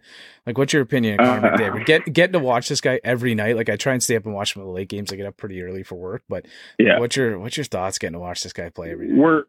like 0.45 0.57
what's 0.57 0.73
your 0.73 0.81
opinion, 0.81 1.17
Connor 1.17 1.47
uh, 1.47 1.51
McDavid? 1.57 1.85
Get 1.85 2.13
getting 2.13 2.33
to 2.33 2.39
watch 2.39 2.69
this 2.69 2.81
guy 2.81 2.99
every 3.03 3.35
night. 3.35 3.55
Like, 3.55 3.69
I 3.69 3.75
try 3.75 3.93
and 3.93 4.01
stay 4.03 4.15
up 4.15 4.25
and 4.25 4.33
watch 4.33 4.53
some 4.53 4.61
of 4.61 4.67
the 4.67 4.73
late 4.73 4.89
games. 4.89 5.11
I 5.11 5.15
get 5.15 5.25
up 5.25 5.37
pretty 5.37 5.61
early 5.61 5.83
for 5.83 5.95
work, 5.95 6.23
but 6.29 6.45
yeah, 6.77 6.99
what's 6.99 7.15
your 7.15 7.39
what's 7.39 7.57
your 7.57 7.63
thoughts 7.63 7.97
getting 7.97 8.13
to 8.13 8.19
watch 8.19 8.43
this 8.43 8.53
guy 8.53 8.69
play 8.69 8.91
every 8.91 9.09
day? 9.09 9.13
We're 9.13 9.43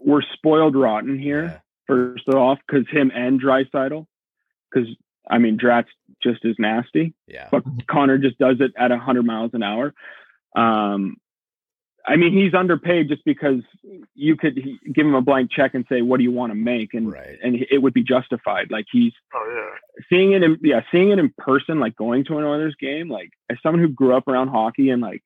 we're 0.00 0.22
spoiled 0.22 0.76
rotten 0.76 1.18
here. 1.18 1.44
Yeah. 1.44 1.58
First 1.86 2.28
off, 2.28 2.58
because 2.66 2.86
him 2.90 3.10
and 3.14 3.40
Draisaitl, 3.40 4.06
because 4.70 4.88
I 5.30 5.38
mean 5.38 5.56
Drat's 5.56 5.88
just 6.22 6.44
as 6.44 6.54
nasty. 6.58 7.14
Yeah, 7.26 7.48
but 7.50 7.64
Connor 7.90 8.18
just 8.18 8.38
does 8.38 8.56
it 8.60 8.72
at 8.76 8.90
hundred 8.90 9.24
miles 9.24 9.52
an 9.54 9.62
hour. 9.62 9.94
Um, 10.56 11.16
I 12.08 12.16
mean, 12.16 12.32
he's 12.32 12.54
underpaid 12.54 13.08
just 13.08 13.22
because 13.24 13.60
you 14.14 14.34
could 14.34 14.56
give 14.94 15.06
him 15.06 15.14
a 15.14 15.20
blank 15.20 15.50
check 15.50 15.74
and 15.74 15.84
say, 15.90 16.00
"What 16.00 16.16
do 16.16 16.22
you 16.22 16.32
want 16.32 16.50
to 16.50 16.54
make?" 16.54 16.94
and 16.94 17.12
right. 17.12 17.38
and 17.42 17.66
it 17.70 17.82
would 17.82 17.92
be 17.92 18.02
justified. 18.02 18.70
Like 18.70 18.86
he's 18.90 19.12
oh, 19.34 19.54
yeah. 19.54 20.04
seeing 20.10 20.32
it, 20.32 20.42
in, 20.42 20.58
yeah, 20.62 20.80
seeing 20.90 21.10
it 21.10 21.18
in 21.18 21.32
person, 21.36 21.80
like 21.80 21.96
going 21.96 22.24
to 22.24 22.38
an 22.38 22.44
Oilers 22.44 22.74
game. 22.80 23.10
Like 23.10 23.30
as 23.50 23.58
someone 23.62 23.82
who 23.82 23.88
grew 23.88 24.16
up 24.16 24.26
around 24.26 24.48
hockey 24.48 24.88
and 24.88 25.02
like 25.02 25.22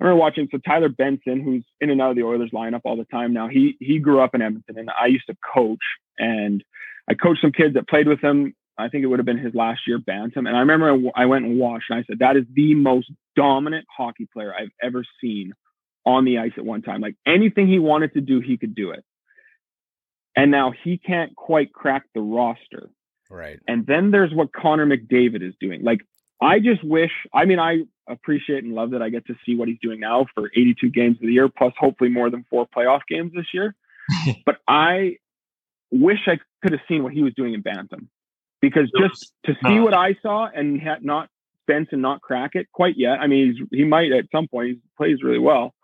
I 0.00 0.04
remember 0.04 0.20
watching. 0.20 0.48
So 0.52 0.58
Tyler 0.58 0.88
Benson, 0.88 1.40
who's 1.40 1.64
in 1.80 1.90
and 1.90 2.00
out 2.00 2.10
of 2.10 2.16
the 2.16 2.22
Oilers 2.22 2.50
lineup 2.54 2.82
all 2.84 2.96
the 2.96 3.04
time 3.06 3.32
now, 3.32 3.48
he 3.48 3.76
he 3.80 3.98
grew 3.98 4.20
up 4.20 4.34
in 4.34 4.40
Edmonton, 4.40 4.78
and 4.78 4.90
I 4.98 5.06
used 5.06 5.26
to 5.26 5.36
coach, 5.52 5.82
and 6.16 6.62
I 7.08 7.14
coached 7.14 7.42
some 7.42 7.52
kids 7.52 7.74
that 7.74 7.88
played 7.88 8.06
with 8.06 8.20
him. 8.20 8.54
I 8.78 8.88
think 8.88 9.02
it 9.02 9.08
would 9.08 9.18
have 9.18 9.26
been 9.26 9.36
his 9.36 9.54
last 9.54 9.80
year 9.86 9.98
bantam, 9.98 10.46
and 10.46 10.56
I 10.56 10.60
remember 10.60 11.10
I 11.16 11.26
went 11.26 11.44
and 11.44 11.58
watched, 11.58 11.90
and 11.90 11.98
I 11.98 12.04
said 12.04 12.20
that 12.20 12.36
is 12.36 12.44
the 12.54 12.74
most 12.74 13.10
dominant 13.34 13.84
hockey 13.94 14.28
player 14.32 14.54
I've 14.54 14.70
ever 14.80 15.04
seen 15.20 15.52
on 16.06 16.24
the 16.24 16.38
ice 16.38 16.52
at 16.56 16.64
one 16.64 16.82
time. 16.82 17.00
Like 17.00 17.16
anything 17.26 17.68
he 17.68 17.78
wanted 17.78 18.14
to 18.14 18.20
do, 18.20 18.40
he 18.40 18.56
could 18.56 18.74
do 18.74 18.90
it. 18.90 19.04
And 20.36 20.50
now 20.50 20.72
he 20.84 20.98
can't 20.98 21.34
quite 21.36 21.72
crack 21.72 22.04
the 22.14 22.20
roster. 22.20 22.90
Right. 23.28 23.58
And 23.68 23.86
then 23.86 24.10
there's 24.10 24.32
what 24.32 24.52
Connor 24.52 24.86
McDavid 24.86 25.46
is 25.46 25.54
doing. 25.60 25.82
Like 25.82 26.00
I 26.40 26.58
just 26.58 26.82
wish, 26.82 27.10
I 27.34 27.44
mean, 27.44 27.58
I 27.58 27.82
appreciate 28.08 28.64
and 28.64 28.74
love 28.74 28.90
that 28.90 29.02
I 29.02 29.10
get 29.10 29.26
to 29.26 29.34
see 29.44 29.54
what 29.54 29.68
he's 29.68 29.78
doing 29.82 30.00
now 30.00 30.26
for 30.34 30.50
82 30.54 30.90
games 30.90 31.16
of 31.16 31.26
the 31.26 31.32
year, 31.32 31.48
plus 31.48 31.72
hopefully 31.78 32.10
more 32.10 32.30
than 32.30 32.44
four 32.48 32.66
playoff 32.66 33.00
games 33.08 33.32
this 33.34 33.46
year. 33.52 33.74
but 34.46 34.56
I 34.66 35.16
wish 35.90 36.20
I 36.26 36.38
could 36.62 36.72
have 36.72 36.80
seen 36.88 37.02
what 37.02 37.12
he 37.12 37.22
was 37.22 37.34
doing 37.34 37.54
in 37.54 37.60
Bantam 37.60 38.08
because 38.60 38.90
just 38.98 39.32
to 39.44 39.54
see 39.64 39.78
uh, 39.78 39.82
what 39.82 39.94
I 39.94 40.16
saw 40.22 40.48
and 40.52 40.80
had 40.80 41.04
not 41.04 41.28
Benson 41.66 42.00
not 42.00 42.20
crack 42.20 42.52
it 42.54 42.68
quite 42.72 42.94
yet. 42.96 43.20
I 43.20 43.26
mean, 43.26 43.68
he 43.70 43.84
might 43.84 44.12
at 44.12 44.24
some 44.32 44.48
point. 44.48 44.68
He 44.68 44.78
plays 44.96 45.22
really 45.22 45.38
well, 45.38 45.74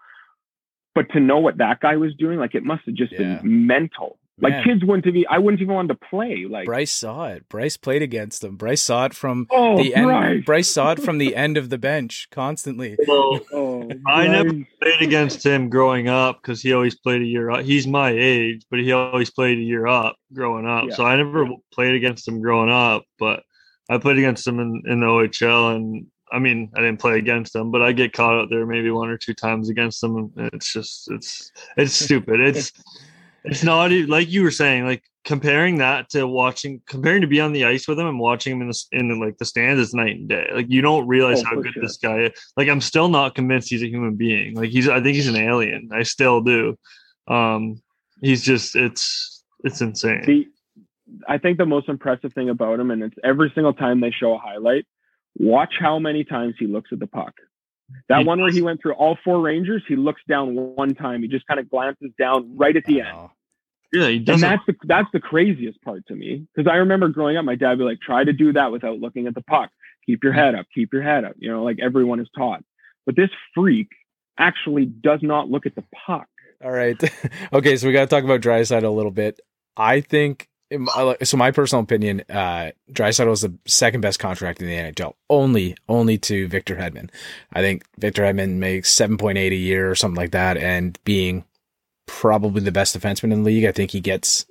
but 0.97 1.11
to 1.11 1.21
know 1.21 1.39
what 1.39 1.59
that 1.59 1.79
guy 1.81 1.97
was 1.97 2.15
doing, 2.15 2.41
like 2.41 2.57
it 2.57 2.65
must 2.65 2.83
have 2.87 2.95
just 2.97 3.13
Yeah. 3.13 3.39
been 3.43 3.67
mental. 3.67 4.19
Like 4.39 4.53
Man. 4.53 4.65
kids 4.65 4.85
wouldn't 4.85 5.07
have. 5.07 5.15
I 5.31 5.39
wouldn't 5.39 5.63
even 5.63 5.75
want 5.75 5.89
to 5.89 5.95
play. 5.95 6.45
Like 6.47 6.67
Bryce 6.67 6.93
saw 6.93 7.29
it. 7.29 7.49
Bryce 7.49 7.79
played 7.79 8.03
against 8.03 8.45
him. 8.45 8.57
Bryce 8.57 8.83
saw 8.83 9.07
it 9.07 9.15
from 9.15 9.47
oh, 9.51 9.79
the 9.79 9.95
end. 9.95 10.07
Bryce. 10.07 10.45
Bryce 10.45 10.69
saw 10.69 10.93
it 10.93 11.01
from 11.03 11.17
the 11.17 11.35
end 11.35 11.57
of 11.57 11.71
the 11.71 11.79
bench 11.79 12.29
constantly. 12.31 12.97
Well, 13.09 13.41
Oh, 13.53 13.89
I 14.07 14.27
never 14.27 14.51
played 14.83 15.01
against 15.01 15.45
him 15.47 15.71
growing 15.71 16.09
up 16.09 16.43
because 16.43 16.61
he 16.61 16.73
always 16.75 16.95
played 16.97 17.23
a 17.23 17.25
year 17.25 17.51
up. 17.51 17.65
He's 17.65 17.87
my 17.87 18.11
age, 18.11 18.63
but 18.71 18.81
he 18.81 18.93
always 18.93 19.31
played 19.31 19.59
a 19.59 19.63
year 19.63 19.87
up 19.87 20.17
growing 20.35 20.67
up. 20.67 20.85
Yeah. 20.89 20.97
So 20.97 21.07
I 21.07 21.17
never 21.17 21.47
played 21.73 21.95
against 21.95 22.29
him 22.29 22.43
growing 22.43 22.71
up, 22.71 23.05
but 23.19 23.43
I 23.89 23.97
played 23.99 24.19
against 24.19 24.47
him 24.47 24.59
in, 24.61 24.83
in 24.87 25.01
the 25.01 25.07
OHL. 25.07 25.77
And 25.77 26.07
I 26.33 26.39
mean, 26.39 26.71
I 26.77 26.81
didn't 26.81 27.01
play 27.01 27.19
against 27.19 27.53
them, 27.53 27.71
but 27.71 27.83
I 27.83 27.93
get 27.93 28.13
caught 28.13 28.35
out 28.35 28.51
there 28.51 28.67
maybe 28.67 28.91
one 28.91 29.09
or 29.09 29.17
two 29.17 29.35
times 29.35 29.69
against 29.69 30.01
them. 30.01 30.33
And 30.37 30.51
it's 30.53 30.73
just, 30.73 31.11
it's, 31.11 31.53
it's 31.77 31.93
stupid. 32.05 32.41
It's, 32.41 32.73
it's 33.45 33.63
not 33.63 33.93
like 33.93 34.29
you 34.29 34.43
were 34.43 34.51
saying, 34.51 34.87
like 34.87 35.05
comparing 35.25 35.79
that 35.79 36.11
to 36.11 36.27
watching, 36.27 36.83
comparing 36.87 37.21
to 37.21 37.29
be 37.29 37.41
on 37.41 37.53
the 37.53 37.65
ice 37.65 37.87
with 37.87 37.99
him 37.99 38.07
and 38.09 38.19
watching 38.19 38.55
him 38.55 38.63
in 38.63 38.69
the, 38.69 38.85
in 38.93 39.09
the, 39.09 39.15
like 39.15 39.39
the 39.39 39.45
stands 39.45 39.81
is 39.81 39.95
night 39.95 40.17
and 40.17 40.29
day. 40.29 40.49
Like 40.53 40.67
you 40.69 40.83
don't 40.83 41.07
realize 41.07 41.43
Oh, 41.43 41.47
how 41.47 41.61
good 41.61 41.73
sure. 41.75 41.83
this 41.83 41.97
guy 41.97 42.23
is 42.25 42.33
like 42.57 42.69
I'm 42.69 42.81
still 42.81 43.09
not 43.09 43.35
convinced 43.37 43.69
he's 43.71 43.83
a 43.85 43.89
human 43.89 44.17
being. 44.17 44.55
Like 44.57 44.71
he's 44.71 44.89
I 44.89 45.01
think 45.01 45.15
he's 45.15 45.29
an 45.29 45.37
alien. 45.37 45.91
I 45.93 46.03
still 46.03 46.41
do. 46.41 46.77
Um 47.29 47.81
he's 48.21 48.43
just 48.43 48.75
it's 48.75 49.45
it's 49.65 49.81
insane. 49.81 50.25
the 50.27 50.47
I 51.29 51.39
think 51.39 51.59
the 51.59 51.67
most 51.67 51.89
impressive 51.89 52.33
thing 52.33 52.49
about 52.49 52.81
him, 52.81 52.91
and 52.91 53.03
it's 53.05 53.15
every 53.23 53.53
single 53.55 53.73
time 53.73 54.01
they 54.01 54.11
show 54.11 54.35
a 54.35 54.39
highlight, 54.39 54.87
watch 55.39 55.75
how 55.79 55.99
many 55.99 56.25
times 56.25 56.55
he 56.59 56.67
looks 56.67 56.91
at 56.93 56.99
the 56.99 57.07
puck. 57.07 57.35
That 58.09 58.21
He 58.21 58.25
one 58.25 58.41
where 58.41 58.51
he 58.51 58.63
went 58.63 58.83
through 58.83 58.95
all 58.95 59.17
four 59.25 59.41
Rangers, 59.41 59.83
he 59.87 59.97
looks 59.97 60.21
down 60.29 60.55
one 60.55 60.95
time. 60.95 61.23
He 61.23 61.29
just 61.29 61.47
kind 61.47 61.61
of 61.61 61.71
glances 61.71 62.11
down 62.19 62.57
right 62.57 62.77
at 62.77 62.85
the 62.85 63.03
end. 63.03 63.29
Yeah, 63.93 64.09
he 64.09 64.17
And 64.17 64.27
doesn't 64.27 64.41
that's 64.41 64.63
the 64.67 64.75
that's 64.85 65.09
the 65.13 65.21
craziest 65.21 65.81
part 65.83 66.07
to 66.09 66.15
me 66.15 66.47
because 66.55 66.71
I 66.71 66.77
remember 66.77 67.09
growing 67.09 67.37
up, 67.37 67.45
my 67.45 67.55
dad 67.55 67.71
would 67.71 67.79
be 67.79 67.85
like, 67.85 68.01
"Try 68.01 68.25
to 68.25 68.33
do 68.33 68.53
that 68.55 68.73
without 68.73 68.99
looking 68.99 69.27
at 69.27 69.35
the 69.35 69.43
puck. 69.43 69.71
Keep 70.05 70.25
your 70.25 70.33
hmm. 70.33 70.39
head 70.39 70.55
up. 70.57 70.67
Keep 70.75 70.93
your 70.93 71.03
head 71.03 71.25
up." 71.25 71.35
You 71.39 71.51
know, 71.51 71.63
like 71.63 71.79
everyone 71.81 72.21
is 72.21 72.29
taught. 72.37 72.65
But 73.05 73.15
this 73.15 73.31
freak 73.55 73.89
actually 74.39 74.87
does 74.87 75.21
not 75.23 75.49
look 75.49 75.67
at 75.67 75.77
the 75.77 75.85
puck. 76.07 76.27
All 76.65 76.73
right. 76.73 77.01
okay, 77.53 77.77
so 77.77 77.87
we 77.87 77.93
got 77.93 78.01
to 78.01 78.07
talk 78.07 78.25
about 78.25 78.41
Draisaitl 78.41 78.83
a 78.83 78.89
little 78.89 79.13
bit. 79.13 79.41
I 79.77 80.01
think 80.01 80.49
in 80.49 80.56
so. 81.23 81.37
My 81.37 81.51
personal 81.51 81.83
opinion, 81.83 82.23
uh, 82.29 82.73
Draisaitl 82.93 83.29
was 83.29 83.43
the 83.43 83.55
second 83.67 84.01
best 84.01 84.19
contract 84.19 84.61
in 84.61 84.69
the 84.69 84.75
NHL, 84.75 85.15
only 85.31 85.77
only 85.89 86.19
to 86.19 86.49
Victor 86.49 86.77
Hedman. 86.77 87.11
I 87.53 87.61
think 87.61 87.85
Victor 87.99 88.23
Hedman 88.23 88.57
makes 88.57 88.93
seven 88.93 89.17
point 89.17 89.39
eight 89.39 89.53
a 89.53 89.57
year 89.57 89.91
or 89.91 89.95
something 89.95 90.17
like 90.17 90.33
that, 90.33 90.57
and 90.57 90.99
being 91.05 91.45
probably 92.07 92.63
the 92.63 92.73
best 92.73 92.99
defenseman 92.99 93.33
in 93.33 93.43
the 93.43 93.51
league, 93.51 93.65
I 93.65 93.73
think 93.73 93.91
he 93.91 94.01
gets. 94.01 94.47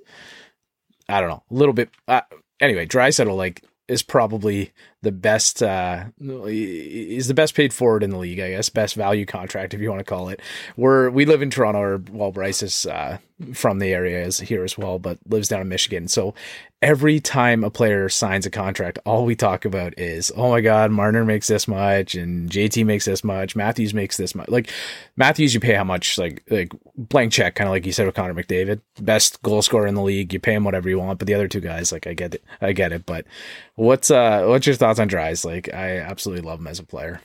I 1.08 1.20
don't 1.20 1.30
know, 1.30 1.42
a 1.50 1.54
little 1.54 1.74
bit. 1.74 1.90
Uh, 2.08 2.22
anyway, 2.60 2.86
Draisaitl 2.86 3.36
like 3.36 3.62
is 3.88 4.02
probably 4.02 4.72
the 5.06 5.12
best. 5.12 5.62
Uh, 5.62 6.04
is 6.20 7.28
the 7.28 7.34
best 7.34 7.54
paid 7.54 7.72
forward 7.72 8.02
in 8.02 8.10
the 8.10 8.18
league, 8.18 8.40
I 8.40 8.50
guess. 8.50 8.68
Best 8.68 8.94
value 8.94 9.26
contract, 9.26 9.72
if 9.72 9.80
you 9.80 9.88
want 9.88 10.00
to 10.00 10.04
call 10.04 10.28
it 10.28 10.40
we're 10.76 11.10
we 11.10 11.24
live 11.24 11.42
in 11.42 11.50
Toronto, 11.50 11.80
or 11.80 12.02
well, 12.10 12.32
Bryce 12.32 12.62
is 12.62 12.86
uh, 12.86 13.18
from 13.54 13.78
the 13.78 13.92
area 13.92 14.24
is 14.24 14.40
here 14.40 14.64
as 14.64 14.76
well, 14.76 14.98
but 14.98 15.18
lives 15.28 15.48
down 15.48 15.60
in 15.60 15.68
Michigan. 15.68 16.08
So 16.08 16.34
every 16.82 17.20
time 17.20 17.64
a 17.64 17.70
player 17.70 18.08
signs 18.08 18.46
a 18.46 18.50
contract, 18.50 18.98
all 19.04 19.24
we 19.24 19.34
talk 19.34 19.64
about 19.64 19.98
is, 19.98 20.32
oh 20.36 20.50
my 20.50 20.60
God, 20.60 20.90
Marner 20.90 21.24
makes 21.24 21.46
this 21.46 21.66
much, 21.66 22.14
and 22.14 22.50
JT 22.50 22.84
makes 22.84 23.04
this 23.04 23.24
much, 23.24 23.56
Matthews 23.56 23.94
makes 23.94 24.16
this 24.16 24.34
much. 24.34 24.48
Like 24.48 24.70
Matthews, 25.16 25.54
you 25.54 25.60
pay 25.60 25.74
how 25.74 25.84
much? 25.84 26.18
Like 26.18 26.42
like 26.50 26.72
blank 26.96 27.32
check, 27.32 27.54
kind 27.54 27.68
of 27.68 27.72
like 27.72 27.86
you 27.86 27.92
said 27.92 28.06
with 28.06 28.14
Connor 28.14 28.34
McDavid, 28.34 28.80
best 29.00 29.42
goal 29.42 29.62
scorer 29.62 29.86
in 29.86 29.94
the 29.94 30.02
league. 30.02 30.32
You 30.32 30.40
pay 30.40 30.54
him 30.54 30.64
whatever 30.64 30.88
you 30.88 30.98
want, 30.98 31.18
but 31.18 31.26
the 31.26 31.34
other 31.34 31.48
two 31.48 31.60
guys, 31.60 31.92
like 31.92 32.06
I 32.06 32.14
get 32.14 32.34
it, 32.34 32.44
I 32.60 32.72
get 32.72 32.92
it. 32.92 33.06
But 33.06 33.26
what's 33.74 34.10
uh 34.10 34.44
what's 34.46 34.66
your 34.66 34.76
thoughts 34.76 34.95
on 35.00 35.08
Dries? 35.08 35.44
Like 35.44 35.72
I 35.72 35.98
absolutely 35.98 36.46
love 36.46 36.60
him 36.60 36.66
as 36.66 36.78
a 36.78 36.84
player. 36.84 37.20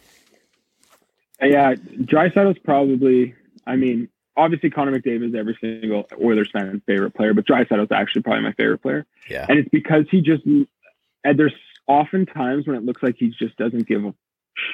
Uh, 1.42 1.48
yeah, 1.48 1.74
Draisaitl 1.76 2.52
is 2.52 2.60
probably. 2.64 3.36
I 3.66 3.76
mean, 3.76 4.10
obviously 4.38 4.70
Connor 4.70 5.00
McDavid 5.00 5.30
is 5.30 5.36
every 5.36 5.58
single 5.62 6.08
Oilers 6.24 6.50
fan's 6.52 6.82
favorite 6.86 7.14
player, 7.14 7.34
but 7.34 7.46
Draisaitl 7.46 7.84
is 7.84 7.92
actually 7.92 8.24
probably 8.24 8.44
my 8.44 8.54
favorite 8.54 8.82
player, 8.82 9.06
Yeah, 9.30 9.46
and 9.48 9.60
it's 9.60 9.70
because 9.70 10.06
he 10.10 10.22
just. 10.22 10.44
And 10.46 11.38
there's 11.38 11.54
often 11.88 12.26
times 12.26 12.66
when 12.68 12.76
it 12.76 12.84
looks 12.84 13.04
like 13.04 13.16
he 13.18 13.30
just 13.30 13.56
doesn't 13.58 13.88
give 13.88 14.04
a 14.06 14.14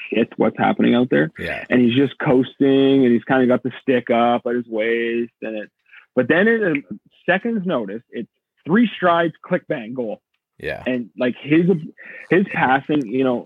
shit 0.09 0.31
what's 0.37 0.57
happening 0.57 0.95
out 0.95 1.09
there, 1.09 1.31
yeah, 1.37 1.65
and 1.69 1.81
he's 1.81 1.95
just 1.95 2.17
coasting, 2.19 3.03
and 3.05 3.11
he's 3.13 3.23
kind 3.23 3.43
of 3.43 3.49
got 3.49 3.63
the 3.63 3.71
stick 3.81 4.09
up 4.09 4.43
at 4.45 4.55
his 4.55 4.67
waist, 4.67 5.33
and 5.41 5.57
it. 5.57 5.71
But 6.15 6.27
then 6.27 6.47
in 6.47 6.83
a 6.89 6.95
second's 7.29 7.65
notice, 7.65 8.01
it's 8.09 8.29
three 8.65 8.89
strides, 8.95 9.33
click, 9.43 9.67
bang, 9.67 9.93
goal 9.93 10.21
yeah, 10.59 10.83
and 10.85 11.09
like 11.17 11.35
his 11.39 11.65
his 12.29 12.45
passing, 12.53 13.05
you 13.05 13.23
know, 13.23 13.45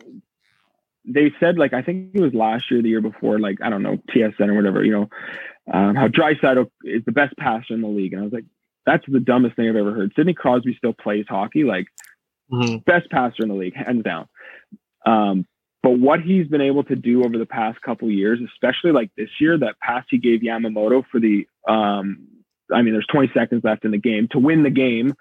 they 1.05 1.31
said 1.39 1.57
like 1.57 1.73
I 1.73 1.81
think 1.81 2.11
it 2.13 2.21
was 2.21 2.33
last 2.33 2.71
year, 2.71 2.81
the 2.81 2.89
year 2.89 3.01
before, 3.01 3.39
like 3.39 3.59
I 3.61 3.69
don't 3.69 3.83
know 3.83 3.97
TSN 4.13 4.49
or 4.49 4.55
whatever, 4.55 4.83
you 4.83 4.91
know, 4.91 5.09
um, 5.73 5.95
how 5.95 6.07
Draisaitl 6.07 6.69
is 6.83 7.03
the 7.05 7.11
best 7.11 7.35
passer 7.37 7.73
in 7.73 7.81
the 7.81 7.87
league, 7.87 8.13
and 8.13 8.21
I 8.21 8.25
was 8.25 8.33
like, 8.33 8.45
that's 8.85 9.05
the 9.07 9.19
dumbest 9.19 9.55
thing 9.55 9.69
I've 9.69 9.75
ever 9.75 9.93
heard. 9.93 10.13
Sidney 10.15 10.33
Crosby 10.33 10.75
still 10.75 10.93
plays 10.93 11.25
hockey, 11.27 11.63
like 11.63 11.87
Mhm. 12.51 12.83
best 12.85 13.09
passer 13.09 13.43
in 13.43 13.49
the 13.49 13.55
league, 13.55 13.75
hands 13.75 14.03
down. 14.03 14.27
Um, 15.05 15.47
but 15.83 15.97
what 15.97 16.21
he's 16.21 16.47
been 16.47 16.61
able 16.61 16.83
to 16.85 16.95
do 16.95 17.23
over 17.23 17.37
the 17.37 17.45
past 17.45 17.81
couple 17.81 18.09
years, 18.09 18.39
especially 18.53 18.91
like 18.91 19.09
this 19.17 19.29
year, 19.39 19.57
that 19.57 19.79
pass 19.79 20.05
he 20.09 20.17
gave 20.17 20.41
Yamamoto 20.41 21.03
for 21.11 21.19
the, 21.19 21.47
um, 21.67 22.27
I 22.73 22.81
mean, 22.81 22.93
there's 22.93 23.07
20 23.07 23.31
seconds 23.33 23.63
left 23.63 23.85
in 23.85 23.91
the 23.91 23.97
game 23.97 24.27
to 24.31 24.39
win 24.39 24.63
the 24.63 24.69
game 24.69 25.13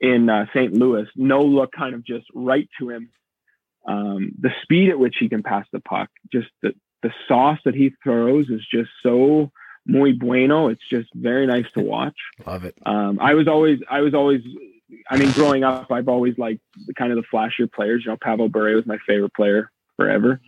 in 0.00 0.28
uh, 0.28 0.46
St. 0.54 0.72
Louis. 0.72 1.06
No 1.16 1.40
look, 1.40 1.72
kind 1.72 1.94
of 1.94 2.04
just 2.04 2.26
right 2.34 2.68
to 2.78 2.90
him. 2.90 3.10
Um, 3.86 4.32
the 4.40 4.50
speed 4.62 4.90
at 4.90 4.98
which 4.98 5.16
he 5.20 5.28
can 5.28 5.42
pass 5.42 5.66
the 5.72 5.80
puck, 5.80 6.08
just 6.32 6.48
the 6.62 6.74
the 7.02 7.12
sauce 7.28 7.58
that 7.66 7.74
he 7.74 7.92
throws 8.02 8.48
is 8.48 8.66
just 8.72 8.88
so 9.02 9.52
muy 9.86 10.12
bueno. 10.12 10.68
It's 10.68 10.88
just 10.90 11.08
very 11.14 11.46
nice 11.46 11.66
to 11.76 11.82
watch. 11.82 12.16
love 12.46 12.64
it. 12.64 12.74
Um, 12.86 13.18
I 13.20 13.34
was 13.34 13.46
always, 13.46 13.78
I 13.90 14.00
was 14.00 14.14
always, 14.14 14.40
I 15.10 15.18
mean, 15.18 15.30
growing 15.32 15.64
up, 15.64 15.92
I've 15.92 16.08
always 16.08 16.38
liked 16.38 16.62
the 16.86 16.94
kind 16.94 17.12
of 17.12 17.18
the 17.18 17.24
flashier 17.32 17.70
players. 17.70 18.02
You 18.04 18.12
know, 18.12 18.16
Pavel 18.20 18.48
Bure 18.48 18.74
was 18.74 18.86
my 18.86 18.96
favorite 19.06 19.34
player 19.34 19.70
forever. 19.96 20.40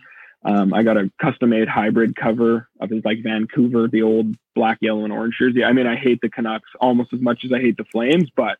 Um, 0.43 0.73
I 0.73 0.83
got 0.83 0.97
a 0.97 1.11
custom 1.21 1.49
made 1.49 1.67
hybrid 1.67 2.15
cover 2.15 2.69
of 2.79 2.89
his 2.89 3.03
like 3.03 3.23
Vancouver, 3.23 3.87
the 3.87 4.03
old 4.03 4.35
black, 4.55 4.77
yellow, 4.81 5.03
and 5.03 5.11
orange 5.11 5.35
jersey. 5.37 5.63
I 5.63 5.73
mean, 5.73 5.87
I 5.87 5.95
hate 5.95 6.21
the 6.21 6.29
Canucks 6.29 6.69
almost 6.79 7.13
as 7.13 7.19
much 7.19 7.43
as 7.43 7.51
I 7.51 7.59
hate 7.59 7.77
the 7.77 7.85
Flames, 7.85 8.29
but 8.35 8.57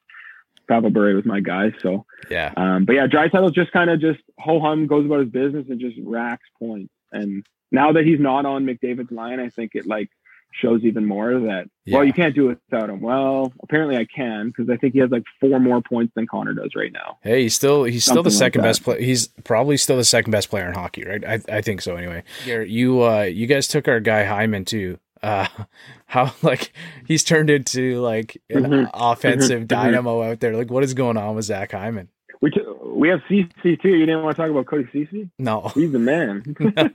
Pavel 0.67 0.89
Bure 0.89 1.15
was 1.15 1.25
my 1.25 1.39
guy. 1.39 1.71
So, 1.81 2.05
Yeah, 2.29 2.53
um, 2.57 2.85
but 2.85 2.93
yeah, 2.93 3.07
Draisaitl 3.07 3.53
just 3.53 3.71
kind 3.71 3.89
of 3.89 4.01
just 4.01 4.19
ho 4.39 4.59
hum 4.59 4.87
goes 4.87 5.05
about 5.05 5.19
his 5.19 5.29
business 5.29 5.67
and 5.69 5.79
just 5.79 5.97
racks 6.03 6.47
points. 6.59 6.93
And 7.11 7.45
now 7.71 7.93
that 7.93 8.05
he's 8.05 8.19
not 8.19 8.45
on 8.45 8.65
McDavid's 8.65 9.11
line, 9.11 9.39
I 9.39 9.49
think 9.49 9.75
it 9.75 9.85
like 9.85 10.09
shows 10.53 10.81
even 10.83 11.05
more 11.05 11.39
that 11.39 11.65
Yeah. 11.85 11.97
well, 11.97 12.05
you 12.05 12.13
can't 12.13 12.33
do 12.33 12.49
it 12.49 12.57
without 12.71 12.89
him. 12.89 12.99
Well, 13.01 13.53
apparently 13.61 13.95
I 13.97 14.05
can 14.05 14.47
because 14.47 14.69
I 14.69 14.77
think 14.77 14.93
he 14.93 14.99
has 14.99 15.11
like 15.11 15.23
four 15.39 15.59
more 15.59 15.81
points 15.81 16.13
than 16.15 16.25
Connor 16.27 16.53
does 16.53 16.71
right 16.75 16.91
now. 16.91 17.17
Hey, 17.21 17.43
he's 17.43 17.53
still 17.53 17.83
he's 17.83 18.03
still 18.03 18.23
the 18.23 18.31
Something 18.31 18.45
like 18.45 18.53
second 18.53 18.61
best 18.63 18.83
player. 18.83 18.99
He's 18.99 19.27
probably 19.43 19.77
still 19.77 19.97
the 19.97 20.03
second 20.03 20.31
best 20.31 20.49
player 20.49 20.67
in 20.67 20.73
hockey, 20.73 21.03
right? 21.03 21.23
I 21.23 21.39
I 21.57 21.61
think 21.61 21.81
so 21.81 21.95
anyway. 21.95 22.23
Garrett, 22.45 22.69
you 22.69 23.03
uh 23.03 23.21
you 23.23 23.45
guys 23.47 23.67
took 23.67 23.87
our 23.87 23.99
guy 23.99 24.23
Hyman 24.23 24.65
too. 24.65 24.97
Uh 25.21 25.47
how 26.07 26.33
like 26.41 26.71
he's 27.05 27.23
turned 27.23 27.49
into 27.49 28.01
like 28.01 28.41
an 28.49 28.63
Mhm. 28.63 28.89
offensive 28.93 29.63
Mhm. 29.63 29.67
dynamo 29.67 30.23
out 30.23 30.39
there. 30.39 30.55
Like 30.55 30.71
what 30.71 30.83
is 30.83 30.93
going 30.93 31.17
on 31.17 31.35
with 31.35 31.45
Zach 31.45 31.71
Hyman? 31.73 32.09
We 32.39 32.51
t- 32.51 32.61
we 32.83 33.09
have 33.09 33.21
Ceci 33.27 33.77
too. 33.77 33.89
You 33.89 34.05
didn't 34.05 34.21
want 34.23 34.35
to 34.37 34.41
talk 34.43 34.51
about 34.51 34.67
Cody 34.67 34.87
Ceci? 34.93 35.27
No. 35.39 35.71
He's 35.73 35.91
the 35.91 35.97
man. 35.97 36.43
no, 36.59 36.89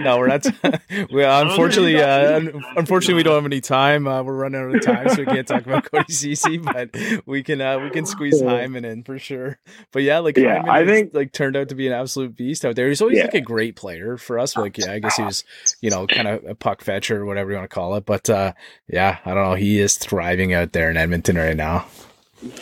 no, 0.00 0.18
we're 0.18 0.28
not. 0.28 0.46
we 1.12 1.24
unfortunately, 1.24 2.00
uh, 2.00 2.40
unfortunately, 2.76 3.14
we 3.14 3.22
don't 3.24 3.34
have 3.34 3.44
any 3.46 3.60
time. 3.60 4.06
Uh, 4.06 4.22
we're 4.22 4.36
running 4.36 4.60
out 4.60 4.72
of 4.74 4.80
time, 4.82 5.08
so 5.08 5.16
we 5.16 5.24
can't 5.26 5.46
talk 5.48 5.66
about 5.66 5.84
Cody 5.90 6.12
Ceci. 6.12 6.58
But 6.58 6.96
we 7.26 7.42
can, 7.42 7.60
uh, 7.60 7.80
we 7.80 7.90
can 7.90 8.06
squeeze 8.06 8.40
Hyman 8.40 8.84
in 8.84 9.02
for 9.02 9.18
sure. 9.18 9.58
But 9.90 10.02
yeah, 10.04 10.20
like 10.20 10.36
Yeah, 10.36 10.58
Hyman 10.60 10.70
I 10.70 10.78
has, 10.78 10.88
think- 10.88 11.14
like 11.14 11.32
turned 11.32 11.56
out 11.56 11.68
to 11.70 11.74
be 11.74 11.88
an 11.88 11.92
absolute 11.92 12.36
beast 12.36 12.64
out 12.64 12.76
there. 12.76 12.86
He's 12.88 13.02
always 13.02 13.18
Yeah. 13.18 13.24
like 13.24 13.34
a 13.34 13.40
great 13.40 13.74
player 13.74 14.16
for 14.16 14.38
us. 14.38 14.56
Like, 14.56 14.78
yeah, 14.78 14.92
I 14.92 15.00
guess 15.00 15.16
he 15.16 15.22
was, 15.24 15.42
you 15.80 15.90
know, 15.90 16.06
kind 16.06 16.28
of 16.28 16.44
a 16.44 16.54
puck 16.54 16.80
fetcher 16.82 17.20
or 17.22 17.26
whatever 17.26 17.50
you 17.50 17.56
want 17.56 17.68
to 17.68 17.74
call 17.74 17.96
it. 17.96 18.06
But 18.06 18.30
uh, 18.30 18.52
yeah, 18.88 19.18
I 19.24 19.34
don't 19.34 19.42
know. 19.50 19.54
He 19.56 19.80
is 19.80 19.96
thriving 19.96 20.52
out 20.54 20.72
there 20.72 20.90
in 20.90 20.96
Edmonton 20.96 21.36
right 21.36 21.56
now. 21.56 21.86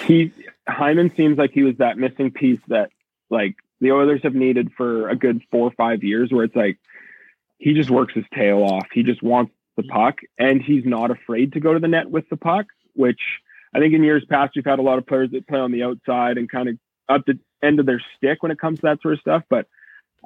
he 0.07 0.32
Hyman 0.68 1.12
seems 1.16 1.36
like 1.38 1.50
he 1.52 1.62
was 1.62 1.76
that 1.78 1.98
missing 1.98 2.30
piece 2.30 2.60
that 2.68 2.90
like 3.30 3.56
the 3.80 3.92
Oilers 3.92 4.22
have 4.22 4.34
needed 4.34 4.70
for 4.76 5.08
a 5.08 5.16
good 5.16 5.42
four 5.50 5.66
or 5.68 5.72
five 5.72 6.02
years, 6.02 6.32
where 6.32 6.44
it's 6.44 6.56
like 6.56 6.78
he 7.58 7.74
just 7.74 7.90
works 7.90 8.14
his 8.14 8.24
tail 8.34 8.58
off. 8.62 8.86
He 8.92 9.02
just 9.02 9.22
wants 9.22 9.52
the 9.76 9.82
puck, 9.82 10.20
and 10.38 10.62
he's 10.62 10.84
not 10.84 11.10
afraid 11.10 11.52
to 11.54 11.60
go 11.60 11.74
to 11.74 11.80
the 11.80 11.88
net 11.88 12.10
with 12.10 12.28
the 12.28 12.36
puck. 12.36 12.66
Which 12.94 13.20
I 13.74 13.78
think 13.80 13.92
in 13.94 14.02
years 14.04 14.24
past 14.28 14.52
we've 14.54 14.64
had 14.64 14.78
a 14.78 14.82
lot 14.82 14.98
of 14.98 15.06
players 15.06 15.30
that 15.32 15.46
play 15.48 15.58
on 15.58 15.72
the 15.72 15.82
outside 15.82 16.38
and 16.38 16.50
kind 16.50 16.68
of 16.68 16.78
up 17.08 17.26
the 17.26 17.38
end 17.62 17.80
of 17.80 17.86
their 17.86 18.02
stick 18.16 18.42
when 18.42 18.52
it 18.52 18.58
comes 18.58 18.78
to 18.78 18.82
that 18.86 19.02
sort 19.02 19.14
of 19.14 19.20
stuff. 19.20 19.42
But 19.50 19.66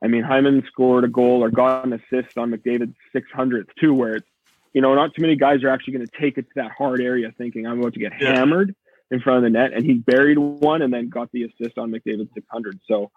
I 0.03 0.07
mean, 0.07 0.22
Hyman 0.22 0.62
scored 0.68 1.05
a 1.05 1.09
goal 1.09 1.43
or 1.43 1.51
got 1.51 1.84
an 1.84 1.93
assist 1.93 2.36
on 2.36 2.53
McDavid's 2.53 2.95
600th 3.14 3.68
too, 3.80 3.95
where 3.95 4.16
it's 4.16 4.26
You 4.74 4.82
know, 4.82 4.95
not 4.95 5.14
too 5.14 5.22
many 5.22 5.34
guys 5.34 5.64
are 5.64 5.70
actually 5.70 5.95
going 5.95 6.07
to 6.07 6.20
take 6.20 6.39
it 6.39 6.43
to 6.43 6.55
that 6.57 6.70
hard 6.70 7.01
area 7.01 7.32
thinking 7.36 7.66
I'm 7.66 7.80
about 7.80 7.95
to 7.95 8.01
get 8.01 8.12
Yeah. 8.20 8.34
hammered 8.34 8.74
in 9.11 9.21
front 9.21 9.39
of 9.39 9.43
the 9.45 9.51
net. 9.51 9.73
And 9.73 9.85
he 9.85 9.95
buried 9.95 10.39
one 10.39 10.83
and 10.83 10.93
then 10.93 11.09
got 11.09 11.31
the 11.33 11.45
assist 11.45 11.79
on 11.79 11.91
McDavid 11.91 12.29
600. 12.35 12.81
So 12.87 13.11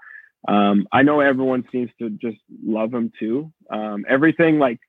um, 0.48 0.88
I 0.92 1.04
know 1.04 1.20
everyone 1.20 1.68
seems 1.72 1.92
to 2.00 2.10
just 2.10 2.40
love 2.64 2.94
him 2.94 3.12
too. 3.20 3.52
Um, 3.70 4.06
everything 4.08 4.60
like 4.60 4.80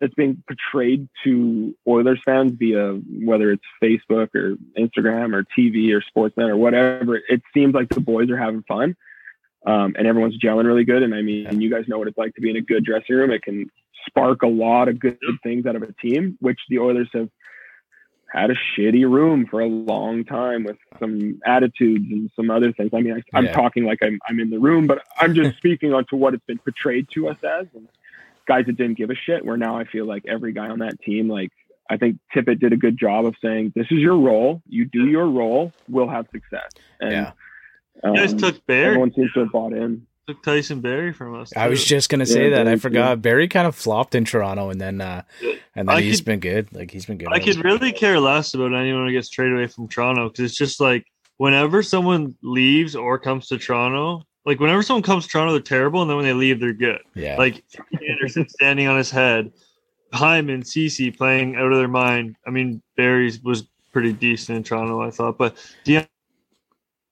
that's 0.00 0.14
being 0.14 0.42
portrayed 0.46 1.08
to 1.24 1.74
Oilers 1.86 2.20
fans 2.24 2.52
via 2.58 2.94
whether 3.24 3.52
it's 3.52 3.64
Facebook 3.82 4.34
or 4.34 4.56
Instagram 4.78 5.34
or 5.34 5.44
TV 5.56 5.92
or 5.92 6.02
Sportsnet 6.02 6.48
or 6.48 6.56
whatever, 6.56 7.16
it 7.16 7.42
seems 7.52 7.74
like 7.74 7.88
the 7.88 8.00
boys 8.00 8.28
are 8.30 8.36
having 8.36 8.62
fun. 8.62 8.96
Um, 9.66 9.94
and 9.96 10.06
everyone's 10.06 10.38
gelling 10.38 10.66
really 10.66 10.84
good. 10.84 11.02
And 11.02 11.14
I 11.14 11.22
mean, 11.22 11.60
you 11.60 11.70
guys 11.70 11.88
know 11.88 11.98
what 11.98 12.08
it's 12.08 12.18
like 12.18 12.34
to 12.34 12.42
be 12.42 12.50
in 12.50 12.56
a 12.56 12.60
good 12.60 12.84
dressing 12.84 13.16
room. 13.16 13.30
It 13.30 13.42
can 13.42 13.70
spark 14.06 14.42
a 14.42 14.46
lot 14.46 14.88
of 14.88 14.98
good 14.98 15.16
things 15.42 15.64
out 15.64 15.76
of 15.76 15.82
a 15.82 15.92
team, 15.94 16.36
which 16.40 16.60
the 16.68 16.80
Oilers 16.80 17.08
have 17.14 17.30
had 18.40 18.50
a 18.50 18.54
shitty 18.54 19.08
room 19.08 19.46
for 19.46 19.60
a 19.60 19.66
long 19.66 20.24
time 20.24 20.64
with 20.64 20.76
some 20.98 21.40
attitudes 21.46 22.06
and 22.10 22.30
some 22.34 22.50
other 22.50 22.72
things. 22.72 22.90
I 22.92 23.00
mean, 23.00 23.14
I, 23.14 23.38
I'm 23.38 23.44
Yeah. 23.44 23.52
talking 23.52 23.84
like 23.84 23.98
I'm, 24.02 24.18
I'm 24.28 24.40
in 24.40 24.50
the 24.50 24.58
room, 24.58 24.86
but 24.86 25.02
I'm 25.18 25.34
just 25.34 25.56
speaking 25.58 25.92
onto 25.92 26.16
what 26.16 26.34
it's 26.34 26.44
been 26.44 26.58
portrayed 26.58 27.08
to 27.14 27.28
us 27.28 27.36
as. 27.44 27.66
And 27.74 27.88
guys 28.46 28.66
that 28.66 28.76
didn't 28.76 28.98
give 28.98 29.10
a 29.10 29.14
shit, 29.14 29.44
where 29.44 29.56
now 29.56 29.78
I 29.78 29.84
feel 29.84 30.04
like 30.06 30.24
every 30.26 30.52
guy 30.52 30.68
on 30.68 30.80
that 30.80 31.00
team, 31.00 31.28
like, 31.28 31.50
I 31.88 31.96
think 31.96 32.18
Tippett 32.34 32.60
did 32.60 32.72
a 32.72 32.76
good 32.76 32.98
job 32.98 33.26
of 33.26 33.34
saying, 33.42 33.72
"This 33.76 33.86
is 33.90 33.98
your 33.98 34.16
role. 34.16 34.62
You 34.66 34.86
do 34.86 35.06
your 35.06 35.26
role. 35.26 35.74
We'll 35.86 36.08
have 36.08 36.26
success." 36.32 36.70
And 36.98 37.12
Yeah. 37.12 37.32
You 38.02 38.14
guys 38.14 38.32
um, 38.32 38.38
took 38.38 38.66
Barrie, 38.66 38.86
everyone 38.86 39.12
seems 39.14 39.32
to 39.34 39.40
have 39.40 39.52
bought 39.52 39.72
in. 39.72 40.06
Took 40.26 40.42
Tyson 40.42 40.80
Barrie 40.80 41.12
from 41.12 41.38
us. 41.38 41.52
I 41.54 41.68
was 41.68 41.84
just 41.84 42.08
gonna 42.08 42.24
say 42.24 42.44
Yeah, 42.44 42.56
that. 42.56 42.60
I 42.62 42.64
Barrie, 42.64 42.78
forgot. 42.78 43.22
Barrie 43.22 43.48
kind 43.48 43.66
of 43.66 43.74
flopped 43.74 44.14
in 44.14 44.24
Toronto, 44.24 44.70
and 44.70 44.80
then 44.80 45.00
uh, 45.00 45.22
and 45.74 45.88
then 45.88 45.90
I 45.96 46.00
he's 46.00 46.18
could- 46.20 46.24
been 46.26 46.40
good. 46.40 46.72
Like 46.72 46.90
he's 46.90 47.04
been 47.06 47.18
good. 47.18 47.28
I 47.30 47.38
could 47.40 47.62
really 47.62 47.92
care 47.92 48.18
less 48.18 48.54
about 48.54 48.72
anyone 48.74 49.06
who 49.06 49.12
gets 49.12 49.28
traded 49.28 49.54
away 49.54 49.66
from 49.66 49.86
Toronto 49.88 50.28
because 50.30 50.44
it's 50.46 50.56
just 50.58 50.80
like 50.80 51.04
whenever 51.36 51.82
someone 51.82 52.34
leaves 52.42 52.96
or 52.96 53.18
comes 53.18 53.48
to 53.48 53.58
Toronto, 53.58 54.22
like 54.46 54.60
whenever 54.60 54.82
someone 54.82 55.02
comes 55.02 55.24
to 55.24 55.30
Toronto, 55.30 55.52
they're 55.52 55.60
terrible, 55.60 56.00
and 56.00 56.08
then 56.08 56.16
when 56.16 56.24
they 56.24 56.32
leave, 56.32 56.58
they're 56.58 56.72
good. 56.72 57.00
yeah. 57.14 57.36
Like 57.36 57.62
Anderson 58.08 58.48
standing 58.48 58.86
on 58.88 58.96
his 58.96 59.10
head, 59.10 59.52
Hyman, 60.14 60.64
Ceci 60.64 61.10
playing 61.10 61.56
out 61.56 61.70
of 61.70 61.76
their 61.78 61.88
mind. 61.88 62.36
I 62.46 62.50
mean, 62.50 62.80
Barrie's 62.96 63.42
was 63.42 63.64
pretty 63.92 64.12
decent 64.14 64.56
in 64.56 64.62
Toronto, 64.64 65.02
I 65.02 65.10
thought, 65.10 65.36
but 65.36 65.56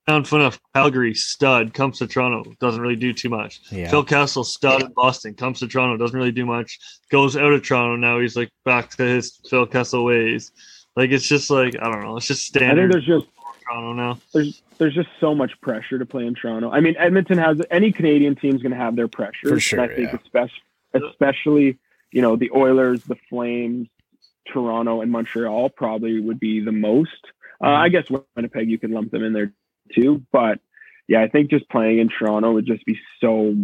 Dion 0.06 0.24
Phaneuf, 0.24 0.58
Calgary 0.74 1.14
stud 1.14 1.74
comes 1.74 1.98
to 1.98 2.08
Toronto, 2.08 2.52
doesn't 2.60 2.80
really 2.80 2.96
do 2.96 3.12
too 3.12 3.28
much. 3.28 3.60
yeah. 3.70 3.88
Phil 3.88 4.04
Kessel, 4.04 4.42
stud 4.42 4.82
in 4.82 4.92
Boston, 4.94 5.34
comes 5.34 5.60
to 5.60 5.68
Toronto, 5.68 5.96
doesn't 5.96 6.18
really 6.18 6.32
do 6.32 6.44
much. 6.44 6.78
Goes 7.10 7.36
out 7.36 7.52
of 7.52 7.62
Toronto 7.62 7.96
now. 7.96 8.18
He's 8.18 8.36
like 8.36 8.50
back 8.64 8.90
to 8.96 9.04
his 9.04 9.38
Phil 9.48 9.66
Kessel 9.66 10.04
ways. 10.04 10.50
Like 10.96 11.10
it's 11.10 11.26
just 11.26 11.50
like 11.50 11.76
I 11.80 11.90
don't 11.90 12.02
know. 12.02 12.16
It's 12.16 12.26
just 12.26 12.44
standard. 12.44 12.90
I 12.90 12.92
think 12.92 13.04
standard 13.04 13.16
there's 13.16 13.22
just 13.22 13.32
Toronto 13.64 13.92
now. 13.92 14.18
there's 14.34 14.62
there's 14.78 14.94
just 14.94 15.08
so 15.20 15.34
much 15.34 15.52
pressure 15.60 15.98
to 15.98 16.06
play 16.06 16.26
in 16.26 16.34
Toronto. 16.34 16.70
I 16.70 16.80
mean, 16.80 16.96
Edmonton 16.98 17.38
has 17.38 17.60
any 17.70 17.92
Canadian 17.92 18.34
team's 18.34 18.60
going 18.62 18.72
to 18.72 18.78
have 18.78 18.96
their 18.96 19.08
pressure. 19.08 19.48
For 19.48 19.60
sure, 19.60 19.80
I 19.80 19.88
think 19.88 20.12
yeah. 20.12 20.18
especially 20.24 20.62
especially 20.94 21.78
you 22.10 22.22
know 22.22 22.36
the 22.36 22.50
Oilers, 22.54 23.04
the 23.04 23.16
Flames, 23.30 23.88
Toronto, 24.52 25.00
and 25.00 25.12
Montreal 25.12 25.70
probably 25.70 26.20
would 26.20 26.40
be 26.40 26.60
the 26.60 26.72
most. 26.72 27.10
Uh, 27.62 27.68
I 27.68 27.88
guess 27.88 28.04
Winnipeg 28.34 28.68
you 28.68 28.78
could 28.78 28.90
lump 28.90 29.12
them 29.12 29.22
in 29.22 29.32
there 29.32 29.52
too, 29.94 30.22
but 30.32 30.60
yeah, 31.08 31.22
I 31.22 31.28
think 31.28 31.50
just 31.50 31.68
playing 31.68 31.98
in 31.98 32.08
Toronto 32.08 32.52
would 32.52 32.66
just 32.66 32.84
be 32.84 32.98
so 33.20 33.54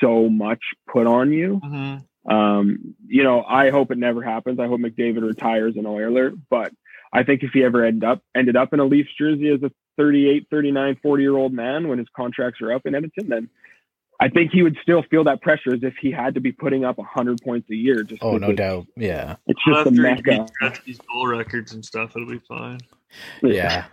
so 0.00 0.28
much 0.28 0.60
put 0.90 1.06
on 1.06 1.32
you. 1.32 1.60
Mm-hmm. 1.62 2.32
Um, 2.32 2.94
you 3.06 3.22
know, 3.22 3.42
I 3.42 3.70
hope 3.70 3.90
it 3.90 3.98
never 3.98 4.22
happens. 4.22 4.58
I 4.58 4.66
hope 4.66 4.80
McDavid 4.80 5.22
retires 5.22 5.76
an 5.76 5.86
Oiler, 5.86 6.32
but 6.50 6.72
I 7.12 7.24
think 7.24 7.42
if 7.42 7.50
he 7.52 7.64
ever 7.64 7.84
ended 7.84 8.04
up 8.04 8.22
ended 8.34 8.56
up 8.56 8.72
in 8.72 8.80
a 8.80 8.84
Leafs 8.84 9.10
jersey 9.18 9.48
as 9.48 9.62
a 9.62 9.70
38, 9.96 10.46
39, 10.50 10.98
40 11.02 11.22
year 11.22 11.36
old 11.36 11.52
man 11.52 11.88
when 11.88 11.98
his 11.98 12.08
contracts 12.14 12.60
are 12.62 12.72
up 12.72 12.86
in 12.86 12.94
Edmonton, 12.94 13.28
then 13.28 13.50
I 14.20 14.28
think 14.28 14.52
he 14.52 14.62
would 14.62 14.76
still 14.82 15.02
feel 15.10 15.24
that 15.24 15.40
pressure 15.40 15.72
as 15.72 15.82
if 15.82 15.94
he 16.00 16.10
had 16.10 16.34
to 16.34 16.40
be 16.40 16.52
putting 16.52 16.84
up 16.84 16.98
100 16.98 17.40
points 17.42 17.70
a 17.70 17.74
year. 17.74 18.02
Just 18.02 18.22
oh 18.22 18.32
no 18.36 18.48
because 18.48 18.56
doubt. 18.56 18.86
Yeah. 18.96 19.36
It's 19.46 19.60
just 19.66 19.84
the 19.84 19.90
After 19.90 19.92
he 19.92 20.00
mecca. 20.00 20.22
beats 20.44 20.52
Gretzky's 20.62 20.98
goal 21.12 21.26
records 21.26 21.72
and 21.72 21.84
stuff, 21.84 22.14
it'll 22.14 22.28
be 22.28 22.38
fine. 22.46 22.80
Yeah. 23.42 23.86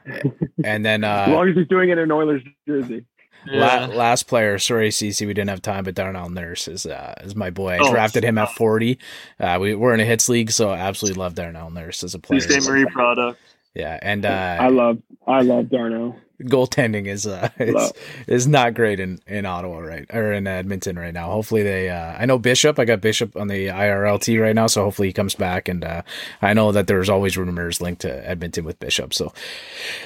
and 0.64 0.86
then 0.86 1.04
As 1.04 1.30
uh, 1.30 1.32
long 1.32 1.50
as 1.50 1.56
he's 1.56 1.68
doing 1.68 1.90
it 1.90 1.98
in 1.98 2.12
Oilers 2.12 2.44
jersey. 2.68 3.06
La- 3.50 3.86
last 3.86 4.24
player, 4.24 4.60
sorry, 4.60 4.92
Ceci, 4.92 5.26
we 5.26 5.34
didn't 5.34 5.50
have 5.50 5.62
time, 5.62 5.86
but 5.86 5.96
Darnell 5.96 6.30
Nurse 6.30 6.68
is 6.68 6.86
uh, 6.86 7.14
is 7.24 7.34
my 7.36 7.50
boy. 7.50 7.76
I 7.76 7.80
Oh, 7.80 7.92
drafted 7.92 8.24
him 8.26 8.38
at 8.38 8.50
forty. 8.50 9.00
Uh, 9.40 9.58
we 9.62 9.74
we're 9.76 9.94
in 9.94 10.00
a 10.02 10.06
hits 10.06 10.28
league, 10.28 10.52
so 10.52 10.72
I 10.72 10.80
absolutely 10.80 11.20
love 11.20 11.36
Darnell 11.36 11.70
Nurse 11.70 12.04
as 12.04 12.14
a 12.14 12.20
player. 12.20 12.42
Please 12.42 12.66
say 12.66 12.70
Marie 12.70 12.86
product. 12.88 13.40
Yeah, 13.74 13.98
and 14.02 14.26
I 14.26 14.68
uh, 14.68 14.72
love 14.72 14.98
I 15.26 15.42
love 15.44 15.66
Darno. 15.66 16.16
Goaltending 16.44 17.08
is 17.08 17.26
uh 17.26 17.50
is, 17.60 17.94
is 18.28 18.48
not 18.48 18.74
great 18.74 19.00
in 19.00 19.20
in 19.28 19.46
Ottawa 19.46 19.80
right 19.80 20.06
or 20.14 20.32
in 20.34 20.48
Edmonton 20.48 20.98
right 20.98 21.14
now. 21.14 21.32
Hopefully 21.32 21.64
they 21.64 21.90
uh 21.90 22.16
I 22.18 22.26
know 22.26 22.38
Bishop. 22.38 22.80
I 22.80 22.86
got 22.86 23.02
Bishop 23.02 23.36
on 23.36 23.48
the 23.48 23.68
IRLT 23.68 24.40
right 24.42 24.56
now, 24.56 24.68
so 24.68 24.84
hopefully 24.84 25.08
he 25.08 25.14
comes 25.14 25.36
back. 25.36 25.68
And 25.68 25.84
uh 25.84 26.02
I 26.42 26.54
know 26.54 26.72
that 26.72 26.88
there's 26.88 27.10
always 27.10 27.38
rumors 27.38 27.82
linked 27.82 28.02
to 28.02 28.30
Edmonton 28.30 28.66
with 28.66 28.80
Bishop. 28.80 29.14
So 29.14 29.34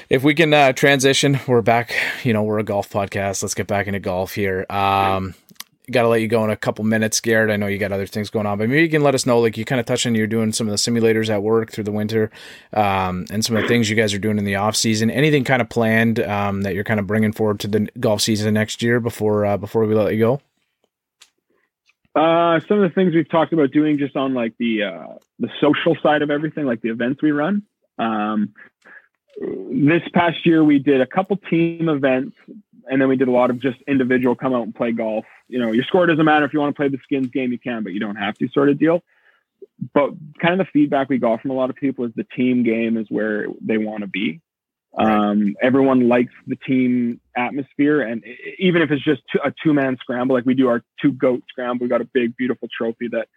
if 0.09 0.23
we 0.23 0.33
can 0.33 0.53
uh 0.53 0.73
transition, 0.73 1.39
we're 1.47 1.61
back. 1.61 1.93
You 2.23 2.33
know, 2.33 2.43
we're 2.43 2.59
a 2.59 2.63
golf 2.63 2.89
podcast. 2.89 3.43
Let's 3.43 3.53
get 3.53 3.67
back 3.67 3.87
into 3.87 3.99
golf 3.99 4.33
here. 4.33 4.65
Um. 4.69 5.35
Got 5.91 6.03
to 6.03 6.07
let 6.07 6.21
you 6.21 6.27
go 6.27 6.43
in 6.43 6.49
a 6.49 6.55
couple 6.55 6.85
minutes, 6.85 7.19
Garrett. 7.19 7.51
I 7.51 7.57
know 7.57 7.67
you 7.67 7.77
got 7.77 7.91
other 7.91 8.05
things 8.05 8.29
going 8.29 8.45
on, 8.45 8.57
but 8.57 8.69
maybe 8.69 8.81
you 8.81 8.89
can 8.89 9.03
let 9.03 9.13
us 9.13 9.25
know. 9.25 9.39
Like 9.39 9.57
you 9.57 9.65
kind 9.65 9.79
of 9.79 9.85
touched 9.85 10.05
on, 10.05 10.15
you're 10.15 10.27
doing 10.27 10.53
some 10.53 10.67
of 10.67 10.71
the 10.71 10.77
simulators 10.77 11.29
at 11.29 11.43
work 11.43 11.71
through 11.71 11.83
the 11.83 11.91
winter, 11.91 12.31
um, 12.73 13.25
and 13.29 13.43
some 13.43 13.55
of 13.55 13.61
the 13.63 13.67
things 13.67 13.89
you 13.89 13.95
guys 13.95 14.13
are 14.13 14.19
doing 14.19 14.37
in 14.37 14.45
the 14.45 14.55
off 14.55 14.75
season. 14.75 15.11
Anything 15.11 15.43
kind 15.43 15.61
of 15.61 15.69
planned 15.69 16.19
um, 16.21 16.61
that 16.61 16.73
you're 16.73 16.83
kind 16.83 16.99
of 16.99 17.07
bringing 17.07 17.33
forward 17.33 17.59
to 17.61 17.67
the 17.67 17.89
golf 17.99 18.21
season 18.21 18.53
next 18.53 18.81
year 18.81 18.99
before 18.99 19.45
uh, 19.45 19.57
before 19.57 19.85
we 19.85 19.93
let 19.93 20.13
you 20.13 20.19
go? 20.19 20.41
Uh, 22.13 22.59
some 22.67 22.81
of 22.81 22.89
the 22.89 22.93
things 22.93 23.13
we've 23.13 23.29
talked 23.29 23.53
about 23.53 23.71
doing 23.71 23.97
just 23.97 24.15
on 24.15 24.33
like 24.33 24.53
the 24.57 24.83
uh, 24.83 25.07
the 25.39 25.49
social 25.59 25.95
side 26.01 26.21
of 26.21 26.29
everything, 26.29 26.65
like 26.65 26.81
the 26.81 26.89
events 26.89 27.21
we 27.21 27.31
run. 27.31 27.63
Um, 27.97 28.53
this 29.39 30.01
past 30.13 30.45
year, 30.45 30.63
we 30.63 30.77
did 30.77 31.01
a 31.01 31.07
couple 31.07 31.37
team 31.37 31.89
events, 31.89 32.35
and 32.89 33.01
then 33.01 33.07
we 33.07 33.15
did 33.15 33.27
a 33.27 33.31
lot 33.31 33.49
of 33.49 33.59
just 33.59 33.77
individual 33.87 34.35
come 34.35 34.53
out 34.53 34.63
and 34.63 34.75
play 34.75 34.91
golf. 34.91 35.25
You 35.47 35.59
know, 35.59 35.71
your 35.71 35.83
score 35.83 36.05
doesn't 36.05 36.25
matter 36.25 36.45
if 36.45 36.53
you 36.53 36.59
want 36.59 36.75
to 36.75 36.79
play 36.79 36.87
the 36.87 36.99
skins 37.03 37.27
game, 37.27 37.51
you 37.51 37.59
can, 37.59 37.83
but 37.83 37.93
you 37.93 37.99
don't 37.99 38.15
have 38.15 38.35
to, 38.35 38.47
sort 38.49 38.69
of 38.69 38.79
deal. 38.79 39.03
But 39.93 40.11
kind 40.41 40.59
of 40.59 40.65
the 40.65 40.71
feedback 40.71 41.09
we 41.09 41.17
got 41.17 41.41
from 41.41 41.51
a 41.51 41.53
lot 41.53 41.69
of 41.69 41.75
people 41.75 42.05
is 42.05 42.11
the 42.15 42.25
team 42.35 42.63
game 42.63 42.97
is 42.97 43.07
where 43.09 43.47
they 43.61 43.77
want 43.77 44.01
to 44.01 44.07
be. 44.07 44.41
Um, 44.97 45.55
everyone 45.61 46.09
likes 46.09 46.33
the 46.47 46.57
team 46.57 47.21
atmosphere, 47.35 48.01
and 48.01 48.23
even 48.59 48.81
if 48.81 48.91
it's 48.91 49.03
just 49.03 49.21
a 49.43 49.53
two 49.63 49.73
man 49.73 49.97
scramble, 50.01 50.35
like 50.35 50.45
we 50.45 50.53
do 50.53 50.67
our 50.67 50.83
two 51.01 51.13
goat 51.13 51.43
scramble, 51.49 51.85
we 51.85 51.89
got 51.89 52.01
a 52.01 52.09
big, 52.13 52.35
beautiful 52.35 52.67
trophy 52.75 53.07
that 53.09 53.29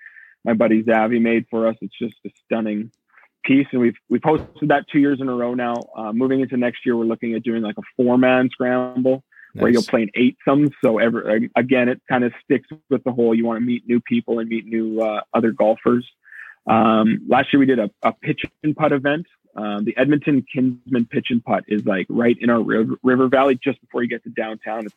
my 0.44 0.54
buddy 0.54 0.82
Zavi 0.82 1.20
made 1.20 1.46
for 1.48 1.68
us. 1.68 1.76
It's 1.80 1.96
just 1.96 2.16
a 2.26 2.30
stunning 2.44 2.90
piece, 3.44 3.68
and 3.70 3.80
we've 3.80 3.96
we've 4.08 4.20
hosted 4.20 4.68
that 4.68 4.86
two 4.90 4.98
years 4.98 5.20
in 5.20 5.28
a 5.28 5.34
row 5.34 5.54
now. 5.54 5.74
Uh, 5.96 6.12
moving 6.12 6.40
into 6.40 6.56
next 6.56 6.84
year, 6.84 6.96
we're 6.96 7.04
looking 7.04 7.34
at 7.34 7.44
doing 7.44 7.62
like 7.62 7.78
a 7.78 7.82
four 7.96 8.18
man 8.18 8.50
scramble 8.50 9.22
where 9.54 9.70
you'll 9.70 9.82
Nice. 9.82 9.90
play 9.90 10.02
an 10.02 10.10
eight 10.14 10.36
some. 10.44 10.70
So 10.84 10.98
ever 10.98 11.40
again, 11.56 11.88
it 11.88 12.00
kind 12.08 12.24
of 12.24 12.32
sticks 12.44 12.68
with 12.90 13.04
the 13.04 13.12
whole. 13.12 13.34
You 13.34 13.44
want 13.44 13.60
to 13.60 13.64
meet 13.64 13.86
new 13.86 14.00
people 14.00 14.38
and 14.38 14.48
meet 14.48 14.66
new 14.66 15.00
uh, 15.00 15.20
other 15.32 15.52
golfers. 15.52 16.06
Um, 16.66 17.20
last 17.28 17.52
year 17.52 17.60
we 17.60 17.66
did 17.66 17.78
a, 17.78 17.90
a 18.02 18.12
pitch 18.12 18.42
and 18.62 18.76
putt 18.76 18.92
event. 18.92 19.26
Um, 19.56 19.84
the 19.84 19.96
Edmonton 19.96 20.44
Kinsmen 20.52 21.06
pitch 21.06 21.26
and 21.30 21.44
putt 21.44 21.64
is 21.68 21.84
like 21.84 22.06
right 22.08 22.36
in 22.40 22.50
our 22.50 22.60
river, 22.60 22.94
river 23.02 23.28
valley, 23.28 23.58
just 23.62 23.80
before 23.80 24.02
you 24.02 24.08
get 24.08 24.24
to 24.24 24.30
downtown. 24.30 24.86
It's 24.86 24.94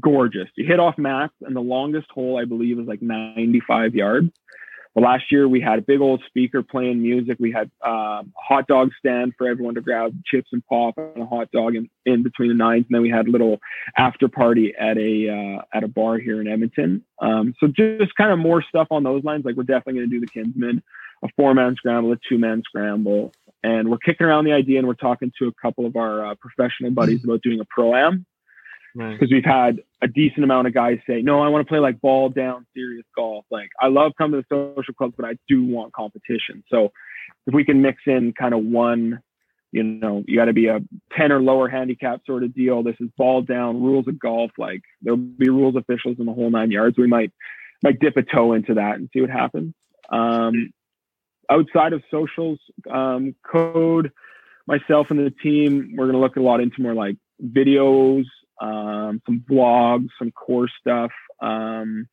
gorgeous. 0.00 0.48
You 0.56 0.66
hit 0.66 0.80
off 0.80 0.98
mats, 0.98 1.34
and 1.42 1.54
the 1.54 1.60
longest 1.60 2.10
hole 2.10 2.38
I 2.38 2.44
believe 2.44 2.78
is 2.80 2.86
like 2.86 3.02
95 3.02 3.94
yards. 3.94 4.30
Well, 4.94 5.04
last 5.04 5.32
year 5.32 5.48
we 5.48 5.60
had 5.60 5.78
a 5.78 5.82
big 5.82 6.00
old 6.00 6.22
speaker 6.26 6.62
playing 6.62 7.00
music. 7.00 7.38
We 7.40 7.50
had 7.50 7.70
um, 7.82 8.32
a 8.36 8.42
hot 8.42 8.66
dog 8.66 8.90
stand 8.98 9.32
for 9.38 9.48
everyone 9.48 9.74
to 9.76 9.80
grab 9.80 10.14
chips 10.26 10.50
and 10.52 10.64
pop 10.66 10.98
and 10.98 11.22
a 11.22 11.26
hot 11.26 11.50
dog 11.50 11.74
in, 11.76 11.88
in 12.04 12.22
between 12.22 12.48
the 12.50 12.54
nines, 12.54 12.84
and 12.88 12.96
then 12.96 13.02
we 13.02 13.08
had 13.08 13.26
a 13.26 13.30
little 13.30 13.58
after 13.96 14.28
party 14.28 14.74
at 14.78 14.98
a 14.98 15.30
uh, 15.30 15.62
at 15.72 15.82
a 15.82 15.88
bar 15.88 16.18
here 16.18 16.42
in 16.42 16.46
Edmonton. 16.46 17.04
Um, 17.20 17.54
so 17.58 17.68
just 17.68 18.14
kind 18.16 18.32
of 18.32 18.38
more 18.38 18.62
stuff 18.62 18.88
on 18.90 19.02
those 19.02 19.24
lines. 19.24 19.46
Like 19.46 19.56
we're 19.56 19.62
definitely 19.62 20.00
going 20.00 20.10
to 20.10 20.16
do 20.16 20.20
the 20.20 20.26
Kinsmen, 20.26 20.82
a 21.24 21.28
four 21.36 21.54
man 21.54 21.74
scramble, 21.76 22.12
a 22.12 22.18
two 22.28 22.36
man 22.36 22.62
scramble, 22.62 23.32
and 23.62 23.90
we're 23.90 23.98
kicking 23.98 24.26
around 24.26 24.44
the 24.44 24.52
idea 24.52 24.78
and 24.78 24.86
we're 24.86 24.94
talking 24.94 25.32
to 25.38 25.48
a 25.48 25.52
couple 25.52 25.86
of 25.86 25.96
our 25.96 26.26
uh, 26.26 26.34
professional 26.34 26.90
buddies 26.90 27.24
about 27.24 27.40
doing 27.40 27.60
a 27.60 27.64
pro 27.64 27.94
am 27.94 28.26
Because 28.94 29.30
we've 29.30 29.44
had 29.44 29.80
a 30.02 30.08
decent 30.08 30.44
amount 30.44 30.66
of 30.66 30.74
guys 30.74 30.98
say, 31.06 31.22
"No, 31.22 31.40
I 31.40 31.48
want 31.48 31.66
to 31.66 31.68
play 31.68 31.78
like 31.78 32.00
ball 32.00 32.28
down 32.28 32.66
serious 32.74 33.06
golf. 33.16 33.44
Like 33.50 33.70
I 33.80 33.88
love 33.88 34.12
coming 34.18 34.40
to 34.40 34.46
the 34.48 34.74
social 34.76 34.94
clubs, 34.94 35.14
but 35.16 35.26
I 35.26 35.36
do 35.48 35.64
want 35.64 35.92
competition." 35.92 36.62
So 36.70 36.92
if 37.46 37.54
we 37.54 37.64
can 37.64 37.82
mix 37.82 38.02
in 38.06 38.32
kind 38.32 38.54
of 38.54 38.64
one, 38.64 39.20
you 39.72 39.82
know, 39.82 40.22
you 40.26 40.36
got 40.36 40.46
to 40.46 40.52
be 40.52 40.66
a 40.66 40.80
ten 41.16 41.32
or 41.32 41.40
lower 41.40 41.68
handicap 41.68 42.20
sort 42.26 42.44
of 42.44 42.54
deal. 42.54 42.82
This 42.82 42.96
is 43.00 43.08
ball 43.16 43.42
down 43.42 43.82
rules 43.82 44.06
of 44.08 44.18
golf. 44.18 44.50
Like 44.58 44.82
there'll 45.00 45.16
be 45.16 45.48
rules 45.48 45.76
officials 45.76 46.16
in 46.18 46.26
the 46.26 46.32
whole 46.32 46.50
nine 46.50 46.70
yards. 46.70 46.98
We 46.98 47.06
might 47.06 47.32
might 47.82 47.98
dip 47.98 48.16
a 48.16 48.22
toe 48.22 48.52
into 48.52 48.74
that 48.74 48.96
and 48.96 49.08
see 49.12 49.20
what 49.20 49.30
happens. 49.30 49.74
Um, 50.10 50.72
outside 51.50 51.92
of 51.92 52.02
socials, 52.10 52.58
um, 52.90 53.34
code, 53.50 54.12
myself 54.66 55.08
and 55.10 55.18
the 55.18 55.30
team, 55.30 55.94
we're 55.96 56.06
going 56.06 56.14
to 56.14 56.20
look 56.20 56.36
a 56.36 56.40
lot 56.40 56.60
into 56.60 56.80
more 56.80 56.94
like 56.94 57.16
videos, 57.42 58.24
um, 58.60 59.20
some 59.26 59.44
vlogs, 59.48 60.08
some 60.18 60.30
core 60.30 60.68
stuff. 60.80 61.10
Um, 61.40 62.08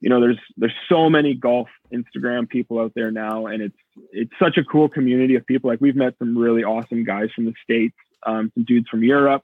you 0.00 0.08
know, 0.08 0.20
there's 0.20 0.38
there's 0.56 0.74
so 0.88 1.10
many 1.10 1.34
golf 1.34 1.68
Instagram 1.92 2.48
people 2.48 2.78
out 2.78 2.92
there 2.94 3.10
now, 3.10 3.46
and 3.46 3.62
it's 3.62 3.76
it's 4.12 4.32
such 4.38 4.56
a 4.56 4.64
cool 4.64 4.88
community 4.88 5.34
of 5.34 5.46
people. 5.46 5.70
Like 5.70 5.80
we've 5.80 5.96
met 5.96 6.14
some 6.18 6.38
really 6.38 6.62
awesome 6.62 7.04
guys 7.04 7.30
from 7.34 7.46
the 7.46 7.54
states, 7.62 7.96
um, 8.24 8.52
some 8.54 8.64
dudes 8.64 8.88
from 8.88 9.02
Europe. 9.02 9.42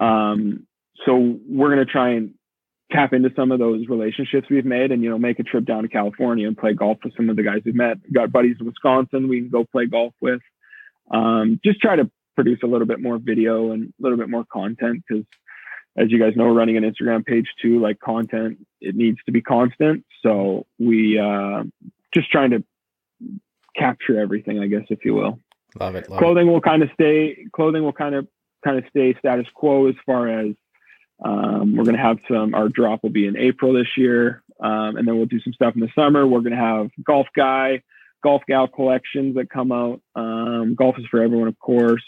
Um, 0.00 0.66
so 1.04 1.38
we're 1.48 1.68
gonna 1.68 1.84
try 1.84 2.10
and 2.10 2.34
tap 2.90 3.12
into 3.12 3.30
some 3.36 3.50
of 3.52 3.58
those 3.58 3.86
relationships 3.88 4.48
we've 4.48 4.64
made, 4.64 4.90
and 4.90 5.02
you 5.02 5.10
know, 5.10 5.18
make 5.18 5.38
a 5.38 5.42
trip 5.42 5.66
down 5.66 5.82
to 5.82 5.88
California 5.88 6.46
and 6.46 6.56
play 6.56 6.72
golf 6.72 6.98
with 7.04 7.14
some 7.16 7.28
of 7.28 7.36
the 7.36 7.42
guys 7.42 7.60
we've 7.64 7.74
met. 7.74 7.98
We've 8.04 8.14
got 8.14 8.32
buddies 8.32 8.56
in 8.60 8.66
Wisconsin 8.66 9.28
we 9.28 9.40
can 9.40 9.50
go 9.50 9.64
play 9.64 9.86
golf 9.86 10.14
with. 10.20 10.40
Um, 11.10 11.60
just 11.62 11.80
try 11.80 11.96
to 11.96 12.10
produce 12.34 12.60
a 12.62 12.66
little 12.66 12.86
bit 12.86 13.00
more 13.00 13.18
video 13.18 13.72
and 13.72 13.92
a 13.98 14.02
little 14.02 14.18
bit 14.18 14.30
more 14.30 14.44
content 14.50 15.04
because 15.06 15.24
as 15.96 16.10
you 16.10 16.18
guys 16.18 16.34
know, 16.36 16.52
running 16.52 16.76
an 16.76 16.84
Instagram 16.84 17.24
page 17.24 17.46
too, 17.60 17.80
like 17.80 18.00
content, 18.00 18.58
it 18.80 18.96
needs 18.96 19.18
to 19.26 19.32
be 19.32 19.40
constant. 19.40 20.04
So 20.22 20.66
we 20.78 21.18
uh, 21.18 21.64
just 22.12 22.30
trying 22.30 22.50
to 22.50 22.64
capture 23.76 24.18
everything, 24.18 24.58
I 24.60 24.66
guess, 24.66 24.84
if 24.90 25.04
you 25.04 25.14
will. 25.14 25.38
Love 25.78 25.94
it. 25.94 26.08
Love 26.08 26.18
clothing 26.18 26.48
it. 26.48 26.50
will 26.50 26.60
kind 26.60 26.82
of 26.82 26.90
stay. 26.94 27.46
Clothing 27.52 27.84
will 27.84 27.92
kind 27.92 28.14
of 28.14 28.26
kind 28.64 28.78
of 28.78 28.84
stay 28.90 29.14
status 29.18 29.46
quo 29.54 29.88
as 29.88 29.94
far 30.06 30.28
as 30.28 30.54
um, 31.24 31.76
we're 31.76 31.84
going 31.84 31.96
to 31.96 32.02
have 32.02 32.18
some. 32.28 32.54
Our 32.54 32.68
drop 32.68 33.02
will 33.02 33.10
be 33.10 33.26
in 33.26 33.36
April 33.36 33.72
this 33.72 33.96
year, 33.96 34.42
um, 34.60 34.96
and 34.96 35.06
then 35.06 35.16
we'll 35.16 35.26
do 35.26 35.40
some 35.40 35.52
stuff 35.52 35.74
in 35.74 35.80
the 35.80 35.90
summer. 35.94 36.26
We're 36.26 36.40
going 36.40 36.52
to 36.52 36.58
have 36.58 36.90
golf 37.04 37.26
guy, 37.36 37.82
golf 38.22 38.42
gal 38.46 38.68
collections 38.68 39.36
that 39.36 39.50
come 39.50 39.72
out. 39.72 40.00
Um, 40.14 40.74
golf 40.74 40.98
is 40.98 41.06
for 41.10 41.22
everyone, 41.22 41.48
of 41.48 41.58
course. 41.58 42.02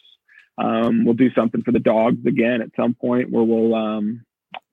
Um, 0.59 1.05
we'll 1.05 1.15
do 1.15 1.31
something 1.35 1.63
for 1.63 1.73
the 1.73 1.79
dogs 1.79 2.25
again 2.27 2.63
at 2.63 2.71
some 2.77 2.95
point 2.95 3.31
where 3.31 3.45
we'll 3.45 3.75
um, 3.75 4.25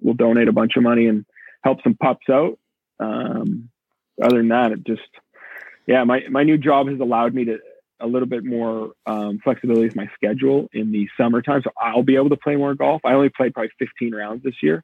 we'll 0.01 0.13
donate 0.13 0.47
a 0.47 0.53
bunch 0.53 0.73
of 0.77 0.83
money 0.83 1.07
and 1.07 1.25
help 1.63 1.83
some 1.83 1.95
pups 1.95 2.29
out. 2.29 2.57
Um, 2.99 3.69
other 4.21 4.37
than 4.37 4.49
that, 4.49 4.71
it 4.71 4.85
just 4.85 5.01
yeah, 5.85 6.03
my 6.03 6.21
my 6.29 6.43
new 6.43 6.57
job 6.57 6.87
has 6.87 6.99
allowed 6.99 7.33
me 7.33 7.45
to 7.45 7.57
a 7.99 8.07
little 8.07 8.27
bit 8.27 8.43
more 8.43 8.93
um, 9.05 9.39
flexibility 9.43 9.85
with 9.85 9.95
my 9.95 10.09
schedule 10.15 10.69
in 10.73 10.91
the 10.91 11.07
summertime, 11.17 11.61
so 11.63 11.71
I'll 11.77 12.03
be 12.03 12.15
able 12.15 12.29
to 12.29 12.37
play 12.37 12.55
more 12.55 12.75
golf. 12.75 13.01
I 13.05 13.13
only 13.13 13.29
played 13.29 13.53
probably 13.53 13.71
15 13.79 14.13
rounds 14.13 14.43
this 14.43 14.55
year, 14.61 14.83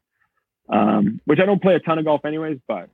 um, 0.69 1.19
which 1.25 1.39
I 1.39 1.45
don't 1.45 1.61
play 1.61 1.75
a 1.75 1.79
ton 1.79 1.99
of 1.99 2.05
golf 2.05 2.23
anyways, 2.23 2.59
but 2.67 2.89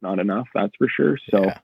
not 0.00 0.18
enough, 0.18 0.48
that's 0.54 0.74
for 0.76 0.88
sure. 0.88 1.18
So. 1.30 1.44
Yeah 1.44 1.58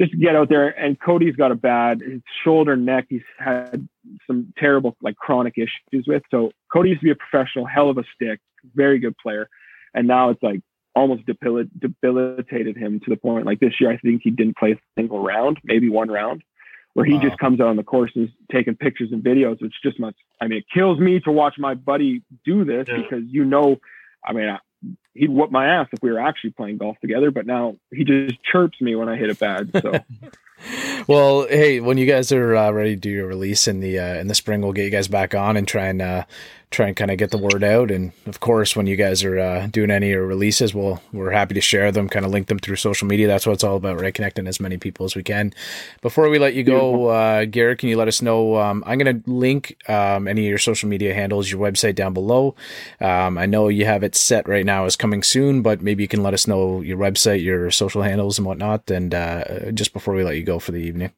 just 0.00 0.18
get 0.18 0.34
out 0.34 0.48
there. 0.48 0.68
And 0.68 0.98
Cody's 0.98 1.36
got 1.36 1.52
a 1.52 1.54
bad 1.54 2.00
his 2.00 2.22
shoulder, 2.42 2.76
neck. 2.76 3.06
He's 3.08 3.22
had 3.38 3.86
some 4.26 4.52
terrible 4.56 4.96
like 5.02 5.16
chronic 5.16 5.54
issues 5.56 6.06
with. 6.06 6.22
So 6.30 6.52
Cody 6.72 6.90
used 6.90 7.00
to 7.00 7.04
be 7.04 7.10
a 7.10 7.16
professional, 7.16 7.66
hell 7.66 7.90
of 7.90 7.98
a 7.98 8.04
stick, 8.14 8.40
very 8.74 8.98
good 8.98 9.16
player, 9.18 9.48
and 9.94 10.06
now 10.06 10.30
it's 10.30 10.42
like 10.42 10.60
almost 10.94 11.24
debil- 11.26 11.68
debilitated 11.78 12.76
him 12.76 13.00
to 13.00 13.10
the 13.10 13.16
point 13.16 13.46
like 13.46 13.60
this 13.60 13.74
year. 13.80 13.90
I 13.90 13.98
think 13.98 14.22
he 14.24 14.30
didn't 14.30 14.56
play 14.56 14.72
a 14.72 14.78
single 14.96 15.22
round, 15.22 15.58
maybe 15.64 15.88
one 15.88 16.08
round, 16.08 16.42
where 16.94 17.04
he 17.04 17.14
wow. 17.14 17.22
just 17.22 17.38
comes 17.38 17.60
out 17.60 17.68
on 17.68 17.76
the 17.76 17.82
course 17.82 18.10
and 18.14 18.30
taking 18.50 18.76
pictures 18.76 19.10
and 19.12 19.22
videos, 19.22 19.60
which 19.60 19.74
just 19.82 20.00
must. 20.00 20.16
I 20.40 20.48
mean, 20.48 20.58
it 20.58 20.64
kills 20.72 20.98
me 20.98 21.20
to 21.20 21.30
watch 21.30 21.54
my 21.58 21.74
buddy 21.74 22.22
do 22.44 22.64
this 22.64 22.86
yeah. 22.88 22.96
because 22.96 23.24
you 23.26 23.44
know, 23.44 23.78
I 24.24 24.32
mean, 24.32 24.56
he'd 25.14 25.30
whoop 25.30 25.50
my 25.50 25.66
ass 25.66 25.88
if 25.92 26.02
we 26.02 26.10
were 26.10 26.20
actually 26.20 26.50
playing 26.50 26.78
golf 26.78 26.98
together. 27.00 27.30
But 27.30 27.46
now 27.46 27.76
he 27.92 28.04
just 28.04 28.42
chirps 28.42 28.80
me 28.80 28.94
when 28.94 29.08
I 29.08 29.16
hit 29.16 29.30
it 29.30 29.38
bad. 29.38 29.70
So. 29.80 29.92
well, 31.06 31.46
hey, 31.48 31.80
when 31.80 31.98
you 31.98 32.06
guys 32.06 32.32
are 32.32 32.56
uh, 32.56 32.70
ready 32.70 32.94
to 32.94 33.00
do 33.00 33.10
your 33.10 33.26
release 33.26 33.68
in 33.68 33.80
the 33.80 33.98
uh, 33.98 34.14
in 34.14 34.28
the 34.28 34.34
spring, 34.34 34.62
we'll 34.62 34.72
get 34.72 34.84
you 34.84 34.90
guys 34.90 35.08
back 35.08 35.34
on 35.34 35.56
and 35.56 35.66
try 35.66 35.86
and 35.86 36.02
uh, 36.02 36.24
try 36.70 36.86
and 36.86 36.96
kind 36.96 37.10
of 37.10 37.18
get 37.18 37.30
the 37.30 37.38
word 37.38 37.64
out. 37.64 37.90
And 37.90 38.12
of 38.26 38.40
course, 38.40 38.76
when 38.76 38.86
you 38.86 38.94
guys 38.96 39.24
are 39.24 39.38
uh, 39.38 39.66
doing 39.66 39.90
any 39.90 40.12
of 40.12 40.22
releases, 40.26 40.72
we'll 40.74 41.02
we're 41.12 41.32
happy 41.32 41.54
to 41.54 41.60
share 41.60 41.90
them, 41.90 42.08
kind 42.08 42.24
of 42.24 42.30
link 42.30 42.46
them 42.46 42.58
through 42.58 42.76
social 42.76 43.08
media. 43.08 43.26
That's 43.26 43.46
what 43.46 43.54
it's 43.54 43.64
all 43.64 43.76
about, 43.76 44.00
right? 44.00 44.14
Connecting 44.14 44.46
as 44.46 44.60
many 44.60 44.76
people 44.76 45.04
as 45.04 45.16
we 45.16 45.22
can. 45.22 45.52
Before 46.00 46.28
we 46.28 46.38
let 46.38 46.54
you 46.54 46.62
go, 46.62 47.08
uh, 47.08 47.44
Garrett, 47.44 47.78
can 47.78 47.88
you 47.88 47.96
let 47.96 48.08
us 48.08 48.22
know? 48.22 48.56
Um, 48.56 48.84
I'm 48.86 48.98
going 48.98 49.22
to 49.22 49.30
link 49.30 49.76
um, 49.88 50.28
any 50.28 50.42
of 50.42 50.48
your 50.48 50.58
social 50.58 50.88
media 50.88 51.12
handles, 51.12 51.50
your 51.50 51.60
website 51.60 51.96
down 51.96 52.14
below. 52.14 52.54
Um, 53.00 53.36
I 53.36 53.46
know 53.46 53.68
you 53.68 53.84
have 53.86 54.04
it 54.04 54.14
set 54.14 54.48
right 54.48 54.64
now 54.64 54.84
as 54.84 54.96
coming 54.96 55.22
soon, 55.22 55.62
but 55.62 55.82
maybe 55.82 56.04
you 56.04 56.08
can 56.08 56.22
let 56.22 56.34
us 56.34 56.46
know 56.46 56.80
your 56.80 56.98
website, 56.98 57.42
your 57.42 57.70
social 57.70 58.02
handles, 58.02 58.38
and 58.38 58.46
whatnot. 58.46 58.90
And 58.90 59.14
uh, 59.14 59.72
just 59.72 59.92
before 59.92 60.14
we 60.14 60.22
let 60.22 60.36
you 60.36 60.44
go 60.44 60.58
for 60.58 60.72
the 60.72 60.78
evening. 60.78 61.12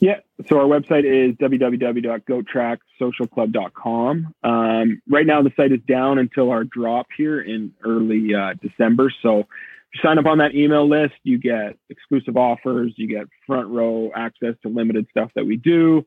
Yeah. 0.00 0.16
So 0.48 0.58
our 0.58 0.64
website 0.64 1.04
is 1.04 1.36
www.goatracksocialclub.com. 1.36 4.34
Um, 4.42 5.02
right 5.08 5.26
now, 5.26 5.42
the 5.42 5.52
site 5.54 5.70
is 5.72 5.80
down 5.86 6.18
until 6.18 6.50
our 6.50 6.64
drop 6.64 7.06
here 7.16 7.40
in 7.40 7.72
early 7.84 8.34
uh, 8.34 8.54
December. 8.62 9.12
So 9.22 9.40
if 9.40 9.46
you 9.94 10.00
sign 10.02 10.18
up 10.18 10.24
on 10.24 10.38
that 10.38 10.54
email 10.54 10.88
list, 10.88 11.16
you 11.22 11.36
get 11.36 11.76
exclusive 11.90 12.38
offers, 12.38 12.94
you 12.96 13.08
get 13.08 13.26
front 13.46 13.68
row 13.68 14.10
access 14.16 14.54
to 14.62 14.70
limited 14.70 15.06
stuff 15.10 15.30
that 15.34 15.44
we 15.44 15.58
do, 15.58 16.06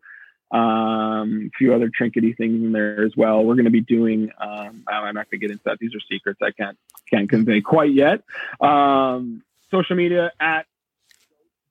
um, 0.51 1.51
a 1.53 1.57
few 1.57 1.75
other 1.75 1.89
trinkety 1.89 2.35
things 2.35 2.63
in 2.63 2.71
there 2.71 3.05
as 3.05 3.15
well. 3.15 3.43
We're 3.43 3.53
going 3.55 3.65
to 3.65 3.71
be 3.71 3.81
doing. 3.81 4.31
Um, 4.39 4.85
I'm 4.87 5.13
not 5.13 5.29
going 5.29 5.31
to 5.31 5.37
get 5.37 5.51
into 5.51 5.63
that; 5.65 5.77
these 5.79 5.93
are 5.93 5.99
secrets 6.11 6.39
I 6.41 6.49
can't 6.51 6.79
can't 7.09 7.29
convey 7.29 7.61
quite 7.61 7.93
yet. 7.93 8.23
Um, 8.59 9.43
social 9.69 9.95
media 9.95 10.31
at 10.39 10.65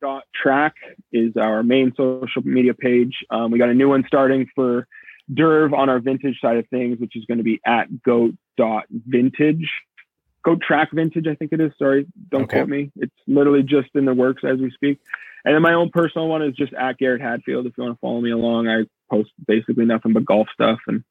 dot 0.03 0.25
track 0.35 0.75
is 1.13 1.37
our 1.37 1.63
main 1.63 1.93
social 1.97 2.43
media 2.45 2.75
page. 2.75 3.25
Um, 3.31 3.51
we 3.51 3.59
got 3.59 3.71
a 3.71 3.75
new 3.75 3.89
one 3.89 4.05
starting 4.07 4.47
for 4.55 4.87
Derv 5.33 5.73
on 5.73 5.89
our 5.89 6.01
vintage 6.01 6.39
side 6.41 6.57
of 6.57 6.69
things, 6.69 6.99
which 6.99 7.17
is 7.17 7.25
going 7.25 7.39
to 7.39 7.45
be 7.45 7.61
at 7.65 8.03
goat 8.03 8.35
dot 8.59 8.85
vintage. 8.91 9.71
Goat 10.45 10.61
track 10.61 10.91
vintage, 10.93 11.27
I 11.29 11.37
think 11.37 11.53
it 11.53 11.61
is. 11.61 11.71
Sorry, 11.79 12.07
don't 12.31 12.43
okay. 12.43 12.59
quote 12.59 12.69
me. 12.69 12.91
It's 12.97 13.15
literally 13.29 13.63
just 13.63 13.89
in 13.95 14.05
the 14.05 14.13
works 14.13 14.43
as 14.45 14.59
we 14.59 14.71
speak. 14.73 14.99
And 15.45 15.55
then 15.55 15.63
my 15.63 15.75
own 15.75 15.91
personal 15.91 16.29
one 16.29 16.43
is 16.43 16.55
just 16.55 16.73
at 16.75 16.99
Garrett 16.99 17.23
Hadfield. 17.23 17.67
If 17.67 17.75
you 17.79 17.85
want 17.85 17.97
to 17.97 18.01
follow 18.01 18.21
me 18.21 18.33
along, 18.33 18.69
I 18.69 18.85
post 19.11 19.31
basically 19.47 19.85
nothing 19.85 20.13
but 20.13 20.25
golf 20.25 20.49
stuff 20.53 20.81
and 20.89 21.05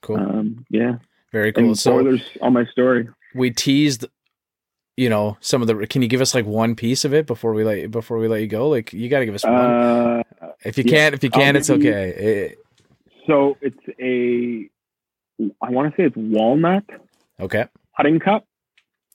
cool. 0.00 0.16
Um, 0.16 0.64
yeah, 0.70 0.96
very 1.32 1.52
cool. 1.52 1.64
And 1.64 1.78
spoilers 1.78 2.22
so 2.34 2.40
on 2.40 2.54
my 2.54 2.64
story. 2.66 3.08
We 3.34 3.50
teased 3.50 4.06
you 4.96 5.08
know 5.08 5.36
some 5.40 5.62
of 5.62 5.68
the 5.68 5.86
can 5.86 6.02
you 6.02 6.08
give 6.08 6.20
us 6.20 6.34
like 6.34 6.46
one 6.46 6.74
piece 6.74 7.04
of 7.04 7.14
it 7.14 7.26
before 7.26 7.54
we 7.54 7.64
let 7.64 7.90
before 7.90 8.18
we 8.18 8.28
let 8.28 8.40
you 8.40 8.46
go? 8.46 8.68
Like 8.68 8.92
you 8.92 9.08
got 9.08 9.20
to 9.20 9.26
give 9.26 9.34
us 9.34 9.44
one. 9.44 9.54
Uh, 9.54 10.22
if 10.64 10.78
you 10.78 10.84
yeah, 10.86 10.92
can't 10.92 11.14
if 11.14 11.24
you 11.24 11.30
can't, 11.30 11.56
it's 11.56 11.70
okay. 11.70 12.08
it, 12.10 12.58
so 13.26 13.56
it's 13.60 13.78
a 14.00 14.68
i 15.60 15.70
want 15.70 15.90
to 15.90 15.96
say 16.00 16.06
it's 16.06 16.16
walnut 16.16 16.84
okay. 17.40 17.66
putting 17.96 18.18
cup. 18.18 18.46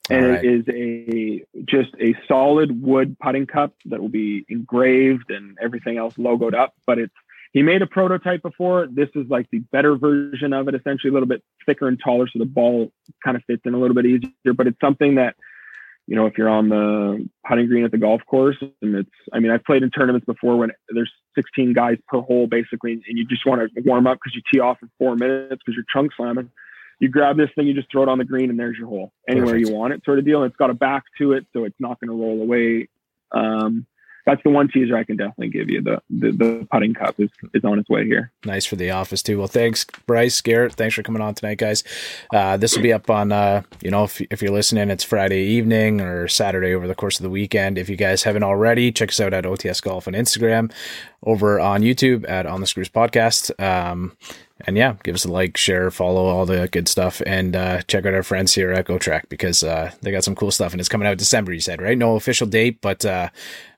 And 0.10 0.26
right. 0.26 0.44
it 0.44 0.46
is 0.46 0.66
a 0.70 1.46
just 1.66 1.94
a 2.00 2.16
solid 2.30 2.82
wood 2.82 3.18
putting 3.20 3.46
cup 3.46 3.74
that 3.86 4.00
will 4.00 4.08
be 4.08 4.46
engraved 4.48 5.30
and 5.30 5.58
everything 5.62 5.98
else 5.98 6.14
logoed 6.16 6.54
up 6.54 6.74
but 6.86 6.98
it's 6.98 7.14
he 7.54 7.64
made 7.64 7.82
a 7.82 7.88
prototype 7.88 8.42
before. 8.44 8.88
This 8.92 9.08
is 9.16 9.26
like 9.30 9.48
the 9.52 9.60
better 9.72 9.96
version 9.96 10.52
of 10.54 10.68
it 10.68 10.76
essentially 10.76 11.10
a 11.10 11.14
little 11.14 11.28
bit 11.28 11.44
thicker 11.66 11.88
and 11.88 12.00
taller 12.00 12.28
so 12.28 12.40
the 12.40 12.46
ball 12.46 12.92
kind 13.24 13.36
of 13.36 13.44
fits 13.46 13.64
in 13.66 13.74
a 13.74 13.78
little 13.78 13.96
bit 13.96 14.06
easier 14.06 14.54
but 14.56 14.68
it's 14.68 14.80
something 14.80 15.16
that 15.16 15.36
you 16.08 16.16
know, 16.16 16.26
if 16.26 16.38
you're 16.38 16.50
on 16.50 16.70
the 16.70 17.30
putting 17.48 17.68
green 17.68 17.84
at 17.84 17.92
the 17.92 17.98
golf 17.98 18.22
course 18.26 18.56
and 18.82 18.96
it's, 18.96 19.10
I 19.34 19.40
mean, 19.40 19.52
I've 19.52 19.64
played 19.66 19.84
in 19.84 19.92
tournaments 19.92 20.26
before 20.26 20.56
when 20.56 20.72
there's 20.90 21.12
16 21.36 21.74
guys 21.74 21.98
per 22.08 22.22
hole 22.22 22.48
basically, 22.48 22.94
and 22.94 23.04
you 23.06 23.26
just 23.26 23.46
want 23.46 23.62
to 23.62 23.82
warm 23.82 24.08
up 24.08 24.18
because 24.18 24.34
you 24.34 24.42
tee 24.52 24.62
off 24.62 24.78
in 24.82 24.90
four 24.98 25.16
minutes 25.16 25.62
because 25.66 25.76
you're 25.76 25.86
chunk 25.94 26.14
slamming. 26.16 26.50
You 27.00 27.10
grab 27.10 27.38
this 27.38 27.50
thing, 27.54 27.68
you 27.68 27.74
just 27.74 27.92
throw 27.92 28.04
it 28.04 28.10
on 28.10 28.18
the 28.18 28.26
green, 28.26 28.50
and 28.50 28.58
there's 28.58 28.78
your 28.78 28.88
hole 28.88 29.12
anywhere 29.28 29.54
Perfect. 29.54 29.68
you 29.68 29.76
want 29.76 29.94
it, 29.94 30.04
sort 30.04 30.18
of 30.18 30.26
deal. 30.26 30.42
And 30.42 30.50
it's 30.50 30.58
got 30.58 30.70
a 30.70 30.74
back 30.74 31.04
to 31.20 31.34
it, 31.34 31.46
so 31.54 31.66
it's 31.66 31.76
not 31.80 32.00
going 32.00 32.10
to 32.10 32.16
roll 32.16 32.42
away. 32.42 32.88
Um, 33.34 33.86
that's 34.28 34.44
the 34.44 34.50
one 34.50 34.68
teaser 34.68 34.98
I 34.98 35.06
can 35.06 35.16
definitely 35.16 35.48
give 35.48 35.70
you. 35.70 35.82
The 35.82 36.02
the, 36.10 36.32
the 36.32 36.68
putting 36.70 36.94
cup 36.94 37.18
is, 37.18 37.30
is 37.54 37.64
on 37.64 37.80
its 37.80 37.90
way 37.90 38.06
here. 38.06 38.32
Nice 38.46 38.66
for 38.66 38.76
the 38.76 38.92
office 38.92 39.24
too. 39.24 39.40
Well, 39.40 39.48
thanks, 39.48 39.86
Bryce, 40.06 40.42
Garrett. 40.42 40.74
Thanks 40.74 40.96
for 40.96 41.02
coming 41.02 41.22
on 41.22 41.34
tonight, 41.34 41.58
guys. 41.58 41.84
Uh, 42.34 42.58
this 42.58 42.76
will 42.76 42.84
be 42.84 42.92
up 42.92 43.10
on 43.10 43.32
uh, 43.32 43.64
you 43.82 43.90
know 43.90 44.04
if 44.04 44.20
if 44.30 44.42
you're 44.42 44.52
listening, 44.52 44.90
it's 44.90 45.04
Friday 45.04 45.44
evening 45.44 46.02
or 46.02 46.28
Saturday 46.28 46.74
over 46.74 46.88
the 46.88 46.94
course 46.96 47.18
of 47.18 47.24
the 47.24 47.30
weekend. 47.30 47.78
If 47.78 47.90
you 47.90 47.96
guys 47.96 48.24
haven't 48.24 48.44
already, 48.44 48.92
check 48.92 49.10
us 49.10 49.20
out 49.22 49.34
at 49.34 49.46
OTS 49.46 49.82
Golf 49.82 50.10
on 50.10 50.14
Instagram, 50.14 50.74
over 51.24 51.58
on 51.60 51.82
YouTube 51.82 52.30
at 52.30 52.46
On 52.46 52.60
the 52.60 52.68
Screws 52.68 52.90
Podcast. 52.90 53.58
Um, 53.64 54.18
and 54.66 54.76
yeah, 54.76 54.96
give 55.04 55.14
us 55.14 55.26
a 55.26 55.32
like, 55.32 55.56
share, 55.56 55.92
follow, 55.92 56.26
all 56.26 56.46
the 56.46 56.68
good 56.72 56.88
stuff, 56.88 57.22
and 57.26 57.56
uh, 57.56 57.82
check 57.84 58.06
out 58.06 58.14
our 58.14 58.24
friends 58.24 58.56
here 58.56 58.72
at 58.72 58.86
Goat 58.86 59.02
Track 59.02 59.30
because 59.30 59.64
uh, 59.64 59.92
they 60.02 60.12
got 60.12 60.24
some 60.24 60.36
cool 60.36 60.52
stuff, 60.52 60.72
and 60.72 60.80
it's 60.80 60.90
coming 60.90 61.08
out 61.08 61.18
December. 61.18 61.54
You 61.54 61.60
said 61.60 61.82
right? 61.82 61.98
No 61.98 62.16
official 62.16 62.48
date, 62.48 62.82
but 62.82 63.06
uh, 63.06 63.30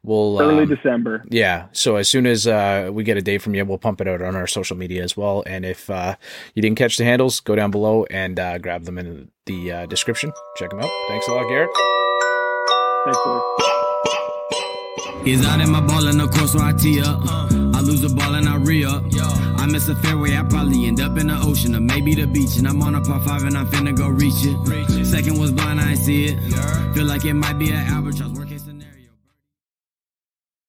we'll 0.10 0.42
early 0.42 0.64
um, 0.64 0.70
December. 0.70 1.24
Yeah. 1.30 1.68
So 1.72 1.96
as 1.96 2.10
soon 2.10 2.26
as 2.26 2.48
uh, 2.48 2.90
we 2.92 3.04
get 3.04 3.18
a 3.18 3.22
date 3.22 3.42
from 3.42 3.54
you, 3.56 3.64
we'll 3.64 3.78
pump 3.78 4.02
it 4.02 4.08
out 4.08 4.22
on 4.22 4.36
our 4.36 4.48
social 4.48 4.76
media 4.76 5.04
as 5.04 5.16
well. 5.16 5.44
And 5.46 5.64
if 5.64 5.90
uh, 5.90 6.16
you 6.56 6.62
didn't 6.62 6.78
catch 6.78 6.98
the 6.98 7.06
handles, 7.06 7.40
go 7.40 7.56
down 7.56 7.72
below 7.72 8.06
and 8.10 8.40
uh, 8.40 8.58
grab 8.58 8.84
them 8.84 8.98
in 8.98 9.32
the 9.46 9.86
description. 9.88 10.34
Check 10.58 10.72
them 10.72 10.80
out. 10.80 10.90
Thanks 11.08 11.28
a 11.28 11.32
lot, 11.32 11.48
Garrett. 11.48 11.70
Thanks, 13.06 13.20
He's 15.24 15.46
out 15.46 15.60
in 15.60 15.70
my 15.70 15.82
ball 15.82 16.08
in 16.08 16.18
the 16.18 16.28
course 16.28 16.56
where 16.56 16.64
I 16.64 16.72
tee 16.74 17.02
up. 17.02 17.20
I 17.76 17.82
lose 17.82 18.02
the 18.02 18.10
ball 18.10 18.36
and 18.36 18.48
I 18.48 18.56
re 18.56 18.86
up. 18.86 19.04
I 19.60 19.66
miss 19.66 19.88
a 19.90 19.96
fairway, 19.96 20.36
I 20.36 20.44
probably 20.44 20.88
end 20.88 21.02
up 21.02 21.18
in 21.18 21.28
the 21.28 21.38
ocean 21.42 21.76
or 21.76 21.82
maybe 21.82 22.16
the 22.16 22.26
beach. 22.26 22.58
And 22.58 22.68
I'm 22.68 22.82
on 22.82 22.96
a 22.96 23.02
par 23.02 23.20
five 23.22 23.44
and 23.44 23.58
I'm 23.58 23.68
finna 23.68 23.96
go 23.96 24.08
reach 24.08 24.34
it. 24.40 25.06
Second 25.06 25.38
was 25.40 25.52
blind, 25.52 25.82
I 25.82 25.92
ain't 25.92 26.00
see 26.00 26.28
it. 26.28 26.40
Feel 26.94 27.06
like 27.06 27.26
it 27.26 27.34
might 27.34 27.60
be 27.60 27.70
an 27.70 27.86
albatross. 27.88 28.30